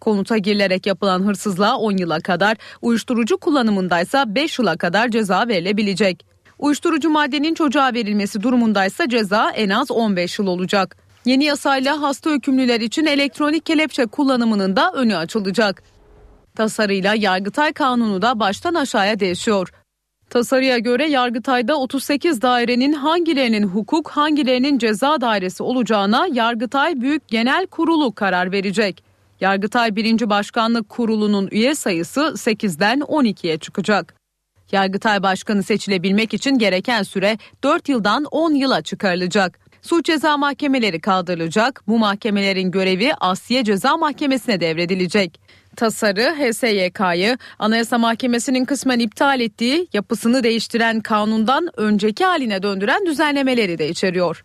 Konuta 0.00 0.38
girilerek 0.38 0.86
yapılan 0.86 1.26
hırsızlığa 1.26 1.76
10 1.76 1.96
yıla 1.96 2.20
kadar, 2.20 2.56
uyuşturucu 2.82 3.38
kullanımındaysa 3.38 4.34
5 4.34 4.58
yıla 4.58 4.76
kadar 4.76 5.08
ceza 5.08 5.48
verilebilecek. 5.48 6.26
Uyuşturucu 6.58 7.10
maddenin 7.10 7.54
çocuğa 7.54 7.94
verilmesi 7.94 8.42
durumundaysa 8.42 9.08
ceza 9.08 9.50
en 9.50 9.70
az 9.70 9.90
15 9.90 10.38
yıl 10.38 10.46
olacak. 10.46 10.96
Yeni 11.24 11.44
yasayla 11.44 12.02
hasta 12.02 12.30
hükümlüler 12.30 12.80
için 12.80 13.04
elektronik 13.04 13.66
kelepçe 13.66 14.06
kullanımının 14.06 14.76
da 14.76 14.92
önü 14.92 15.16
açılacak. 15.16 15.82
Tasarıyla 16.56 17.14
Yargıtay 17.14 17.72
Kanunu 17.72 18.22
da 18.22 18.40
baştan 18.40 18.74
aşağıya 18.74 19.20
değişiyor. 19.20 19.72
Tasarıya 20.30 20.78
göre 20.78 21.08
Yargıtay'da 21.08 21.78
38 21.78 22.42
dairenin 22.42 22.92
hangilerinin 22.92 23.62
hukuk, 23.62 24.08
hangilerinin 24.08 24.78
ceza 24.78 25.20
dairesi 25.20 25.62
olacağına 25.62 26.26
Yargıtay 26.32 27.00
Büyük 27.00 27.28
Genel 27.28 27.66
Kurulu 27.66 28.14
karar 28.14 28.52
verecek. 28.52 29.04
Yargıtay 29.40 29.96
1. 29.96 30.30
Başkanlık 30.30 30.88
Kurulu'nun 30.88 31.48
üye 31.52 31.74
sayısı 31.74 32.20
8'den 32.20 33.00
12'ye 33.00 33.58
çıkacak. 33.58 34.14
Yargıtay 34.72 35.22
Başkanı 35.22 35.62
seçilebilmek 35.62 36.34
için 36.34 36.58
gereken 36.58 37.02
süre 37.02 37.38
4 37.64 37.88
yıldan 37.88 38.24
10 38.24 38.54
yıla 38.54 38.82
çıkarılacak. 38.82 39.61
Suç 39.82 40.04
ceza 40.04 40.36
mahkemeleri 40.36 41.00
kaldırılacak. 41.00 41.82
Bu 41.88 41.98
mahkemelerin 41.98 42.70
görevi 42.70 43.14
Asya 43.20 43.64
Ceza 43.64 43.96
Mahkemesi'ne 43.96 44.60
devredilecek. 44.60 45.40
Tasarı 45.76 46.34
HSYK'yı 46.38 47.38
Anayasa 47.58 47.98
Mahkemesi'nin 47.98 48.64
kısmen 48.64 48.98
iptal 48.98 49.40
ettiği 49.40 49.88
yapısını 49.92 50.42
değiştiren 50.42 51.00
kanundan 51.00 51.68
önceki 51.76 52.24
haline 52.24 52.62
döndüren 52.62 53.06
düzenlemeleri 53.06 53.78
de 53.78 53.88
içeriyor. 53.88 54.44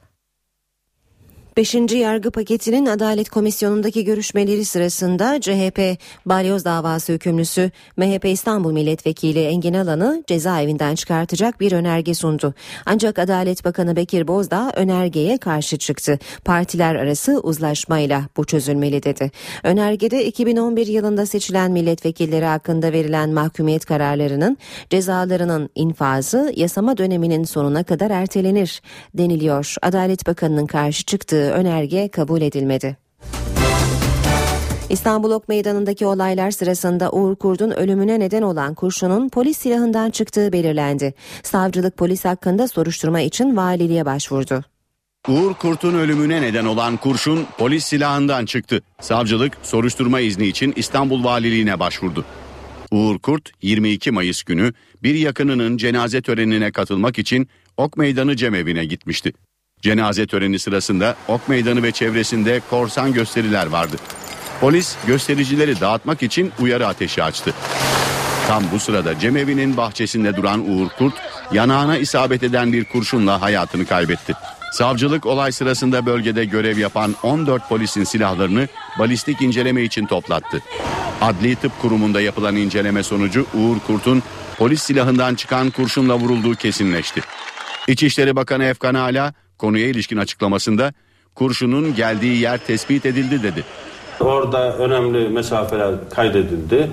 Beşinci 1.58 1.97
yargı 1.97 2.32
paketinin 2.32 2.86
Adalet 2.86 3.30
Komisyonu'ndaki 3.30 4.05
görüşmeleri 4.05 4.66
sırasında 4.66 5.41
CHP 5.41 5.99
balyoz 6.26 6.66
davası 6.66 7.14
hükümlüsü 7.14 7.72
MHP 7.97 8.26
İstanbul 8.26 8.72
Milletvekili 8.72 9.39
Engin 9.39 9.74
Alan'ı 9.74 10.24
cezaevinden 10.28 10.95
çıkartacak 10.95 11.60
bir 11.60 11.72
önerge 11.72 12.14
sundu. 12.14 12.53
Ancak 12.86 13.20
Adalet 13.20 13.66
Bakanı 13.66 13.95
Bekir 13.95 14.28
Bozdağ 14.28 14.72
önergeye 14.76 15.38
karşı 15.38 15.78
çıktı. 15.78 16.20
Partiler 16.45 16.95
arası 16.95 17.39
uzlaşmayla 17.39 18.24
bu 18.38 18.45
çözülmeli 18.45 19.03
dedi. 19.03 19.32
Önergede 19.64 20.26
2011 20.26 20.88
yılında 20.88 21.26
seçilen 21.26 21.72
milletvekilleri 21.72 22.45
hakkında 22.45 22.91
verilen 22.91 23.30
mahkumiyet 23.30 23.86
kararlarının 23.86 24.58
cezalarının 24.89 25.70
infazı 25.76 26.53
yasama 26.55 26.97
döneminin 26.97 27.43
sonuna 27.43 27.84
kadar 27.84 28.12
ertelenir 28.12 28.82
deniliyor. 29.14 29.76
Adalet 29.82 30.28
Bakanı'nın 30.28 30.66
karşı 30.66 31.03
çıktığı 31.03 31.46
önerge 31.51 32.07
kabul 32.07 32.41
edilmedi. 32.41 32.97
İstanbul 34.89 35.31
Ok 35.31 35.49
Meydanı'ndaki 35.49 36.05
olaylar 36.05 36.51
sırasında 36.51 37.11
Uğur 37.11 37.35
Kurt'un 37.35 37.71
ölümüne 37.71 38.19
neden 38.19 38.41
olan 38.41 38.73
kurşunun 38.73 39.29
polis 39.29 39.57
silahından 39.57 40.09
çıktığı 40.09 40.53
belirlendi. 40.53 41.13
Savcılık 41.43 41.97
polis 41.97 42.25
hakkında 42.25 42.67
soruşturma 42.67 43.21
için 43.21 43.57
valiliğe 43.57 44.05
başvurdu. 44.05 44.63
Uğur 45.27 45.53
Kurt'un 45.53 45.93
ölümüne 45.93 46.41
neden 46.41 46.65
olan 46.65 46.97
kurşun 46.97 47.45
polis 47.57 47.85
silahından 47.85 48.45
çıktı. 48.45 48.81
Savcılık 49.01 49.57
soruşturma 49.63 50.19
izni 50.19 50.47
için 50.47 50.73
İstanbul 50.75 51.23
Valiliğine 51.23 51.79
başvurdu. 51.79 52.25
Uğur 52.91 53.19
Kurt 53.19 53.51
22 53.61 54.11
Mayıs 54.11 54.43
günü 54.43 54.73
bir 55.03 55.15
yakınının 55.15 55.77
cenaze 55.77 56.21
törenine 56.21 56.71
katılmak 56.71 57.19
için 57.19 57.47
Ok 57.77 57.97
Meydanı 57.97 58.35
Cemevi'ne 58.35 58.85
gitmişti. 58.85 59.33
Cenaze 59.82 60.28
töreni 60.28 60.59
sırasında 60.59 61.15
Ok 61.28 61.49
Meydanı 61.49 61.84
ve 61.84 61.91
çevresinde 61.91 62.61
korsan 62.69 63.13
gösteriler 63.13 63.67
vardı. 63.67 63.95
Polis 64.61 64.95
göstericileri 65.07 65.80
dağıtmak 65.80 66.23
için 66.23 66.51
uyarı 66.59 66.88
ateşi 66.88 67.23
açtı. 67.23 67.53
Tam 68.47 68.63
bu 68.71 68.80
sırada 68.80 69.19
cemevinin 69.19 69.78
bahçesinde 69.78 70.36
duran 70.36 70.69
Uğur 70.69 70.89
Kurt 70.89 71.13
yanağına 71.53 71.97
isabet 71.97 72.43
eden 72.43 72.73
bir 72.73 72.86
kurşunla 72.86 73.41
hayatını 73.41 73.86
kaybetti. 73.86 74.34
Savcılık 74.73 75.25
olay 75.25 75.51
sırasında 75.51 76.05
bölgede 76.05 76.45
görev 76.45 76.78
yapan 76.78 77.15
14 77.23 77.69
polisin 77.69 78.03
silahlarını 78.03 78.67
balistik 78.99 79.41
inceleme 79.41 79.84
için 79.84 80.05
toplattı. 80.05 80.61
Adli 81.21 81.55
Tıp 81.55 81.82
Kurumu'nda 81.82 82.21
yapılan 82.21 82.55
inceleme 82.55 83.03
sonucu 83.03 83.45
Uğur 83.53 83.80
Kurt'un 83.88 84.23
polis 84.57 84.82
silahından 84.82 85.36
çıkan 85.36 85.69
kurşunla 85.69 86.15
vurulduğu 86.15 86.55
kesinleşti. 86.55 87.21
İçişleri 87.88 88.36
Bakanı 88.36 88.63
Efkan 88.63 88.93
Ala 88.93 89.34
konuya 89.58 89.88
ilişkin 89.88 90.18
açıklamasında 90.18 90.93
kurşunun 91.36 91.95
geldiği 91.95 92.41
yer 92.41 92.58
tespit 92.58 93.05
edildi 93.05 93.43
dedi. 93.43 93.64
Orada 94.20 94.78
önemli 94.78 95.30
mesafeler 95.30 95.95
kaydedildi. 96.10 96.89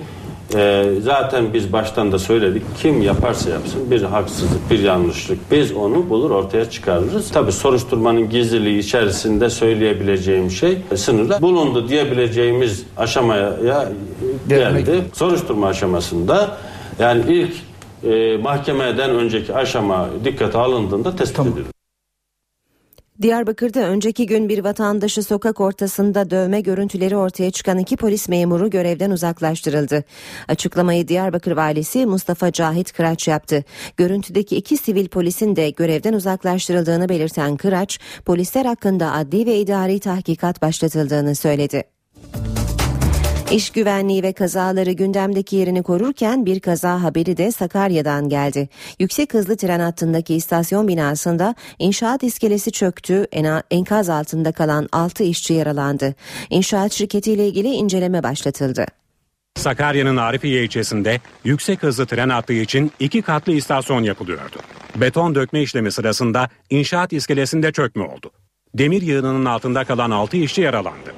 Ee, 0.54 0.84
zaten 1.00 1.54
biz 1.54 1.72
baştan 1.72 2.12
da 2.12 2.18
söyledik. 2.18 2.62
Kim 2.82 3.02
yaparsa 3.02 3.50
yapsın 3.50 3.90
bir 3.90 4.02
haksızlık, 4.02 4.70
bir 4.70 4.78
yanlışlık. 4.78 5.38
Biz 5.50 5.72
onu 5.72 6.10
bulur 6.10 6.30
ortaya 6.30 6.70
çıkarırız. 6.70 7.30
Tabi 7.30 7.52
soruşturmanın 7.52 8.30
gizliliği 8.30 8.78
içerisinde 8.78 9.50
söyleyebileceğim 9.50 10.50
şey 10.50 10.78
sınırda 10.96 11.42
bulundu 11.42 11.88
diyebileceğimiz 11.88 12.82
aşamaya 12.96 13.52
geldi. 14.48 15.04
Soruşturma 15.12 15.66
aşamasında 15.66 16.56
yani 16.98 17.22
ilk 17.28 17.52
e, 18.12 18.36
mahkemeden 18.36 19.10
önceki 19.10 19.54
aşama 19.54 20.08
dikkate 20.24 20.58
alındığında 20.58 21.16
tespit 21.16 21.36
tamam. 21.36 21.52
edildi. 21.52 21.73
Diyarbakır'da 23.22 23.80
önceki 23.80 24.26
gün 24.26 24.48
bir 24.48 24.64
vatandaşı 24.64 25.22
sokak 25.22 25.60
ortasında 25.60 26.30
dövme 26.30 26.60
görüntüleri 26.60 27.16
ortaya 27.16 27.50
çıkan 27.50 27.78
iki 27.78 27.96
polis 27.96 28.28
memuru 28.28 28.70
görevden 28.70 29.10
uzaklaştırıldı. 29.10 30.04
Açıklamayı 30.48 31.08
Diyarbakır 31.08 31.52
valisi 31.52 32.06
Mustafa 32.06 32.52
Cahit 32.52 32.92
Kıraç 32.92 33.28
yaptı. 33.28 33.64
Görüntüdeki 33.96 34.56
iki 34.56 34.76
sivil 34.76 35.08
polisin 35.08 35.56
de 35.56 35.70
görevden 35.70 36.12
uzaklaştırıldığını 36.12 37.08
belirten 37.08 37.56
Kıraç, 37.56 38.00
polisler 38.24 38.64
hakkında 38.64 39.12
adli 39.12 39.46
ve 39.46 39.58
idari 39.58 40.00
tahkikat 40.00 40.62
başlatıldığını 40.62 41.34
söyledi. 41.34 41.84
İş 43.54 43.70
güvenliği 43.70 44.22
ve 44.22 44.32
kazaları 44.32 44.92
gündemdeki 44.92 45.56
yerini 45.56 45.82
korurken 45.82 46.46
bir 46.46 46.60
kaza 46.60 47.02
haberi 47.02 47.36
de 47.36 47.52
Sakarya'dan 47.52 48.28
geldi. 48.28 48.68
Yüksek 48.98 49.34
hızlı 49.34 49.56
tren 49.56 49.80
hattındaki 49.80 50.34
istasyon 50.34 50.88
binasında 50.88 51.54
inşaat 51.78 52.22
iskelesi 52.22 52.72
çöktü, 52.72 53.26
enkaz 53.70 54.08
altında 54.08 54.52
kalan 54.52 54.88
6 54.92 55.24
işçi 55.24 55.54
yaralandı. 55.54 56.14
İnşaat 56.50 56.92
şirketiyle 56.92 57.48
ilgili 57.48 57.68
inceleme 57.68 58.22
başlatıldı. 58.22 58.86
Sakarya'nın 59.56 60.16
Arifiye 60.16 60.64
ilçesinde 60.64 61.20
yüksek 61.44 61.82
hızlı 61.82 62.06
tren 62.06 62.28
hattı 62.28 62.52
için 62.52 62.92
iki 63.00 63.22
katlı 63.22 63.52
istasyon 63.52 64.02
yapılıyordu. 64.02 64.56
Beton 64.96 65.34
dökme 65.34 65.62
işlemi 65.62 65.92
sırasında 65.92 66.48
inşaat 66.70 67.12
iskelesinde 67.12 67.72
çökme 67.72 68.04
oldu. 68.04 68.30
Demir 68.74 69.02
yığınının 69.02 69.44
altında 69.44 69.84
kalan 69.84 70.10
6 70.10 70.36
işçi 70.36 70.60
yaralandı. 70.60 71.14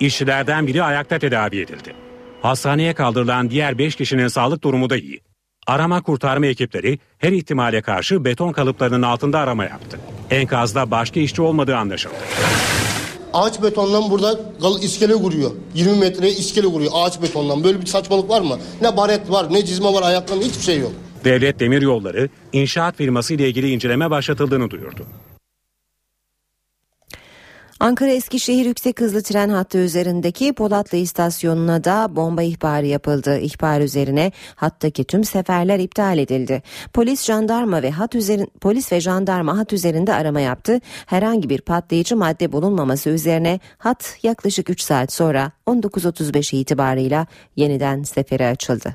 İşçilerden 0.00 0.66
biri 0.66 0.82
ayakta 0.82 1.18
tedavi 1.18 1.60
edildi. 1.60 1.94
Hastaneye 2.42 2.94
kaldırılan 2.94 3.50
diğer 3.50 3.78
5 3.78 3.96
kişinin 3.96 4.28
sağlık 4.28 4.64
durumu 4.64 4.90
da 4.90 4.96
iyi. 4.96 5.20
Arama 5.66 6.02
kurtarma 6.02 6.46
ekipleri 6.46 6.98
her 7.18 7.32
ihtimale 7.32 7.82
karşı 7.82 8.24
beton 8.24 8.52
kalıplarının 8.52 9.02
altında 9.02 9.38
arama 9.38 9.64
yaptı. 9.64 10.00
Enkazda 10.30 10.90
başka 10.90 11.20
işçi 11.20 11.42
olmadığı 11.42 11.76
anlaşıldı. 11.76 12.14
Ağaç 13.32 13.62
betondan 13.62 14.10
burada 14.10 14.38
iskele 14.80 15.12
kuruyor. 15.14 15.50
20 15.74 15.96
metre 15.96 16.28
iskele 16.28 16.66
kuruyor 16.66 16.92
ağaç 16.94 17.22
betondan. 17.22 17.64
Böyle 17.64 17.80
bir 17.80 17.86
saçmalık 17.86 18.30
var 18.30 18.40
mı? 18.40 18.58
Ne 18.80 18.96
baret 18.96 19.30
var 19.30 19.46
ne 19.52 19.64
cizme 19.64 19.92
var 19.92 20.02
ayaklarında 20.02 20.44
hiçbir 20.44 20.62
şey 20.62 20.78
yok. 20.78 20.92
Devlet 21.24 21.60
Demir 21.60 21.82
Yolları 21.82 22.28
inşaat 22.52 22.96
firması 22.96 23.34
ile 23.34 23.48
ilgili 23.48 23.70
inceleme 23.70 24.10
başlatıldığını 24.10 24.70
duyurdu. 24.70 25.06
Ankara 27.80 28.10
Eskişehir 28.10 28.66
yüksek 28.66 29.00
hızlı 29.00 29.22
tren 29.22 29.48
hattı 29.48 29.78
üzerindeki 29.78 30.52
Polatlı 30.52 30.98
istasyonuna 30.98 31.84
da 31.84 32.16
bomba 32.16 32.42
ihbarı 32.42 32.86
yapıldı. 32.86 33.38
İhbar 33.38 33.80
üzerine 33.80 34.32
hattaki 34.54 35.04
tüm 35.04 35.24
seferler 35.24 35.78
iptal 35.78 36.18
edildi. 36.18 36.62
Polis, 36.92 37.24
jandarma 37.24 37.82
ve 37.82 37.90
hat 37.90 38.14
üzerin 38.14 38.52
polis 38.60 38.92
ve 38.92 39.00
jandarma 39.00 39.58
hat 39.58 39.72
üzerinde 39.72 40.14
arama 40.14 40.40
yaptı. 40.40 40.80
Herhangi 41.06 41.48
bir 41.48 41.60
patlayıcı 41.60 42.16
madde 42.16 42.52
bulunmaması 42.52 43.10
üzerine 43.10 43.60
hat 43.78 44.18
yaklaşık 44.22 44.70
3 44.70 44.80
saat 44.80 45.12
sonra 45.12 45.52
19.35 45.66 46.56
itibarıyla 46.56 47.26
yeniden 47.56 48.02
sefere 48.02 48.48
açıldı. 48.48 48.94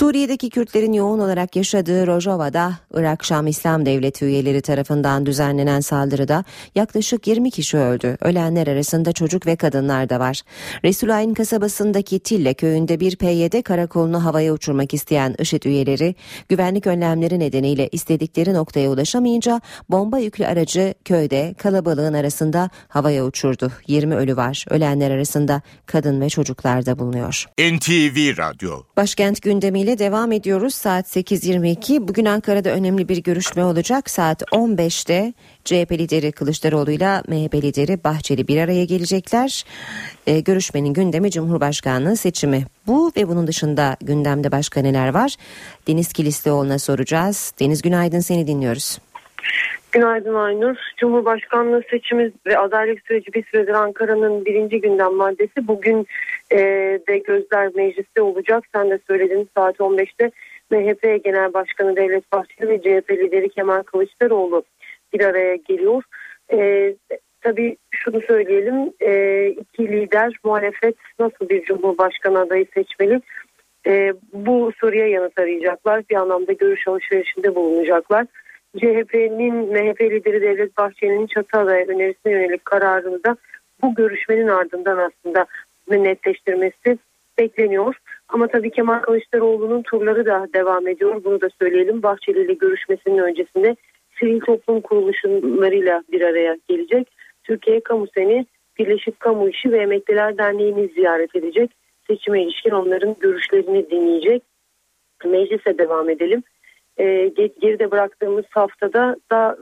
Suriye'deki 0.00 0.50
Kürtlerin 0.50 0.92
yoğun 0.92 1.18
olarak 1.18 1.56
yaşadığı 1.56 2.06
Rojava'da 2.06 2.72
Irak 2.94 3.24
Şam 3.24 3.46
İslam 3.46 3.86
Devleti 3.86 4.24
üyeleri 4.24 4.62
tarafından 4.62 5.26
düzenlenen 5.26 5.80
saldırıda 5.80 6.44
yaklaşık 6.74 7.26
20 7.26 7.50
kişi 7.50 7.76
öldü. 7.76 8.16
Ölenler 8.20 8.66
arasında 8.66 9.12
çocuk 9.12 9.46
ve 9.46 9.56
kadınlar 9.56 10.08
da 10.08 10.20
var. 10.20 10.42
Resulayn 10.84 11.34
kasabasındaki 11.34 12.18
Tille 12.18 12.54
köyünde 12.54 13.00
bir 13.00 13.16
PYD 13.16 13.62
karakolunu 13.62 14.24
havaya 14.24 14.52
uçurmak 14.52 14.94
isteyen 14.94 15.34
IŞİD 15.38 15.62
üyeleri 15.62 16.14
güvenlik 16.48 16.86
önlemleri 16.86 17.38
nedeniyle 17.38 17.88
istedikleri 17.92 18.54
noktaya 18.54 18.90
ulaşamayınca 18.90 19.60
bomba 19.88 20.18
yüklü 20.18 20.46
aracı 20.46 20.94
köyde 21.04 21.54
kalabalığın 21.58 22.14
arasında 22.14 22.70
havaya 22.88 23.24
uçurdu. 23.24 23.72
20 23.86 24.14
ölü 24.14 24.36
var. 24.36 24.64
Ölenler 24.70 25.10
arasında 25.10 25.62
kadın 25.86 26.20
ve 26.20 26.28
çocuklar 26.28 26.86
da 26.86 26.98
bulunuyor. 26.98 27.46
NTV 27.58 28.38
Radyo 28.38 28.82
Başkent 28.96 29.42
gündemiyle 29.42 29.89
devam 29.98 30.32
ediyoruz. 30.32 30.74
Saat 30.74 31.16
8.22. 31.16 32.08
Bugün 32.08 32.24
Ankara'da 32.24 32.70
önemli 32.70 33.08
bir 33.08 33.22
görüşme 33.22 33.64
olacak. 33.64 34.10
Saat 34.10 34.42
15'te 34.42 35.32
CHP 35.64 35.92
lideri 35.92 36.32
Kılıçdaroğlu 36.32 36.90
ile 36.90 37.22
MHP 37.28 37.54
lideri 37.54 38.04
Bahçeli 38.04 38.48
bir 38.48 38.60
araya 38.60 38.84
gelecekler. 38.84 39.64
Ee, 40.26 40.40
görüşmenin 40.40 40.94
gündemi 40.94 41.30
Cumhurbaşkanlığı 41.30 42.16
seçimi. 42.16 42.64
Bu 42.86 43.12
ve 43.16 43.28
bunun 43.28 43.46
dışında 43.46 43.96
gündemde 44.00 44.52
başka 44.52 44.80
neler 44.80 45.08
var? 45.08 45.36
Deniz 45.88 46.12
Kilislioğlu'na 46.12 46.78
soracağız. 46.78 47.52
Deniz 47.60 47.82
günaydın 47.82 48.20
seni 48.20 48.46
dinliyoruz. 48.46 48.98
Günaydın 49.92 50.34
Aynur. 50.34 50.76
Cumhurbaşkanlığı 50.96 51.82
seçimi 51.90 52.32
ve 52.46 52.58
adaylık 52.58 53.06
süreci 53.06 53.32
bir 53.32 53.44
süredir 53.44 53.74
Ankara'nın 53.74 54.44
birinci 54.44 54.80
gündem 54.80 55.14
maddesi. 55.14 55.68
Bugün 55.68 56.06
e, 56.52 56.58
de 57.08 57.18
gözler 57.18 57.70
mecliste 57.74 58.22
olacak. 58.22 58.64
Sen 58.74 58.90
de 58.90 58.98
söyledin 59.06 59.48
saat 59.56 59.76
15'te 59.76 60.30
MHP 60.70 61.24
Genel 61.24 61.54
Başkanı 61.54 61.96
Devlet 61.96 62.32
Bahçeli 62.32 62.68
ve 62.68 62.78
CHP 62.78 63.10
lideri 63.10 63.48
Kemal 63.48 63.82
Kılıçdaroğlu 63.82 64.62
bir 65.12 65.20
araya 65.20 65.56
geliyor. 65.56 66.02
E, 66.52 66.94
tabii 67.40 67.76
şunu 67.90 68.20
söyleyelim. 68.20 68.92
E, 69.00 69.46
iki 69.48 69.88
lider 69.88 70.32
muhalefet 70.44 70.96
nasıl 71.18 71.48
bir 71.48 71.64
cumhurbaşkanı 71.64 72.38
adayı 72.38 72.66
seçmeli? 72.74 73.20
E, 73.86 74.12
bu 74.32 74.72
soruya 74.80 75.06
yanıt 75.06 75.38
arayacaklar. 75.38 76.02
Bir 76.10 76.16
anlamda 76.16 76.52
görüş 76.52 76.88
alışverişinde 76.88 77.54
bulunacaklar. 77.54 78.26
CHP'nin 78.76 79.54
MHP 79.54 80.00
lideri 80.00 80.42
Devlet 80.42 80.76
Bahçeli'nin 80.76 81.26
çatı 81.26 81.58
adayı 81.58 81.86
önerisine 81.86 82.32
yönelik 82.32 82.64
kararını 82.64 83.24
da 83.24 83.36
bu 83.82 83.94
görüşmenin 83.94 84.48
ardından 84.48 84.98
aslında 84.98 85.46
netleştirmesi 85.96 86.98
bekleniyor. 87.38 87.94
Ama 88.28 88.46
tabii 88.46 88.70
Kemal 88.70 88.98
Kılıçdaroğlu'nun 88.98 89.82
turları 89.82 90.26
da 90.26 90.46
devam 90.54 90.88
ediyor. 90.88 91.24
Bunu 91.24 91.40
da 91.40 91.48
söyleyelim. 91.62 92.02
Bahçeli 92.02 92.44
ile 92.44 92.52
görüşmesinin 92.52 93.18
öncesinde 93.18 93.76
sivil 94.20 94.40
toplum 94.40 94.80
kuruluşlarıyla 94.80 96.02
bir 96.12 96.20
araya 96.20 96.56
gelecek. 96.68 97.08
Türkiye 97.44 97.80
Kamu 97.80 98.06
Seni, 98.14 98.46
Birleşik 98.78 99.20
Kamu 99.20 99.48
İşi 99.48 99.72
ve 99.72 99.78
Emekliler 99.78 100.38
Derneği'ni 100.38 100.88
ziyaret 100.88 101.36
edecek. 101.36 101.70
Seçime 102.06 102.42
ilişkin 102.42 102.70
onların 102.70 103.16
görüşlerini 103.20 103.90
dinleyecek. 103.90 104.42
Meclise 105.24 105.78
devam 105.78 106.10
edelim. 106.10 106.42
Ee, 106.98 107.32
geride 107.60 107.90
bıraktığımız 107.90 108.44
haftada 108.50 109.16
da 109.32 109.56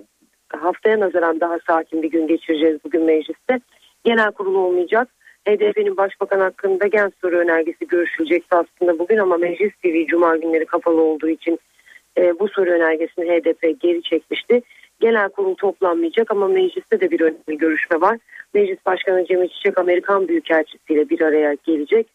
haftaya 0.48 1.00
nazaran 1.00 1.40
daha 1.40 1.58
sakin 1.66 2.02
bir 2.02 2.10
gün 2.10 2.26
geçireceğiz 2.26 2.78
bugün 2.84 3.02
mecliste. 3.02 3.60
Genel 4.04 4.32
kurul 4.32 4.54
olmayacak. 4.54 5.08
HDP'nin 5.48 5.96
başbakan 5.96 6.40
hakkında 6.40 6.86
gen 6.86 7.12
soru 7.20 7.36
önergesi 7.36 7.86
görüşülecekti 7.86 8.56
aslında 8.56 8.98
bugün 8.98 9.18
ama 9.18 9.36
Meclis 9.36 9.72
TV 9.82 10.06
Cuma 10.06 10.36
günleri 10.36 10.66
kapalı 10.66 11.00
olduğu 11.00 11.28
için 11.28 11.58
e, 12.18 12.38
bu 12.38 12.48
soru 12.48 12.70
önergesini 12.70 13.24
HDP 13.24 13.80
geri 13.80 14.02
çekmişti. 14.02 14.62
Genel 15.00 15.28
kurul 15.28 15.54
toplanmayacak 15.54 16.30
ama 16.30 16.48
mecliste 16.48 17.00
de 17.00 17.10
bir 17.10 17.20
önemli 17.20 17.58
görüşme 17.58 18.00
var. 18.00 18.18
Meclis 18.54 18.86
Başkanı 18.86 19.26
Cemil 19.26 19.48
Çiçek 19.48 19.78
Amerikan 19.78 20.28
Büyükelçisi 20.28 20.92
ile 20.92 21.08
bir 21.08 21.20
araya 21.20 21.56
gelecek. 21.66 22.06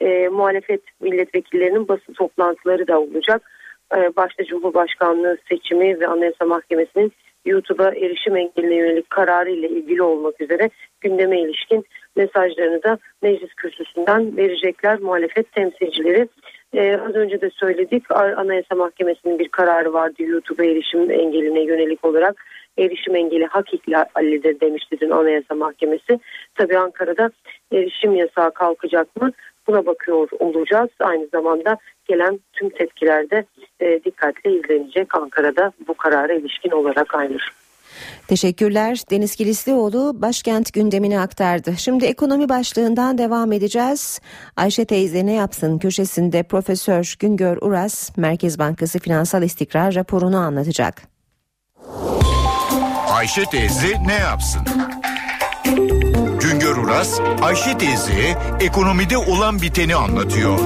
E, 0.00 0.28
muhalefet 0.28 0.82
milletvekillerinin 1.00 1.88
basın 1.88 2.12
toplantıları 2.12 2.86
da 2.86 3.00
olacak. 3.00 3.50
E, 3.96 4.16
başta 4.16 4.44
Cumhurbaşkanlığı 4.44 5.38
seçimi 5.48 6.00
ve 6.00 6.06
Anayasa 6.06 6.44
Mahkemesi'nin 6.44 7.12
YouTube'a 7.44 7.88
erişim 7.88 8.36
engeline 8.36 8.74
yönelik 8.74 9.10
kararı 9.10 9.50
ile 9.50 9.68
ilgili 9.68 10.02
olmak 10.02 10.40
üzere 10.40 10.70
gündeme 11.00 11.40
ilişkin 11.40 11.84
mesajlarını 12.16 12.82
da 12.82 12.98
meclis 13.22 13.54
kürsüsünden 13.54 14.36
verecekler 14.36 15.00
muhalefet 15.00 15.52
temsilcileri. 15.52 16.28
Ee, 16.74 16.96
az 17.08 17.14
önce 17.14 17.40
de 17.40 17.50
söyledik 17.50 18.10
Anayasa 18.10 18.74
Mahkemesi'nin 18.74 19.38
bir 19.38 19.48
kararı 19.48 19.92
vardı 19.92 20.22
YouTube'a 20.22 20.64
erişim 20.64 21.10
engeline 21.10 21.60
yönelik 21.60 22.04
olarak 22.04 22.44
erişim 22.78 23.16
engeli 23.16 23.46
hak 23.46 23.74
ihlalidir 23.74 24.60
demişti 24.60 24.96
dün 25.00 25.10
Anayasa 25.10 25.54
Mahkemesi. 25.54 26.20
Tabii 26.54 26.78
Ankara'da 26.78 27.30
erişim 27.72 28.14
yasağı 28.14 28.54
kalkacak 28.54 29.16
mı 29.16 29.32
buna 29.66 29.86
bakıyor 29.86 30.28
olacağız. 30.38 30.90
Aynı 31.00 31.28
zamanda 31.32 31.76
gelen 32.04 32.40
tüm 32.52 32.70
tepkilerde 32.70 33.44
e, 33.80 34.04
dikkatle 34.04 34.52
izlenecek 34.52 35.14
Ankara'da 35.14 35.72
bu 35.88 35.94
karara 35.94 36.32
ilişkin 36.32 36.70
olarak 36.70 37.14
aynı. 37.14 37.38
Teşekkürler. 38.28 39.02
Deniz 39.10 39.36
Kilislioğlu 39.36 40.22
başkent 40.22 40.72
gündemini 40.72 41.20
aktardı. 41.20 41.74
Şimdi 41.78 42.04
ekonomi 42.04 42.48
başlığından 42.48 43.18
devam 43.18 43.52
edeceğiz. 43.52 44.20
Ayşe 44.56 44.84
teyze 44.84 45.26
ne 45.26 45.32
yapsın 45.32 45.78
köşesinde 45.78 46.42
Profesör 46.42 47.14
Güngör 47.20 47.58
Uras 47.60 48.16
Merkez 48.16 48.58
Bankası 48.58 48.98
Finansal 48.98 49.42
İstikrar 49.42 49.94
raporunu 49.94 50.36
anlatacak. 50.36 51.02
Ayşe 53.08 53.44
teyze 53.44 53.88
ne 54.06 54.14
yapsın? 54.14 54.62
Uras, 56.84 57.20
Ayşe 57.42 57.78
teyze 57.78 58.38
ekonomide 58.60 59.16
olan 59.16 59.62
biteni 59.62 59.94
anlatıyor. 59.94 60.58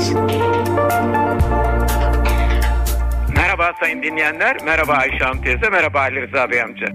Merhaba 3.37 3.73
sayın 3.81 4.03
dinleyenler, 4.03 4.57
merhaba 4.65 4.93
Ayşe 4.93 5.25
Hanım 5.25 5.43
teyze, 5.43 5.69
merhaba 5.71 6.01
Ali 6.01 6.23
Rıza 6.23 6.51
Bey 6.51 6.63
amca. 6.63 6.87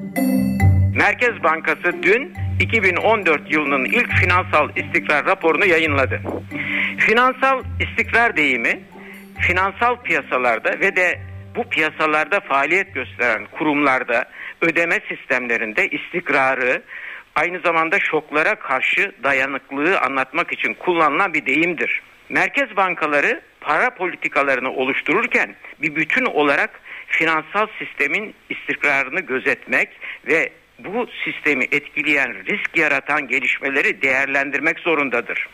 Merkez 0.96 1.44
Bankası 1.44 2.04
dün 2.04 2.34
2014 2.60 3.52
yılının 3.52 3.86
ilk 3.86 4.12
finansal 4.12 4.70
istikrar 4.76 5.26
raporunu 5.26 5.66
yayınladı. 5.66 6.22
Finansal 6.98 7.64
istikrar 7.80 8.38
deyimi 8.38 8.80
finansal 9.40 9.96
piyasalarda 10.04 10.80
ve 10.80 10.96
de 10.96 11.20
bu 11.56 11.64
piyasalarda 11.64 12.40
faaliyet 12.40 12.94
gösteren 12.94 13.48
kurumlarda 13.58 14.26
ödeme 14.62 15.00
sistemlerinde 15.10 15.88
istikrarı 15.88 16.84
aynı 17.36 17.60
zamanda 17.60 18.00
şoklara 18.00 18.56
karşı 18.56 19.12
dayanıklılığı 19.24 20.00
anlatmak 20.00 20.54
için 20.54 20.74
kullanılan 20.74 21.34
bir 21.34 21.46
deyimdir. 21.46 22.02
Merkez 22.30 22.76
bankaları 22.76 23.42
para 23.62 23.90
politikalarını 23.90 24.72
oluştururken 24.72 25.56
bir 25.82 25.96
bütün 25.96 26.26
olarak 26.26 26.82
finansal 27.08 27.68
sistemin 27.80 28.36
istikrarını 28.50 29.20
gözetmek 29.20 29.90
ve 30.28 30.50
bu 30.80 31.08
sistemi 31.26 31.64
etkileyen 31.64 32.46
risk 32.46 32.78
yaratan 32.78 33.28
gelişmeleri 33.28 34.02
değerlendirmek 34.02 34.80
zorundadır. 34.80 35.48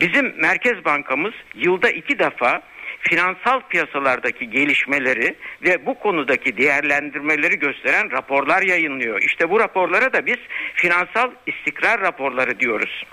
Bizim 0.00 0.40
Merkez 0.40 0.84
Bankamız 0.84 1.34
yılda 1.54 1.90
iki 1.90 2.18
defa 2.18 2.62
finansal 3.00 3.60
piyasalardaki 3.68 4.50
gelişmeleri 4.50 5.36
ve 5.62 5.86
bu 5.86 5.98
konudaki 5.98 6.56
değerlendirmeleri 6.56 7.58
gösteren 7.58 8.10
raporlar 8.10 8.62
yayınlıyor. 8.62 9.22
İşte 9.22 9.50
bu 9.50 9.60
raporlara 9.60 10.12
da 10.12 10.26
biz 10.26 10.38
finansal 10.74 11.30
istikrar 11.46 12.00
raporları 12.00 12.60
diyoruz. 12.60 13.04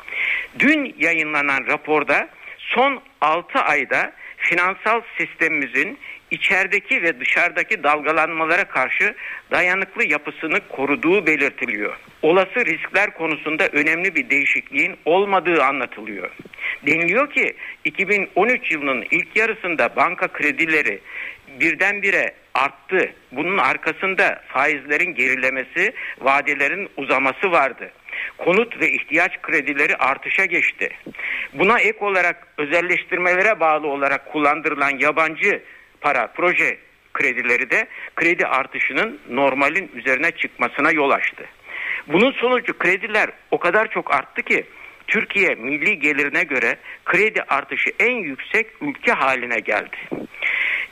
Dün 0.59 0.95
yayınlanan 0.97 1.67
raporda 1.67 2.29
son 2.57 3.01
6 3.21 3.59
ayda 3.59 4.13
finansal 4.37 5.01
sistemimizin 5.17 5.99
içerideki 6.31 7.03
ve 7.03 7.19
dışarıdaki 7.19 7.83
dalgalanmalara 7.83 8.63
karşı 8.63 9.15
dayanıklı 9.51 10.05
yapısını 10.05 10.59
koruduğu 10.69 11.27
belirtiliyor. 11.27 11.97
Olası 12.21 12.65
riskler 12.65 13.13
konusunda 13.13 13.67
önemli 13.67 14.15
bir 14.15 14.29
değişikliğin 14.29 14.97
olmadığı 15.05 15.63
anlatılıyor. 15.63 16.31
Deniliyor 16.87 17.31
ki 17.31 17.55
2013 17.85 18.71
yılının 18.71 19.05
ilk 19.11 19.35
yarısında 19.35 19.95
banka 19.95 20.27
kredileri 20.27 20.99
birdenbire 21.59 22.33
arttı. 22.53 23.13
Bunun 23.31 23.57
arkasında 23.57 24.41
faizlerin 24.47 25.15
gerilemesi, 25.15 25.93
vadelerin 26.21 26.89
uzaması 26.97 27.51
vardı. 27.51 27.91
Konut 28.37 28.81
ve 28.81 28.91
ihtiyaç 28.91 29.41
kredileri 29.41 29.95
artışa 29.95 30.45
geçti. 30.45 30.89
Buna 31.53 31.79
ek 31.79 31.97
olarak 32.01 32.47
özelleştirmelere 32.57 33.59
bağlı 33.59 33.87
olarak 33.87 34.31
kullandırılan 34.31 34.99
yabancı 34.99 35.63
para, 36.01 36.27
proje 36.27 36.77
kredileri 37.13 37.69
de 37.69 37.87
kredi 38.15 38.45
artışının 38.45 39.19
normalin 39.29 39.91
üzerine 39.95 40.31
çıkmasına 40.31 40.91
yol 40.91 41.09
açtı. 41.09 41.45
Bunun 42.07 42.31
sonucu 42.31 42.77
krediler 42.77 43.29
o 43.51 43.59
kadar 43.59 43.91
çok 43.91 44.13
arttı 44.13 44.41
ki 44.41 44.65
Türkiye 45.07 45.55
milli 45.55 45.99
gelirine 45.99 46.43
göre 46.43 46.77
kredi 47.05 47.41
artışı 47.41 47.89
en 47.99 48.15
yüksek 48.15 48.67
ülke 48.81 49.11
haline 49.11 49.59
geldi. 49.59 49.97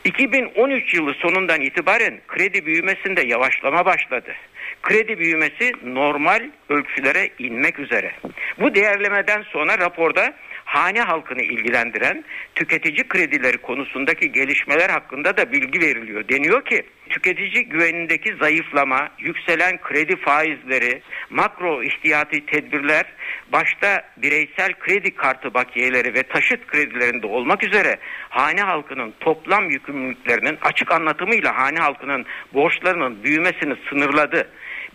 2013 0.04 0.94
yılı 0.94 1.14
sonundan 1.14 1.62
itibaren 1.62 2.20
kredi 2.28 2.66
büyümesinde 2.66 3.28
yavaşlama 3.28 3.86
başladı. 3.86 4.34
Kredi 4.82 5.20
büyümesi 5.20 5.72
normal 5.84 6.50
ölçülere 6.70 7.30
inmek 7.40 7.80
üzere. 7.80 8.12
Bu 8.60 8.76
değerlemeden 8.76 9.42
sonra 9.42 9.78
raporda 9.78 10.34
hane 10.66 11.02
halkını 11.02 11.42
ilgilendiren 11.42 12.24
tüketici 12.56 13.08
kredileri 13.08 13.58
konusundaki 13.58 14.32
gelişmeler 14.32 14.90
hakkında 14.90 15.38
da 15.38 15.52
bilgi 15.52 15.80
veriliyor. 15.82 16.30
Deniyor 16.30 16.66
ki 16.66 16.84
tüketici 17.10 17.66
güvenindeki 17.70 18.36
zayıflama, 18.36 19.10
yükselen 19.20 19.82
kredi 19.82 20.16
faizleri, 20.16 21.02
makro 21.30 21.84
ihtiyati 21.84 22.46
tedbirler 22.46 23.06
başta 23.52 24.02
bireysel 24.18 24.74
kredi 24.80 25.16
kartı 25.16 25.54
bakiyeleri 25.54 26.14
ve 26.14 26.24
taşıt 26.24 26.68
kredilerinde 26.68 27.28
olmak 27.28 27.64
üzere 27.64 27.96
hane 28.30 28.62
halkının 28.62 29.14
toplam 29.20 29.70
yükümlülüklerinin 29.70 30.58
açık 30.62 30.92
anlatımıyla 30.92 31.58
hane 31.58 31.80
halkının 31.80 32.26
borçlarının 32.54 33.24
büyümesini 33.24 33.76
sınırladı 33.90 34.48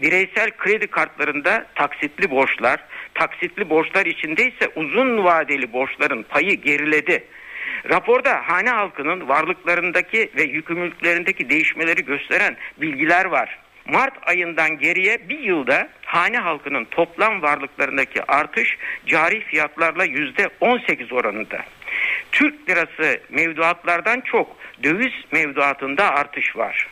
bireysel 0.03 0.51
kredi 0.51 0.87
kartlarında 0.87 1.67
taksitli 1.75 2.31
borçlar, 2.31 2.85
taksitli 3.15 3.71
borçlar 3.71 4.07
içinde 4.07 4.43
ise 4.43 4.69
uzun 4.77 5.25
vadeli 5.25 5.73
borçların 5.73 6.23
payı 6.23 6.55
geriledi. 6.55 7.25
Raporda 7.91 8.49
hane 8.49 8.71
halkının 8.71 9.29
varlıklarındaki 9.29 10.31
ve 10.37 10.43
yükümlülüklerindeki 10.43 11.51
değişmeleri 11.51 12.05
gösteren 12.05 12.57
bilgiler 12.81 13.25
var. 13.25 13.59
Mart 13.87 14.29
ayından 14.29 14.79
geriye 14.79 15.29
bir 15.29 15.39
yılda 15.39 15.89
hane 16.05 16.39
halkının 16.39 16.85
toplam 16.85 17.43
varlıklarındaki 17.43 18.23
artış 18.25 18.77
cari 19.07 19.41
fiyatlarla 19.41 20.05
yüzde 20.05 20.49
18 20.61 21.13
oranında. 21.13 21.59
Türk 22.33 22.71
lirası 22.71 23.21
mevduatlardan 23.31 24.21
çok 24.21 24.57
döviz 24.83 25.13
mevduatında 25.33 26.11
artış 26.15 26.57
var. 26.57 26.87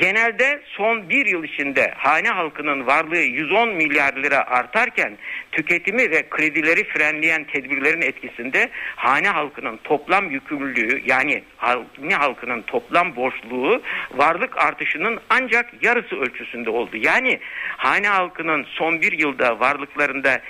Genelde 0.00 0.60
son 0.64 1.08
bir 1.08 1.26
yıl 1.26 1.44
içinde 1.44 1.94
hane 1.96 2.28
halkının 2.28 2.86
varlığı 2.86 3.18
110 3.18 3.68
milyar 3.68 4.12
lira 4.12 4.46
artarken 4.46 5.18
tüketimi 5.52 6.10
ve 6.10 6.28
kredileri 6.30 6.84
frenleyen 6.84 7.44
tedbirlerin 7.44 8.02
etkisinde 8.02 8.70
hane 8.96 9.28
halkının 9.28 9.76
toplam 9.84 10.30
yükümlülüğü 10.30 11.02
yani 11.06 11.42
hane 11.56 12.14
halkının 12.14 12.62
toplam 12.62 13.16
borçluğu 13.16 13.82
varlık 14.10 14.58
artışının 14.58 15.20
ancak 15.30 15.82
yarısı 15.82 16.16
ölçüsünde 16.16 16.70
oldu. 16.70 16.96
Yani 16.96 17.40
hane 17.76 18.08
halkının 18.08 18.66
son 18.68 19.00
bir 19.00 19.12
yılda 19.12 19.60
varlıklarında 19.60 20.40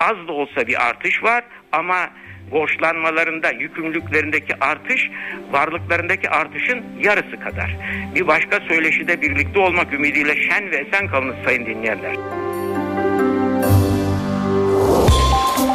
az 0.00 0.28
da 0.28 0.32
olsa 0.32 0.66
bir 0.66 0.88
artış 0.88 1.22
var 1.22 1.44
ama 1.72 2.10
borçlanmalarında, 2.50 3.50
yükümlülüklerindeki 3.50 4.54
artış 4.60 5.10
varlıklarındaki 5.50 6.30
artışın 6.30 6.84
yarısı 7.00 7.40
kadar. 7.40 7.76
Bir 8.14 8.26
başka 8.26 8.60
söyleşide 8.60 9.22
birlikte 9.22 9.60
olmak 9.60 9.92
ümidiyle 9.92 10.48
şen 10.48 10.70
ve 10.70 10.76
esen 10.76 11.08
kalınız 11.08 11.36
sayın 11.44 11.66
dinleyenler. 11.66 12.14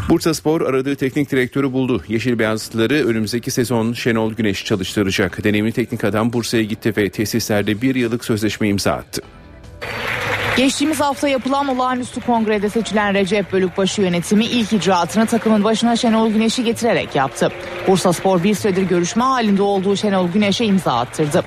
Bursa 0.10 0.34
Spor 0.34 0.62
aradığı 0.62 0.95
teknik 0.95 1.32
direktörü 1.32 1.74
buldu. 1.74 2.03
Yeşil 2.08 2.39
Beyazlıları 2.39 2.93
önümüzdeki 2.93 3.51
sezon 3.51 3.93
Şenol 3.93 4.34
Güneş 4.34 4.66
çalıştıracak. 4.66 5.43
Deneyimli 5.43 5.72
teknik 5.72 6.03
adam 6.03 6.34
Bursa'ya 6.34 6.64
gitti 6.64 6.93
ve 6.97 7.10
tesislerde 7.10 7.82
bir 7.82 7.95
yıllık 7.95 8.26
sözleşme 8.26 8.68
imza 8.68 8.91
attı. 8.91 9.22
Geçtiğimiz 10.58 10.99
hafta 10.99 11.28
yapılan 11.28 11.68
olağanüstü 11.68 12.22
kongrede 12.22 12.70
seçilen 12.70 13.14
Recep 13.14 13.53
Bölükbaşı 13.53 14.01
yönetimi 14.01 14.45
ilk 14.45 14.74
icraatını 14.74 15.26
takımın 15.26 15.64
başına 15.64 15.95
Şenol 15.95 16.30
Güneş'i 16.30 16.64
getirerek 16.64 17.16
yaptı. 17.16 17.51
Bursa 17.88 18.14
Spor 18.14 18.43
bir 18.43 18.56
süredir 18.56 18.84
görüşme 18.84 19.24
halinde 19.24 19.62
olduğu 19.62 19.95
Şenol 19.95 20.28
Güneş'e 20.28 20.66
imza 20.66 20.99
attırdı. 20.99 21.43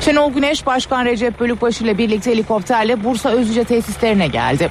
Şenol 0.00 0.32
Güneş 0.32 0.66
Başkan 0.66 1.04
Recep 1.04 1.40
Bölükbaşı 1.40 1.84
ile 1.84 1.98
birlikte 1.98 2.30
helikopterle 2.30 3.04
Bursa 3.04 3.30
Özüce 3.30 3.64
tesislerine 3.64 4.26
geldi. 4.26 4.70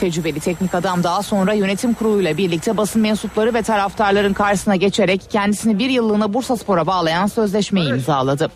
Tecrübeli 0.00 0.40
teknik 0.40 0.74
adam 0.74 1.02
daha 1.02 1.22
sonra 1.22 1.52
yönetim 1.52 1.94
kuruluyla 1.94 2.36
birlikte 2.36 2.76
basın 2.76 3.02
mensupları 3.02 3.54
ve 3.54 3.62
taraftarların 3.62 4.32
karşısına 4.32 4.76
geçerek 4.76 5.20
kendisini 5.30 5.78
bir 5.78 5.90
yıllığına 5.90 6.34
Bursa 6.34 6.56
Spor'a 6.56 6.86
bağlayan 6.86 7.26
sözleşmeyi 7.26 7.88
imzaladı. 7.88 8.50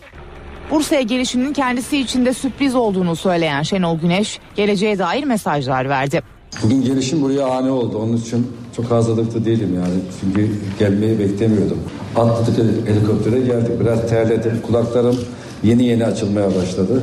Bursa'ya 0.71 1.01
gelişinin 1.01 1.53
kendisi 1.53 1.99
için 1.99 2.27
de 2.27 2.35
sürpriz 2.35 2.75
olduğunu 2.75 3.17
söyleyen 3.17 3.63
Şenol 3.63 3.99
Güneş, 3.99 4.41
geleceğe 4.57 4.99
dair 4.99 5.25
mesajlar 5.25 5.89
verdi. 5.89 6.23
Bugün 6.63 6.83
gelişim 6.83 7.23
buraya 7.23 7.47
ani 7.47 7.71
oldu. 7.71 7.99
Onun 7.99 8.17
için 8.17 8.53
çok 8.77 8.91
hazırlıklı 8.91 9.45
değilim 9.45 9.75
yani. 9.75 10.01
Çünkü 10.21 10.51
gelmeyi 10.79 11.19
beklemiyordum. 11.19 11.79
Atladık 12.17 12.89
helikoptere 12.89 13.41
geldik. 13.41 13.81
Biraz 13.81 14.09
terledim. 14.09 14.63
Kulaklarım 14.67 15.17
yeni 15.63 15.85
yeni 15.85 16.05
açılmaya 16.05 16.47
başladı. 16.47 17.03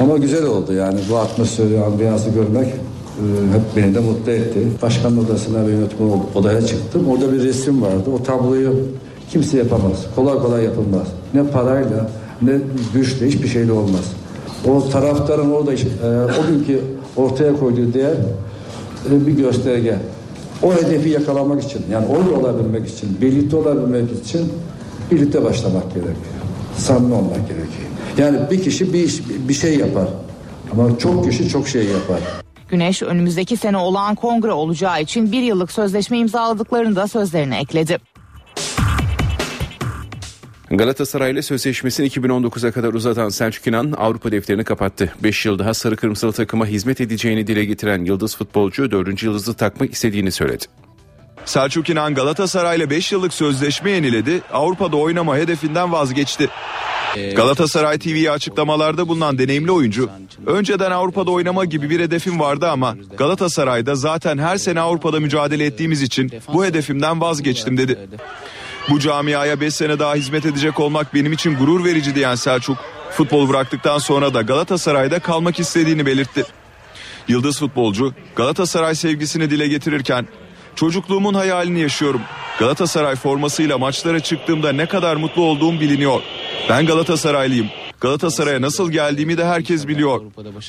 Ama 0.00 0.16
güzel 0.16 0.46
oldu 0.46 0.72
yani 0.72 1.00
bu 1.10 1.16
atmosferi, 1.16 1.80
ambiyansı 1.84 2.30
görmek 2.30 2.74
hep 3.52 3.76
beni 3.76 3.94
de 3.94 4.00
mutlu 4.00 4.32
etti. 4.32 4.58
Başkan 4.82 5.18
odasına 5.18 5.66
ve 5.66 5.70
yönetim 5.70 5.98
odaya 6.34 6.66
çıktım. 6.66 7.08
Orada 7.08 7.32
bir 7.32 7.42
resim 7.42 7.82
vardı. 7.82 8.10
O 8.14 8.22
tabloyu 8.22 8.74
kimse 9.30 9.58
yapamaz. 9.58 10.06
Kolay 10.16 10.38
kolay 10.38 10.64
yapılmaz. 10.64 11.06
Ne 11.34 11.46
parayla 11.46 12.10
ne 12.42 12.52
güçle 12.94 13.26
hiçbir 13.26 13.48
şeyle 13.48 13.72
olmaz. 13.72 14.12
O 14.68 14.88
taraftarın 14.88 15.50
orada 15.50 15.72
e, 15.72 15.76
o 16.40 16.52
günkü 16.52 16.80
ortaya 17.16 17.56
koyduğu 17.56 17.94
değer 17.94 18.14
e, 19.12 19.26
bir 19.26 19.32
gösterge. 19.32 19.96
O 20.62 20.72
hedefi 20.74 21.08
yakalamak 21.08 21.62
için 21.62 21.82
yani 21.92 22.06
orada 22.06 22.40
olabilmek 22.40 22.88
için, 22.88 23.18
birlikte 23.20 23.56
olabilmek 23.56 24.04
için 24.24 24.52
birlikte 25.10 25.44
başlamak 25.44 25.94
gerekiyor. 25.94 26.16
Samimi 26.76 27.14
olmak 27.14 27.48
gerekiyor. 27.48 27.88
Yani 28.18 28.38
bir 28.50 28.62
kişi 28.62 28.92
bir 28.92 29.04
iş, 29.04 29.22
bir 29.48 29.54
şey 29.54 29.78
yapar. 29.78 30.08
Ama 30.72 30.98
çok 30.98 31.24
kişi 31.24 31.48
çok 31.48 31.68
şey 31.68 31.84
yapar. 31.84 32.45
Güneş 32.68 33.02
önümüzdeki 33.02 33.56
sene 33.56 33.76
olağan 33.76 34.14
kongre 34.14 34.52
olacağı 34.52 35.02
için 35.02 35.32
bir 35.32 35.42
yıllık 35.42 35.72
sözleşme 35.72 36.18
imzaladıklarını 36.18 36.96
da 36.96 37.08
sözlerine 37.08 37.60
ekledi. 37.60 37.98
Galatasaray 40.70 41.32
ile 41.32 41.42
sözleşmesini 41.42 42.08
2019'a 42.08 42.72
kadar 42.72 42.94
uzatan 42.94 43.28
Selçuk 43.28 43.66
İnan 43.66 43.92
Avrupa 43.92 44.32
defterini 44.32 44.64
kapattı. 44.64 45.12
5 45.22 45.46
yıl 45.46 45.58
daha 45.58 45.74
sarı 45.74 45.96
kırmızılı 45.96 46.32
takıma 46.32 46.66
hizmet 46.66 47.00
edeceğini 47.00 47.46
dile 47.46 47.64
getiren 47.64 48.04
yıldız 48.04 48.36
futbolcu 48.36 48.90
4. 48.90 49.22
yıldızı 49.22 49.54
takmak 49.54 49.92
istediğini 49.92 50.32
söyledi. 50.32 50.64
Selçuk 51.44 51.90
İnan 51.90 52.14
Galatasaray'la 52.14 52.90
5 52.90 53.12
yıllık 53.12 53.34
sözleşme 53.34 53.90
yeniledi. 53.90 54.42
Avrupa'da 54.52 54.96
oynama 54.96 55.36
hedefinden 55.36 55.92
vazgeçti. 55.92 56.48
Galatasaray 57.36 57.98
TV'ye 57.98 58.30
açıklamalarda 58.30 59.08
bulunan 59.08 59.38
deneyimli 59.38 59.70
oyuncu, 59.72 60.10
önceden 60.46 60.90
Avrupa'da 60.90 61.30
oynama 61.30 61.64
gibi 61.64 61.90
bir 61.90 62.00
hedefim 62.00 62.40
vardı 62.40 62.68
ama 62.68 62.96
Galatasaray'da 63.18 63.94
zaten 63.94 64.38
her 64.38 64.56
sene 64.56 64.80
Avrupa'da 64.80 65.20
mücadele 65.20 65.64
ettiğimiz 65.64 66.02
için 66.02 66.32
bu 66.52 66.64
hedefimden 66.64 67.20
vazgeçtim 67.20 67.76
dedi. 67.76 67.98
Bu 68.90 69.00
camiaya 69.00 69.60
5 69.60 69.74
sene 69.74 69.98
daha 69.98 70.14
hizmet 70.14 70.46
edecek 70.46 70.80
olmak 70.80 71.14
benim 71.14 71.32
için 71.32 71.56
gurur 71.56 71.84
verici 71.84 72.14
diyen 72.14 72.34
Selçuk, 72.34 72.78
futbol 73.10 73.48
bıraktıktan 73.48 73.98
sonra 73.98 74.34
da 74.34 74.42
Galatasaray'da 74.42 75.18
kalmak 75.18 75.60
istediğini 75.60 76.06
belirtti. 76.06 76.44
Yıldız 77.28 77.58
futbolcu 77.58 78.14
Galatasaray 78.36 78.94
sevgisini 78.94 79.50
dile 79.50 79.68
getirirken 79.68 80.26
çocukluğumun 80.74 81.34
hayalini 81.34 81.80
yaşıyorum. 81.80 82.20
Galatasaray 82.58 83.16
formasıyla 83.16 83.78
maçlara 83.78 84.20
çıktığımda 84.20 84.72
ne 84.72 84.86
kadar 84.86 85.16
mutlu 85.16 85.42
olduğum 85.42 85.80
biliniyor. 85.80 86.22
Ben 86.68 86.86
Galatasaraylıyım. 86.86 87.66
Galatasaray'a 88.00 88.60
nasıl 88.60 88.90
geldiğimi 88.90 89.38
de 89.38 89.44
herkes 89.44 89.88
biliyor. 89.88 90.20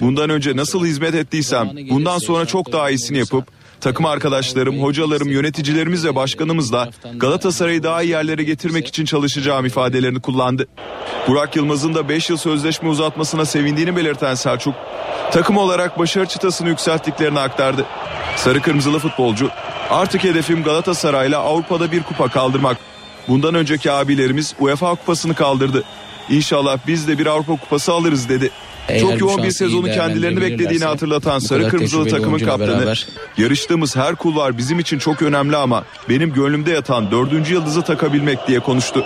Bundan 0.02 0.30
önce 0.30 0.56
nasıl 0.56 0.86
hizmet 0.86 1.16
ettiysem 1.16 1.70
bundan 1.90 2.18
sonra 2.18 2.46
çok 2.46 2.72
daha 2.72 2.90
iyisini 2.90 3.18
yapıp 3.18 3.48
takım 3.82 4.06
arkadaşlarım, 4.06 4.84
hocalarım, 4.84 5.28
yöneticilerimiz 5.28 6.06
ve 6.06 6.16
başkanımızla 6.16 6.90
Galatasaray'ı 7.16 7.84
daha 7.84 8.02
iyi 8.02 8.10
yerlere 8.10 8.44
getirmek 8.44 8.88
için 8.88 9.06
çalışacağım 9.06 9.66
ifadelerini 9.66 10.22
kullandı. 10.22 10.68
Burak 11.28 11.56
Yılmaz'ın 11.56 11.96
da 11.96 12.10
5 12.10 12.30
yıl 12.30 12.38
sözleşme 12.38 12.90
uzatmasına 12.90 13.46
sevindiğini 13.46 13.96
belirten 13.96 14.36
Selçuk, 14.36 14.76
takım 15.32 15.58
olarak 15.58 16.00
başarı 16.00 16.26
çıtasını 16.26 16.70
yükselttiklerini 16.70 17.40
aktardı. 17.40 17.86
Sarı 18.36 18.62
kırmızılı 18.62 19.00
futbolcu, 19.00 19.50
artık 19.90 20.24
hedefim 20.24 20.64
Galatasaray'la 20.64 21.40
Avrupa'da 21.40 21.92
bir 21.92 22.04
kupa 22.04 22.28
kaldırmak. 22.28 22.78
Bundan 23.28 23.56
önceki 23.56 23.92
abilerimiz 23.92 24.56
UEFA 24.60 24.96
kupasını 24.96 25.36
kaldırdı. 25.36 25.84
İnşallah 26.30 26.78
biz 26.88 27.08
de 27.08 27.18
bir 27.18 27.26
Avrupa 27.26 27.56
kupası 27.56 27.92
alırız 27.94 28.30
dedi. 28.30 28.50
Eğer 28.88 29.00
Çok 29.02 29.20
yoğun 29.22 29.44
bir 29.44 29.52
sezonu 29.52 29.86
kendilerini 29.92 30.42
beklediğini 30.42 30.86
hatırlatan 30.86 31.40
Sarı 31.40 31.70
Kırmızılı 31.70 32.08
takımın 32.10 32.40
kaptanı 32.40 32.82
beraber- 32.82 33.08
yarıştığımız 33.38 33.96
her 33.96 34.16
kulvar 34.16 34.58
bizim 34.58 34.80
için 34.80 35.00
çok 35.00 35.22
önemli 35.22 35.56
ama 35.58 35.86
benim 36.10 36.34
gönlümde 36.34 36.72
yatan 36.72 37.12
dördüncü 37.12 37.54
yıldızı 37.54 37.82
takabilmek 37.82 38.48
diye 38.48 38.60
konuştu. 38.60 39.06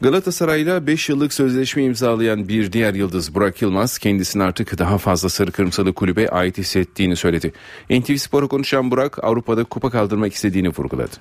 Galatasaray'la 0.00 0.86
5 0.86 1.08
yıllık 1.08 1.32
sözleşme 1.32 1.82
imzalayan 1.84 2.48
bir 2.48 2.72
diğer 2.72 2.94
yıldız 2.94 3.34
Burak 3.34 3.62
Yılmaz 3.62 3.98
kendisini 3.98 4.42
artık 4.42 4.78
daha 4.78 4.98
fazla 4.98 5.28
sarı 5.28 5.52
kırmızılı 5.52 5.92
kulübe 5.92 6.28
ait 6.28 6.58
hissettiğini 6.58 7.16
söyledi. 7.16 7.52
NTV 7.90 8.16
Spor'a 8.16 8.46
konuşan 8.46 8.90
Burak 8.90 9.24
Avrupa'da 9.24 9.64
kupa 9.64 9.90
kaldırmak 9.90 10.34
istediğini 10.34 10.68
vurguladı. 10.68 11.16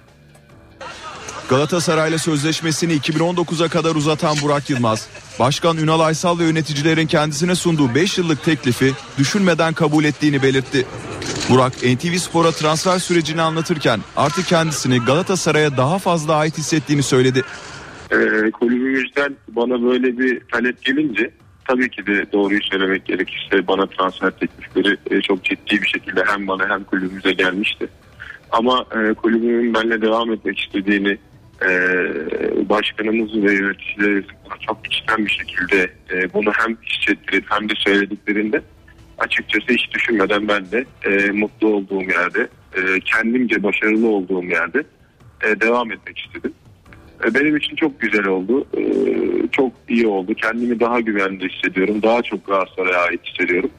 Galatasaray'la 1.54 2.18
sözleşmesini 2.18 2.93
2019'a 2.93 3.68
kadar 3.68 3.95
uzatan 3.95 4.36
Burak 4.43 4.70
Yılmaz, 4.70 5.10
Başkan 5.39 5.78
Ünal 5.78 5.99
Aysal 5.99 6.39
ve 6.39 6.43
yöneticilerin 6.43 7.08
kendisine 7.08 7.56
sunduğu 7.56 7.95
5 7.95 8.18
yıllık 8.18 8.43
teklifi 8.43 8.91
düşünmeden 9.18 9.74
kabul 9.74 10.04
ettiğini 10.04 10.43
belirtti. 10.43 10.86
Burak 11.49 11.74
NTV 11.74 12.16
Spor'a 12.18 12.51
transfer 12.51 12.99
sürecini 12.99 13.41
anlatırken 13.41 13.99
artık 14.16 14.47
kendisini 14.47 14.99
Galatasaray'a 14.99 15.78
daha 15.78 15.99
fazla 15.99 16.36
ait 16.36 16.58
hissettiğini 16.58 17.04
söyledi. 17.04 17.41
Ee, 18.12 18.51
kulübümüzden 18.51 19.36
bana 19.47 19.84
böyle 19.84 20.18
bir 20.18 20.41
talep 20.51 20.86
gelince 20.86 21.32
tabii 21.68 21.89
ki 21.89 22.06
de 22.06 22.32
doğruyu 22.32 22.64
söylemek 22.64 23.06
gerekirse 23.06 23.68
bana 23.68 23.86
transfer 23.86 24.32
teklifleri 24.32 24.97
e, 25.12 25.22
çok 25.22 25.43
ciddi 25.43 25.82
bir 25.82 25.88
şekilde 25.88 26.24
hem 26.28 26.47
bana 26.47 26.70
hem 26.70 26.84
kulübümüze 26.84 27.32
gelmişti. 27.32 27.88
Ama 28.51 28.86
e, 28.91 29.14
kulübümün 29.14 29.74
benimle 29.74 30.01
devam 30.01 30.32
etmek 30.32 30.60
istediğini 30.60 31.18
e, 31.62 31.70
başkanımız 32.70 33.43
ve 33.43 33.54
yöneticilerimiz 33.54 34.26
bana 34.45 34.60
çok 34.60 34.88
içten 34.88 35.26
bir 35.26 35.32
şekilde 35.32 35.89
e, 36.14 36.34
bunu 36.34 36.51
hem 36.51 36.78
hissettirip 36.86 37.45
hem 37.49 37.70
de 37.70 37.74
söylediklerinde 37.78 38.62
açıkçası 39.18 39.66
hiç 39.70 39.93
düşünmeden 39.93 40.47
ben 40.47 40.72
de 40.72 40.86
e, 41.06 41.32
mutlu 41.32 41.68
olduğum 41.68 42.01
yerde 42.01 42.47
e, 42.76 42.99
kendimce 42.99 43.64
başarılı 43.64 44.08
olduğum 44.08 44.43
yerde 44.43 44.84
devam 45.62 45.91
etmek 45.91 46.20
istedim. 46.20 46.54
Benim 47.34 47.58
için 47.58 47.76
çok 47.76 48.01
güzel 48.01 48.26
oldu. 48.26 48.68
Çok 49.51 49.72
iyi 49.89 50.08
oldu. 50.08 50.34
Kendimi 50.34 50.80
daha 50.80 50.99
güvende 50.99 51.45
hissediyorum. 51.45 52.01
Daha 52.04 52.22
çok 52.22 52.47
Galatasaray'a 52.47 52.99
ait 52.99 53.22
hissediyorum. 53.26 53.70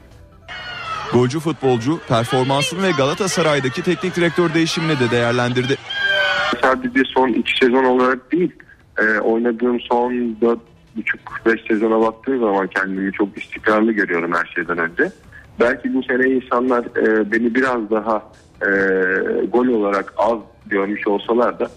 Golcü 1.13 1.39
futbolcu 1.39 1.99
performansını 2.07 2.83
ve 2.83 2.91
Galatasaray'daki 2.97 3.83
teknik 3.83 4.15
direktör 4.15 4.53
değişimini 4.53 4.99
de 4.99 5.11
değerlendirdi. 5.11 5.75
Sadece 6.61 7.01
son 7.05 7.29
iki 7.29 7.57
sezon 7.57 7.83
olarak 7.83 8.31
değil, 8.31 8.51
e, 8.99 9.19
oynadığım 9.19 9.79
son 9.79 10.37
dört 10.41 10.59
buçuk 10.95 11.19
beş 11.45 11.61
sezona 11.67 11.99
baktığım 11.99 12.39
zaman 12.39 12.67
kendimi 12.67 13.11
çok 13.11 13.37
istikrarlı 13.37 13.91
görüyorum 13.91 14.33
her 14.33 14.45
şeyden 14.55 14.77
önce. 14.77 15.11
Belki 15.59 15.93
bu 15.93 16.03
sene 16.03 16.29
insanlar 16.29 16.85
e, 16.85 17.31
beni 17.31 17.55
biraz 17.55 17.89
daha 17.91 18.23
e, 18.61 18.69
gol 19.45 19.67
olarak 19.67 20.13
az 20.17 20.39
görmüş 20.65 21.07
olsalar 21.07 21.59
da 21.59 21.69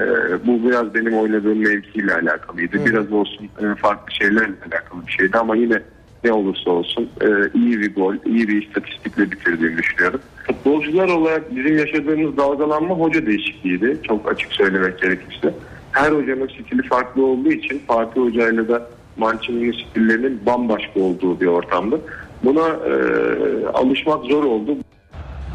e, 0.00 0.04
bu 0.46 0.68
biraz 0.68 0.94
benim 0.94 1.14
oynadığım 1.18 1.58
mevkiyle 1.58 2.14
alakalıydı. 2.14 2.86
Biraz 2.86 3.12
olsun 3.12 3.44
e, 3.44 3.74
farklı 3.74 4.14
şeylerle 4.14 4.54
alakalı 4.72 5.06
bir 5.06 5.12
şeydi 5.12 5.38
ama 5.38 5.56
yine 5.56 5.82
ne 6.26 6.32
olursa 6.32 6.70
olsun 6.70 7.08
e, 7.20 7.26
iyi 7.54 7.80
bir 7.80 7.94
gol, 7.94 8.14
iyi 8.26 8.48
bir 8.48 8.62
istatistikle 8.62 9.30
bitirdiğimi 9.30 9.78
düşünüyorum. 9.78 10.20
Futbolcular 10.46 11.08
olarak 11.08 11.56
bizim 11.56 11.78
yaşadığımız 11.78 12.36
dalgalanma 12.36 12.94
hoca 12.94 13.26
değişikliğiydi. 13.26 13.98
Çok 14.02 14.32
açık 14.32 14.52
söylemek 14.52 15.02
gerekirse. 15.02 15.54
Her 15.92 16.12
hocanın 16.12 16.46
stili 16.46 16.82
farklı 16.82 17.26
olduğu 17.26 17.52
için 17.52 17.82
Fatih 17.86 18.20
Hoca'yla 18.20 18.68
da 18.68 18.90
Mancini'nin 19.16 19.72
stillerinin 19.72 20.46
bambaşka 20.46 21.00
olduğu 21.00 21.40
bir 21.40 21.46
ortamdı. 21.46 22.00
Buna 22.44 22.68
e, 22.68 22.92
alışmak 23.74 24.24
zor 24.24 24.44
oldu. 24.44 24.76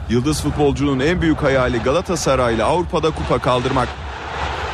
Yıldız 0.10 0.44
futbolcunun 0.44 1.00
en 1.00 1.22
büyük 1.22 1.38
hayali 1.38 1.78
Galatasaray'la 1.78 2.66
Avrupa'da 2.66 3.12
kupa 3.12 3.40
kaldırmak. 3.40 3.88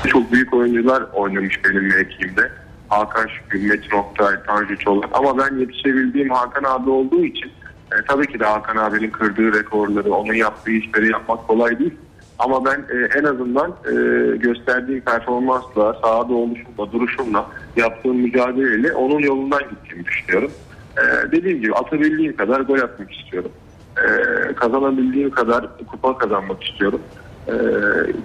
Çok 0.07 0.31
büyük 0.31 0.53
oyuncular 0.53 1.03
oynamış 1.13 1.59
benim 1.65 1.83
mevkimde. 1.83 2.51
Hakan 2.89 3.27
Şükür, 3.27 3.69
Metin 3.69 3.97
Oktay, 3.97 4.43
Tanju 4.47 4.77
Çolak. 4.79 5.09
Ama 5.13 5.37
ben 5.37 5.57
yetişebildiğim 5.57 6.29
Hakan 6.29 6.63
abi 6.63 6.89
olduğu 6.89 7.23
için 7.23 7.51
e, 7.91 7.95
tabii 8.07 8.27
ki 8.27 8.39
de 8.39 8.45
Hakan 8.45 8.77
abinin 8.77 9.11
kırdığı 9.11 9.53
rekorları, 9.53 10.13
onun 10.13 10.33
yaptığı 10.33 10.71
işleri 10.71 11.11
yapmak 11.11 11.47
kolay 11.47 11.79
değil. 11.79 11.93
Ama 12.39 12.65
ben 12.65 12.79
e, 12.79 13.19
en 13.19 13.23
azından 13.23 13.71
e, 13.71 13.93
gösterdiğim 14.37 15.01
performansla, 15.01 15.93
sahada 15.93 16.33
oluşumla, 16.33 16.91
duruşumla, 16.91 17.45
yaptığım 17.75 18.17
mücadeleyle 18.17 18.93
onun 18.93 19.19
yolundan 19.19 19.61
gittiğimi 19.69 20.05
düşünüyorum. 20.05 20.51
E, 20.97 21.31
dediğim 21.31 21.61
gibi 21.61 21.73
atabildiğim 21.73 22.35
kadar 22.35 22.61
gol 22.61 22.79
atmak 22.79 23.13
istiyorum. 23.13 23.51
E, 23.97 24.07
kazanabildiğim 24.53 25.29
kadar 25.31 25.77
kupa 25.87 26.17
kazanmak 26.17 26.63
istiyorum. 26.63 27.01
Ee, 27.47 27.53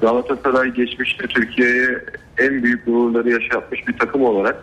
Galatasaray 0.01 0.71
geçmişte 0.71 1.27
Türkiye'ye 1.27 2.05
en 2.39 2.63
büyük 2.63 2.87
gururları 2.87 3.31
yaşatmış 3.31 3.89
bir 3.89 3.99
takım 3.99 4.25
olarak 4.25 4.57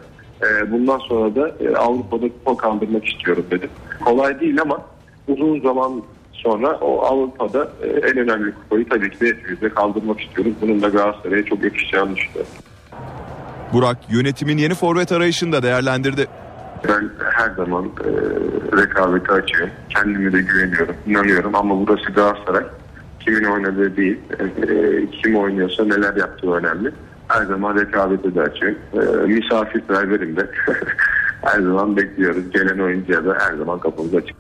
e, 0.44 0.72
bundan 0.72 0.98
sonra 0.98 1.36
da 1.36 1.52
e, 1.60 1.76
Avrupa'da 1.76 2.28
kupa 2.28 2.58
kaldırmak 2.58 3.06
istiyorum 3.06 3.46
dedim. 3.52 3.70
Kolay 4.06 4.40
değil 4.40 4.62
ama 4.62 4.82
uzun 5.28 5.62
zaman 5.62 6.04
sonra 6.34 6.78
o 6.82 7.02
Avrupa'da 7.06 7.72
e, 7.84 7.88
en 7.88 8.18
önemli 8.18 8.54
kupayı 8.54 8.90
tabii 8.90 9.10
ki 9.10 9.20
de 9.20 9.28
hepimizde 9.28 9.70
kaldırmak 9.70 10.22
istiyoruz. 10.22 10.54
Bunun 10.62 10.82
da 10.82 10.90
Galatasaray'a 10.90 11.46
çok 11.46 11.64
yakışacağını 11.64 12.16
düşünüyorum. 12.16 12.52
Burak 13.74 13.98
yönetimin 14.10 14.58
yeni 14.58 14.76
forvet 14.76 15.12
arayışını 15.12 15.52
da 15.52 15.64
değerlendirdi. 15.64 16.28
Ben 16.88 17.10
her 17.34 17.52
zaman 17.52 17.86
e, 17.86 18.12
rekabeti 18.82 19.32
açığım. 19.32 19.70
Kendime 19.90 20.34
de 20.34 20.42
güveniyorum, 20.42 20.96
inanıyorum 21.08 21.56
ama 21.56 21.88
burası 21.88 22.12
Galatasaray. 22.12 22.64
Kimin 23.20 23.44
oynadığı 23.44 23.98
değil, 23.98 24.18
e, 24.40 24.46
kim 25.12 25.36
oynuyorsa 25.36 25.86
neler 25.86 26.16
yaptığı 26.16 26.52
önemli. 26.52 26.92
Her 27.30 27.46
zaman 27.46 27.76
rekabete 27.76 28.36
de 28.36 28.42
açığım. 28.42 28.78
E, 28.94 29.28
misafirperverim 29.28 30.38
de. 30.38 30.52
her 31.42 31.62
zaman 31.62 31.98
bekliyoruz. 31.98 32.52
Gelen 32.52 32.80
oyuncuya 32.80 33.26
da 33.26 33.38
her 33.40 33.58
zaman 33.58 33.80
kapımız 33.80 34.16
açık. 34.16 34.36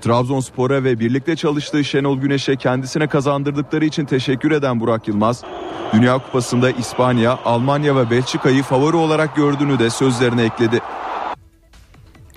Trabzonspor'a 0.00 0.84
ve 0.84 1.00
birlikte 1.00 1.36
çalıştığı 1.36 1.84
Şenol 1.84 2.20
Güneş'e 2.20 2.56
kendisine 2.56 3.08
kazandırdıkları 3.08 3.84
için 3.84 4.04
teşekkür 4.04 4.50
eden 4.50 4.80
Burak 4.80 5.08
Yılmaz, 5.08 5.44
Dünya 5.92 6.18
Kupası'nda 6.18 6.70
İspanya, 6.70 7.38
Almanya 7.44 7.96
ve 7.96 8.10
Belçika'yı 8.10 8.62
favori 8.62 8.96
olarak 8.96 9.36
gördüğünü 9.36 9.78
de 9.78 9.90
sözlerine 9.90 10.44
ekledi. 10.44 10.80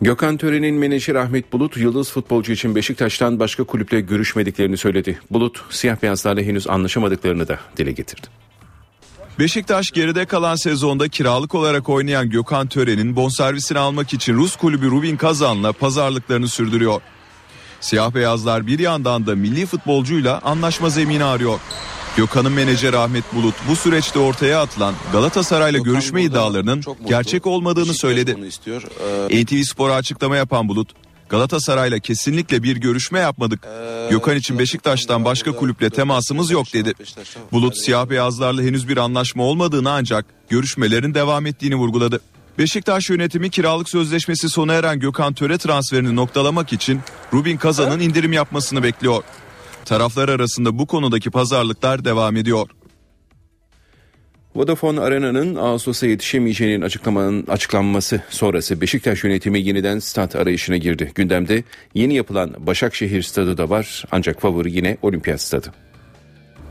Gökhan 0.02 0.38
Tören'in 0.38 0.76
menajeri 0.76 1.20
Ahmet 1.20 1.54
Bulut, 1.54 1.78
yıldız 1.78 2.12
futbolcu 2.12 2.52
için 2.52 2.76
Beşiktaş'tan 2.76 3.40
başka 3.40 3.64
kulüple 3.64 4.02
görüşmediklerini 4.02 4.78
söyledi. 4.78 5.20
Bulut, 5.32 5.66
siyah 5.70 6.02
beyazlarla 6.02 6.42
henüz 6.42 6.68
anlaşamadıklarını 6.68 7.48
da 7.48 7.60
dile 7.78 7.92
getirdi. 7.92 8.43
Beşiktaş 9.40 9.92
geride 9.92 10.26
kalan 10.26 10.56
sezonda 10.56 11.08
kiralık 11.08 11.56
olarak 11.56 11.90
oynayan 11.90 12.30
Gökhan 12.30 12.68
Tören'in 12.68 13.16
bonservisini 13.16 13.80
almak 13.80 14.14
için 14.14 14.34
Rus 14.34 14.56
kulübü 14.56 14.92
Rubin 14.92 15.18
Kazan'la 15.18 15.74
pazarlıklarını 15.74 16.48
sürdürüyor. 16.48 17.02
Siyah 17.82 18.14
beyazlar 18.14 18.68
bir 18.68 18.80
yandan 18.80 19.28
da 19.28 19.36
milli 19.36 19.66
futbolcuyla 19.66 20.40
anlaşma 20.44 20.90
zemini 20.90 21.24
arıyor. 21.24 21.60
Gökhan'ın 22.18 22.52
menajeri 22.52 22.98
Ahmet 22.98 23.24
Bulut 23.36 23.56
bu 23.70 23.76
süreçte 23.76 24.20
ortaya 24.20 24.62
atılan 24.62 24.94
Galatasaray'la 25.12 25.80
görüşme 25.80 26.24
iddialarının 26.24 26.84
gerçek 27.08 27.48
olmadığını 27.48 27.94
söyledi. 27.94 28.38
NTV 29.30 29.64
Spor'a 29.64 29.96
açıklama 29.96 30.36
yapan 30.36 30.70
Bulut, 30.70 30.90
Galatasaray'la 31.34 32.00
kesinlikle 32.00 32.64
bir 32.64 32.78
görüşme 32.78 33.20
yapmadık. 33.20 33.68
Gökhan 34.10 34.38
için 34.38 34.60
Beşiktaş'tan 34.60 35.26
başka 35.26 35.52
kulüple 35.52 35.90
temasımız 35.90 36.52
yok 36.52 36.74
dedi. 36.74 36.94
Bulut 37.52 37.78
siyah 37.78 38.10
beyazlarla 38.10 38.62
henüz 38.62 38.88
bir 38.88 38.98
anlaşma 38.98 39.44
olmadığını 39.44 39.92
ancak 39.92 40.26
görüşmelerin 40.50 41.14
devam 41.14 41.46
ettiğini 41.46 41.76
vurguladı. 41.76 42.22
Beşiktaş 42.58 43.10
yönetimi 43.10 43.50
kiralık 43.50 43.90
sözleşmesi 43.90 44.50
sona 44.50 44.74
eren 44.74 45.00
Gökhan 45.00 45.34
Töre 45.34 45.58
transferini 45.58 46.16
noktalamak 46.16 46.74
için 46.74 47.02
Rubin 47.34 47.58
Kazan'ın 47.58 48.00
indirim 48.00 48.34
yapmasını 48.34 48.84
bekliyor. 48.84 49.24
Taraflar 49.86 50.30
arasında 50.30 50.80
bu 50.80 50.86
konudaki 50.86 51.32
pazarlıklar 51.32 52.06
devam 52.06 52.36
ediyor. 52.36 52.70
Vodafone 54.56 55.00
Arena'nın 55.00 55.56
Ağustos'a 55.56 56.08
yetişemeyeceğinin 56.08 56.82
açıklamanın 56.82 57.46
açıklanması 57.48 58.22
sonrası 58.30 58.82
Beşiktaş 58.82 59.24
yönetimi 59.24 59.62
yeniden 59.62 60.00
stat 60.00 60.36
arayışına 60.36 60.78
girdi. 60.78 61.12
Gündemde 61.16 61.64
yeni 61.94 62.16
yapılan 62.16 62.54
Başakşehir 62.58 63.24
stadı 63.24 63.58
da 63.58 63.70
var 63.70 64.06
ancak 64.12 64.42
favori 64.42 64.76
yine 64.76 64.98
Olimpiyat 65.02 65.42
stadı. 65.42 65.74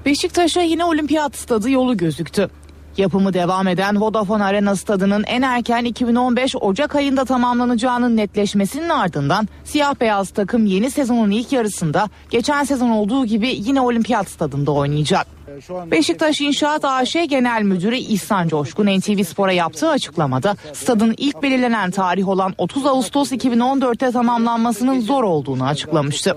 Beşiktaş'a 0.07 0.63
yine 0.63 0.85
olimpiyat 0.85 1.37
stadı 1.37 1.71
yolu 1.71 1.97
gözüktü. 1.97 2.51
Yapımı 2.97 3.35
devam 3.35 3.69
eden 3.69 4.01
Vodafone 4.01 4.45
Arena 4.45 4.77
stadının 4.77 5.25
en 5.27 5.43
erken 5.43 5.85
2015 5.85 6.57
Ocak 6.61 6.97
ayında 6.97 7.25
tamamlanacağının 7.25 8.17
netleşmesinin 8.17 8.89
ardından 8.89 9.49
siyah 9.65 9.95
beyaz 10.01 10.31
takım 10.31 10.67
yeni 10.67 10.91
sezonun 10.91 11.31
ilk 11.31 11.53
yarısında 11.53 12.09
geçen 12.31 12.65
sezon 12.65 12.91
olduğu 12.91 13.27
gibi 13.27 13.49
yine 13.49 13.81
olimpiyat 13.81 14.29
stadında 14.29 14.73
oynayacak. 14.73 15.42
Beşiktaş 15.91 16.41
İnşaat 16.41 16.85
AŞ 16.85 17.13
Genel 17.29 17.63
Müdürü 17.63 17.97
İhsan 17.97 18.49
Coşkun 18.49 18.87
NTV 18.87 19.23
Spor'a 19.23 19.53
yaptığı 19.53 19.89
açıklamada 19.89 20.57
stadın 20.73 21.15
ilk 21.17 21.43
belirlenen 21.43 21.91
tarih 21.91 22.29
olan 22.29 22.55
30 22.59 22.87
Ağustos 22.87 23.33
2014'te 23.33 24.11
tamamlanmasının 24.11 25.01
zor 25.01 25.23
olduğunu 25.23 25.65
açıklamıştı. 25.65 26.37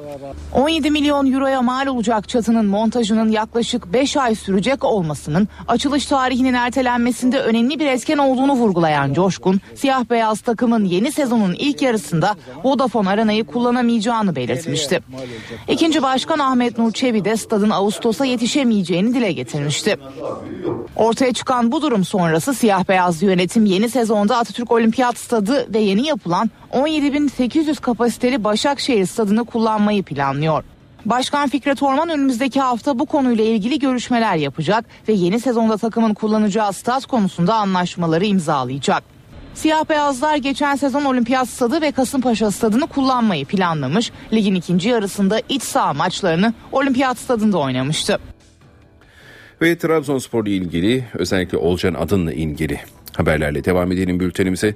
17 0.53 0.91
milyon 0.91 1.33
euroya 1.33 1.61
mal 1.61 1.87
olacak 1.87 2.29
çatının 2.29 2.65
montajının 2.65 3.31
yaklaşık 3.31 3.93
5 3.93 4.17
ay 4.17 4.35
sürecek 4.35 4.83
olmasının 4.83 5.47
açılış 5.67 6.05
tarihinin 6.05 6.53
ertelenmesinde 6.53 7.39
önemli 7.39 7.79
bir 7.79 7.85
etken 7.85 8.17
olduğunu 8.17 8.53
vurgulayan 8.53 9.13
Coşkun, 9.13 9.61
siyah 9.75 10.09
beyaz 10.09 10.41
takımın 10.41 10.85
yeni 10.85 11.11
sezonun 11.11 11.55
ilk 11.59 11.81
yarısında 11.81 12.35
Vodafone 12.63 13.09
Arena'yı 13.09 13.43
kullanamayacağını 13.43 14.35
belirtmişti. 14.35 14.99
İkinci 15.67 16.03
Başkan 16.03 16.39
Ahmet 16.39 16.77
Nur 16.77 16.91
Çebi 16.91 17.25
de 17.25 17.37
stadın 17.37 17.69
Ağustos'a 17.69 18.25
yetişemeyeceğini 18.25 19.04
dile 19.13 19.31
getirmişti. 19.31 19.97
Ortaya 20.95 21.33
çıkan 21.33 21.71
bu 21.71 21.81
durum 21.81 22.05
sonrası 22.05 22.53
siyah 22.53 22.87
beyaz 22.87 23.23
yönetim 23.23 23.65
yeni 23.65 23.89
sezonda 23.89 24.37
Atatürk 24.37 24.71
Olimpiyat 24.71 25.17
Stadı 25.17 25.73
ve 25.73 25.79
yeni 25.79 26.07
yapılan 26.07 26.49
17.800 26.73 27.81
kapasiteli 27.81 28.43
Başakşehir 28.43 29.05
Stadı'nı 29.05 29.45
kullanmayı 29.45 30.03
planlıyor. 30.03 30.63
Başkan 31.05 31.49
Fikret 31.49 31.83
Orman 31.83 32.09
önümüzdeki 32.09 32.61
hafta 32.61 32.99
bu 32.99 33.05
konuyla 33.05 33.43
ilgili 33.43 33.79
görüşmeler 33.79 34.35
yapacak 34.35 34.85
ve 35.07 35.13
yeni 35.13 35.39
sezonda 35.39 35.77
takımın 35.77 36.13
kullanacağı 36.13 36.73
stat 36.73 37.05
konusunda 37.05 37.55
anlaşmaları 37.55 38.25
imzalayacak. 38.25 39.03
Siyah 39.55 39.89
beyazlar 39.89 40.35
geçen 40.35 40.75
sezon 40.75 41.05
Olimpiyat 41.05 41.49
Stadı 41.49 41.81
ve 41.81 41.91
Kasımpaşa 41.91 42.51
Stadı'nı 42.51 42.87
kullanmayı 42.87 43.45
planlamış. 43.45 44.11
Ligin 44.33 44.55
ikinci 44.55 44.89
yarısında 44.89 45.41
iç 45.49 45.63
saha 45.63 45.93
maçlarını 45.93 46.53
Olimpiyat 46.71 47.17
Stadı'nda 47.17 47.57
oynamıştı. 47.57 48.19
Ve 49.65 49.77
Trabzonspor 49.77 50.45
ile 50.45 50.55
ilgili 50.55 51.03
özellikle 51.13 51.57
Olcan 51.57 51.93
Adın'la 51.93 52.33
ilgili 52.33 52.79
haberlerle 53.17 53.65
devam 53.65 53.91
edelim 53.91 54.19
bültenimize. 54.19 54.75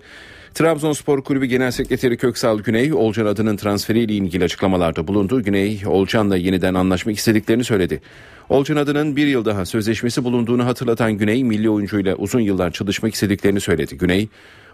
Trabzonspor 0.53 1.23
Kulübü 1.23 1.45
Genel 1.45 1.71
Sekreteri 1.71 2.17
Köksal 2.17 2.59
Güney, 2.59 2.93
Olcan 2.93 3.25
Adın'ın 3.25 3.57
transferiyle 3.57 4.13
ilgili 4.13 4.43
açıklamalarda 4.43 5.07
bulundu. 5.07 5.43
Güney, 5.43 5.81
Olcan'la 5.85 6.37
yeniden 6.37 6.73
anlaşmak 6.73 7.17
istediklerini 7.17 7.63
söyledi. 7.63 8.01
Olcan 8.49 8.75
Adın'ın 8.75 9.15
bir 9.15 9.27
yıl 9.27 9.45
daha 9.45 9.65
sözleşmesi 9.65 10.23
bulunduğunu 10.23 10.65
hatırlatan 10.65 11.13
Güney, 11.13 11.43
milli 11.43 11.69
oyuncuyla 11.69 12.15
uzun 12.15 12.39
yıllar 12.39 12.71
çalışmak 12.71 13.13
istediklerini 13.13 13.59
söyledi. 13.59 13.97
Güney, 13.97 14.29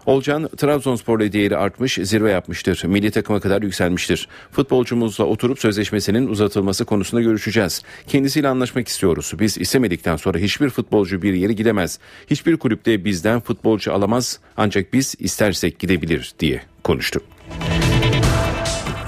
Olcan 0.06 0.48
Trabzonspor'la 0.56 1.32
değeri 1.32 1.56
artmış, 1.56 1.98
zirve 2.02 2.30
yapmıştır. 2.30 2.84
Milli 2.84 3.10
takıma 3.10 3.40
kadar 3.40 3.62
yükselmiştir. 3.62 4.28
Futbolcumuzla 4.52 5.24
oturup 5.24 5.58
sözleşmesinin 5.58 6.28
uzatılması 6.28 6.84
konusunda 6.84 7.22
görüşeceğiz. 7.22 7.82
Kendisiyle 8.06 8.48
anlaşmak 8.48 8.88
istiyoruz. 8.88 9.32
Biz 9.40 9.58
istemedikten 9.58 10.16
sonra 10.16 10.38
hiçbir 10.38 10.70
futbolcu 10.70 11.22
bir 11.22 11.34
yere 11.34 11.52
gidemez. 11.52 11.98
Hiçbir 12.30 12.56
kulüpte 12.56 13.04
bizden 13.04 13.40
futbolcu 13.40 13.92
alamaz 13.92 14.40
ancak 14.56 14.92
biz 14.92 15.14
istersek 15.18 15.78
gidebilir 15.78 16.32
diye 16.40 16.62
konuştu. 16.84 17.20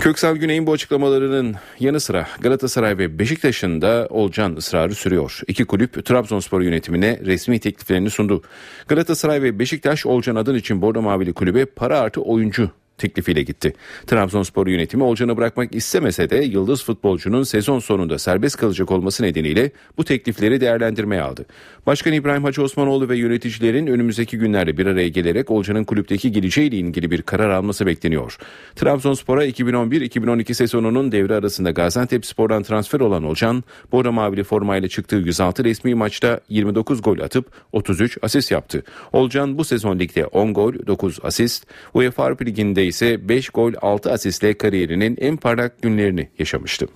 Köksal 0.00 0.36
Güney'in 0.36 0.66
bu 0.66 0.72
açıklamalarının 0.72 1.56
yanı 1.80 2.00
sıra 2.00 2.26
Galatasaray 2.40 2.98
ve 2.98 3.18
Beşiktaş'ın 3.18 3.82
da 3.82 4.06
Olcan 4.10 4.56
ısrarı 4.56 4.94
sürüyor. 4.94 5.40
İki 5.46 5.64
kulüp 5.64 6.04
Trabzonspor 6.04 6.60
yönetimine 6.60 7.20
resmi 7.24 7.60
tekliflerini 7.60 8.10
sundu. 8.10 8.42
Galatasaray 8.88 9.42
ve 9.42 9.58
Beşiktaş 9.58 10.06
Olcan 10.06 10.36
adın 10.36 10.54
için 10.54 10.82
Bordo 10.82 11.02
Mavili 11.02 11.32
kulübe 11.32 11.64
para 11.64 12.00
artı 12.00 12.20
oyuncu 12.20 12.70
teklifiyle 12.98 13.42
gitti. 13.42 13.72
Trabzonspor 14.06 14.66
yönetimi 14.66 15.02
Olcan'ı 15.02 15.36
bırakmak 15.36 15.74
istemese 15.74 16.30
de 16.30 16.36
yıldız 16.36 16.84
futbolcunun 16.84 17.42
sezon 17.42 17.78
sonunda 17.78 18.18
serbest 18.18 18.56
kalacak 18.56 18.90
olması 18.90 19.22
nedeniyle 19.22 19.70
bu 19.96 20.04
teklifleri 20.04 20.60
değerlendirmeye 20.60 21.22
aldı. 21.22 21.46
Başkan 21.86 22.12
İbrahim 22.12 22.44
Hacı 22.44 22.62
Osmanoğlu 22.62 23.08
ve 23.08 23.16
yöneticilerin 23.16 23.86
önümüzdeki 23.86 24.38
günlerde 24.38 24.76
bir 24.76 24.86
araya 24.86 25.08
gelerek 25.08 25.50
Olcan'ın 25.50 25.84
kulüpteki 25.84 26.32
geleceğiyle 26.32 26.76
ilgili 26.76 27.10
bir 27.10 27.22
karar 27.22 27.50
alması 27.50 27.86
bekleniyor. 27.86 28.38
Trabzonspor'a 28.76 29.46
2011-2012 29.46 30.54
sezonunun 30.54 31.12
devre 31.12 31.34
arasında 31.34 31.70
Gaziantep 31.70 32.26
Spor'dan 32.26 32.62
transfer 32.62 33.00
olan 33.00 33.24
Olcan, 33.24 33.64
Bora 33.92 34.12
Mavili 34.12 34.44
formayla 34.44 34.88
çıktığı 34.88 35.16
106 35.16 35.64
resmi 35.64 35.94
maçta 35.94 36.40
29 36.48 37.02
gol 37.02 37.18
atıp 37.18 37.46
33 37.72 38.18
asist 38.22 38.50
yaptı. 38.50 38.82
Olcan 39.12 39.58
bu 39.58 39.64
sezon 39.64 39.98
ligde 39.98 40.26
10 40.26 40.54
gol, 40.54 40.74
9 40.86 41.18
asist, 41.22 41.66
UEFA 41.94 42.24
Avrupa 42.24 42.44
Ligi'nde 42.44 42.86
ise 42.88 43.28
5 43.28 43.50
gol 43.50 43.72
6 43.82 44.12
asistle 44.12 44.58
kariyerinin 44.58 45.16
en 45.20 45.36
parlak 45.36 45.82
günlerini 45.82 46.28
yaşamıştı. 46.38 46.86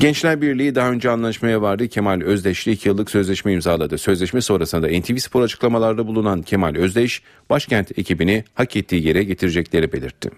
Gençler 0.00 0.42
Birliği 0.42 0.74
daha 0.74 0.90
önce 0.90 1.10
anlaşmaya 1.10 1.62
vardı. 1.62 1.88
Kemal 1.88 2.20
Özdeş'le 2.20 2.66
2 2.66 2.88
yıllık 2.88 3.10
sözleşme 3.10 3.52
imzaladı. 3.52 3.98
Sözleşme 3.98 4.40
sonrasında 4.40 4.88
NTV 4.88 5.16
Spor 5.16 5.42
açıklamalarda 5.42 6.06
bulunan 6.06 6.42
Kemal 6.42 6.74
Özdeş, 6.74 7.22
başkent 7.50 7.98
ekibini 7.98 8.44
hak 8.54 8.76
ettiği 8.76 9.06
yere 9.06 9.24
getirecekleri 9.24 9.92
belirtti. 9.92 10.30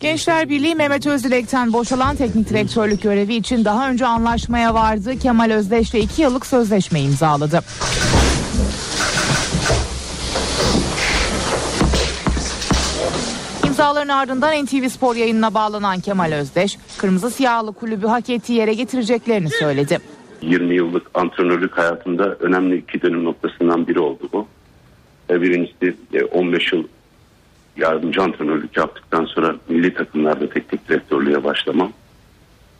Gençler 0.00 0.48
Birliği 0.48 0.74
Mehmet 0.74 1.06
Özdilek'ten 1.06 1.72
boşalan 1.72 2.16
teknik 2.16 2.48
direktörlük 2.48 3.02
görevi 3.02 3.34
için 3.34 3.64
daha 3.64 3.90
önce 3.90 4.06
anlaşmaya 4.06 4.74
vardı. 4.74 5.18
Kemal 5.18 5.50
Özdeş'le 5.50 5.94
2 5.94 6.22
yıllık 6.22 6.46
sözleşme 6.46 7.00
imzaladı. 7.00 7.60
İmzaların 13.76 14.08
ardından 14.08 14.64
NTV 14.64 14.88
Spor 14.88 15.16
yayınına 15.16 15.54
bağlanan 15.54 16.00
Kemal 16.00 16.32
Özdeş, 16.32 16.78
Kırmızı 16.98 17.30
Siyahlı 17.30 17.72
kulübü 17.72 18.06
hak 18.06 18.30
ettiği 18.30 18.52
yere 18.52 18.74
getireceklerini 18.74 19.48
söyledi. 19.50 19.98
20 20.42 20.74
yıllık 20.74 21.10
antrenörlük 21.14 21.78
hayatımda 21.78 22.34
önemli 22.40 22.76
iki 22.76 23.02
dönüm 23.02 23.24
noktasından 23.24 23.86
biri 23.86 24.00
oldu 24.00 24.28
bu. 24.32 24.46
E, 25.30 25.42
birincisi 25.42 25.96
15 26.32 26.72
e, 26.72 26.76
yıl 26.76 26.84
yardımcı 27.76 28.22
antrenörlük 28.22 28.76
yaptıktan 28.76 29.24
sonra 29.24 29.56
milli 29.68 29.94
takımlarda 29.94 30.48
teknik 30.48 30.88
direktörlüğe 30.88 31.44
başlamam. 31.44 31.92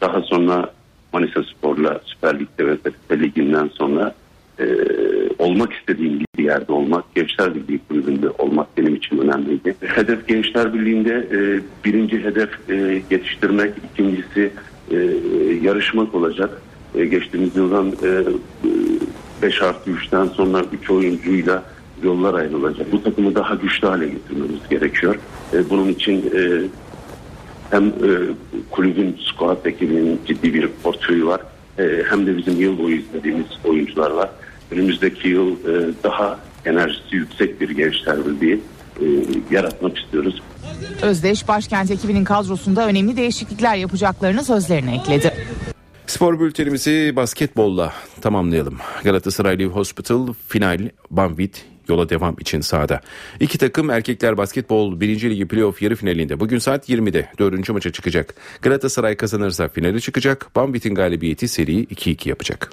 Daha 0.01 0.22
sonra 0.22 0.70
Manisa 1.12 1.42
Spor'la 1.42 2.00
Süper 2.04 2.41
Lig'de 2.41 2.66
ve 3.11 3.20
Lig'inden 3.20 3.70
sonra 3.75 4.14
e, 4.58 4.64
olmak 5.38 5.72
istediğim 5.72 6.21
bir 6.38 6.45
yerde 6.45 6.72
olmak, 6.72 7.14
Gençler 7.14 7.54
Birliği 7.54 7.80
kulübünde 7.88 8.30
olmak 8.30 8.79
benim 8.79 8.95
için 8.95 9.18
önemliydi. 9.18 9.76
Hedef 9.80 10.29
Gençler 10.29 10.75
Birliği'nde 10.75 11.29
e, 11.33 11.61
birinci 11.84 12.25
hedef 12.25 12.50
e, 12.71 12.75
yetiştirmek, 13.11 13.72
ikincisi 13.92 14.50
e, 14.91 14.96
yarışmak 15.63 16.14
olacak. 16.14 16.63
E, 16.95 17.04
geçtiğimiz 17.07 17.57
yıldan 17.57 17.92
e, 18.03 18.22
5 19.42 19.63
artı 19.63 19.91
3'ten 19.91 20.26
sonra 20.26 20.63
3 20.83 20.91
oyuncuyla 20.91 21.63
yollar 22.03 22.34
ayrılacak. 22.34 22.92
Bu 22.92 23.03
takımı 23.03 23.34
daha 23.34 23.54
güçlü 23.54 23.88
hale 23.88 24.08
getirmemiz 24.08 24.68
gerekiyor. 24.71 25.17
E, 25.53 25.71
bunun 25.71 25.88
için 25.88 26.30
e, 26.34 26.63
hem 27.71 27.87
e, 27.87 28.11
kulübün 28.71 29.17
squad 29.33 29.64
ekibinin 29.64 30.21
ciddi 30.26 30.54
bir 30.54 30.68
portföyü 30.83 31.26
var. 31.26 31.41
E, 31.79 32.03
hem 32.11 32.26
de 32.26 32.37
bizim 32.37 32.61
yıl 32.61 32.79
boyu 32.79 32.96
izlediğimiz 32.96 33.46
oyuncular 33.64 34.11
var. 34.11 34.30
Önümüzdeki 34.71 35.29
yıl 35.29 35.53
e, 35.53 35.95
daha 36.03 36.41
enerjisi 36.64 37.17
yüksek 37.17 37.61
bir 37.61 37.71
gençler 37.71 38.17
birliği 38.26 38.61
e, 39.01 39.05
yaratmak 39.51 39.99
istiyoruz. 39.99 40.43
Özdeş 41.03 41.49
başkent 41.49 41.91
ekibinin 41.91 42.25
kadrosunda 42.25 42.87
önemli 42.87 43.17
değişiklikler 43.17 43.76
yapacaklarını 43.76 44.45
sözlerine 44.45 44.97
ekledi. 44.97 45.33
Spor 46.07 46.41
bültenimizi 46.41 47.13
basketbolla 47.17 47.93
tamamlayalım. 48.21 48.79
Galatasaray 49.05 49.59
Live 49.59 49.72
Hospital 49.72 50.26
final 50.49 50.91
Banvit 51.11 51.64
yola 51.88 52.09
devam 52.09 52.37
için 52.41 52.61
sahada. 52.61 53.01
İki 53.41 53.59
takım 53.59 53.91
erkekler 53.91 54.37
basketbol 54.37 55.01
1. 55.01 55.30
Ligi 55.30 55.49
playoff 55.49 55.83
yarı 55.83 55.97
finalinde 55.97 56.41
bugün 56.41 56.59
saat 56.59 56.88
20'de 56.88 57.29
4. 57.38 57.68
maça 57.68 57.93
çıkacak. 57.93 58.34
Galatasaray 58.63 59.17
kazanırsa 59.17 59.68
finale 59.68 60.01
çıkacak. 60.01 60.57
Banvit'in 60.57 60.95
galibiyeti 60.95 61.49
seriyi 61.49 61.87
2-2 61.87 62.29
yapacak. 62.29 62.71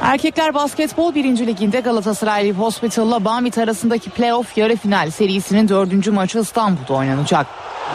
Erkekler 0.00 0.54
Basketbol 0.54 1.14
1. 1.14 1.46
Liginde 1.46 1.80
Galatasaray 1.80 2.52
Hospital'la 2.52 3.24
Banvit 3.24 3.58
arasındaki 3.58 4.10
playoff 4.10 4.58
yarı 4.58 4.76
final 4.76 5.10
serisinin 5.10 5.68
4. 5.68 6.06
maçı 6.06 6.38
İstanbul'da 6.38 6.94
oynanacak. 6.94 7.46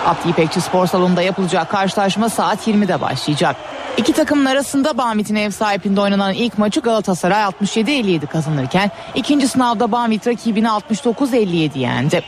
Abdi 0.05 0.29
İpekçi 0.29 0.61
Spor 0.61 0.87
Salonu'nda 0.87 1.21
yapılacak 1.21 1.69
karşılaşma 1.69 2.29
saat 2.29 2.67
20'de 2.67 3.01
başlayacak. 3.01 3.55
İki 3.97 4.13
takımın 4.13 4.45
arasında 4.45 4.97
Banvit'in 4.97 5.35
ev 5.35 5.49
sahipliğinde 5.49 6.01
oynanan 6.01 6.33
ilk 6.33 6.57
maçı 6.57 6.79
Galatasaray 6.79 7.43
67-57 7.43 8.27
kazanırken 8.27 8.91
ikinci 9.15 9.47
sınavda 9.47 9.91
Banvit 9.91 10.27
rakibini 10.27 10.67
69-57 10.67 11.77
yendi. 11.77 12.23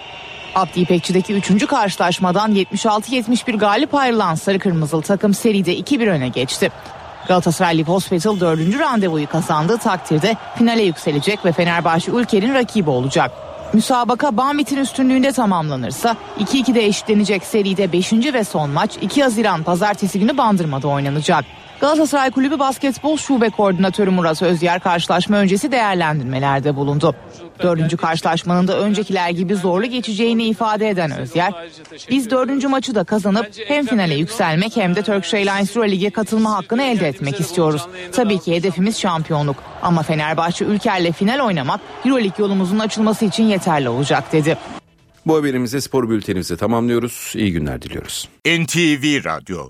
Abdi 0.55 0.79
İpekçi'deki 0.79 1.33
3. 1.33 1.67
karşılaşmadan 1.67 2.55
76-71 2.55 3.57
galip 3.57 3.95
ayrılan 3.95 4.35
Sarı 4.35 4.59
Kırmızılı 4.59 5.01
takım 5.01 5.33
seride 5.33 5.77
2-1 5.79 6.09
öne 6.09 6.27
geçti. 6.27 6.71
Galatasaray 7.31 7.77
Live 7.77 7.91
Hospital 7.91 8.39
4. 8.39 8.79
randevuyu 8.79 9.27
kazandığı 9.27 9.77
takdirde 9.77 10.37
finale 10.57 10.83
yükselecek 10.83 11.45
ve 11.45 11.51
Fenerbahçe 11.51 12.11
ülkenin 12.11 12.53
rakibi 12.53 12.89
olacak. 12.89 13.31
Müsabaka 13.73 14.37
Banvit'in 14.37 14.77
üstünlüğünde 14.77 15.31
tamamlanırsa 15.31 16.15
2-2'de 16.39 16.85
eşitlenecek 16.85 17.43
seride 17.43 17.91
5. 17.91 18.13
ve 18.13 18.43
son 18.43 18.69
maç 18.69 18.97
2 19.01 19.23
Haziran 19.23 19.63
pazartesi 19.63 20.19
günü 20.19 20.37
Bandırma'da 20.37 20.87
oynanacak. 20.87 21.45
Galatasaray 21.81 22.31
Kulübü 22.31 22.59
Basketbol 22.59 23.17
Şube 23.17 23.49
Koordinatörü 23.49 24.09
Murat 24.09 24.41
Özyer 24.41 24.79
karşılaşma 24.79 25.37
öncesi 25.37 25.71
değerlendirmelerde 25.71 26.75
bulundu. 26.75 27.15
Dördüncü 27.63 27.97
karşılaşmanın 27.97 28.67
da 28.67 28.79
öncekiler 28.79 29.29
gibi 29.29 29.55
zorlu 29.55 29.85
geçeceğini 29.85 30.43
ifade 30.43 30.89
eden 30.89 31.11
Özyer, 31.19 31.53
biz 32.09 32.29
dördüncü 32.29 32.67
maçı 32.67 32.95
da 32.95 33.03
kazanıp 33.03 33.49
hem 33.67 33.85
finale 33.85 34.15
yükselmek 34.15 34.75
hem 34.75 34.95
de 34.95 35.01
Turkish 35.01 35.33
Airlines 35.33 35.75
Euro 35.75 35.87
Lig'e 35.87 36.09
katılma 36.09 36.57
hakkını 36.57 36.83
elde 36.83 37.07
etmek 37.07 37.39
istiyoruz. 37.39 37.87
Tabii 38.11 38.39
ki 38.39 38.55
hedefimiz 38.55 38.99
şampiyonluk 38.99 39.57
ama 39.81 40.03
Fenerbahçe 40.03 40.65
Ülker'le 40.65 41.11
final 41.11 41.39
oynamak 41.39 41.79
Euro 42.05 42.19
Lig 42.19 42.39
yolumuzun 42.39 42.79
açılması 42.79 43.25
için 43.25 43.43
yeterli 43.43 43.89
olacak 43.89 44.33
dedi. 44.33 44.57
Bu 45.25 45.35
haberimize 45.35 45.81
spor 45.81 46.09
bültenimizi 46.09 46.57
tamamlıyoruz. 46.57 47.33
İyi 47.35 47.51
günler 47.51 47.81
diliyoruz. 47.81 48.29
NTV 48.45 49.25
Radyo 49.25 49.69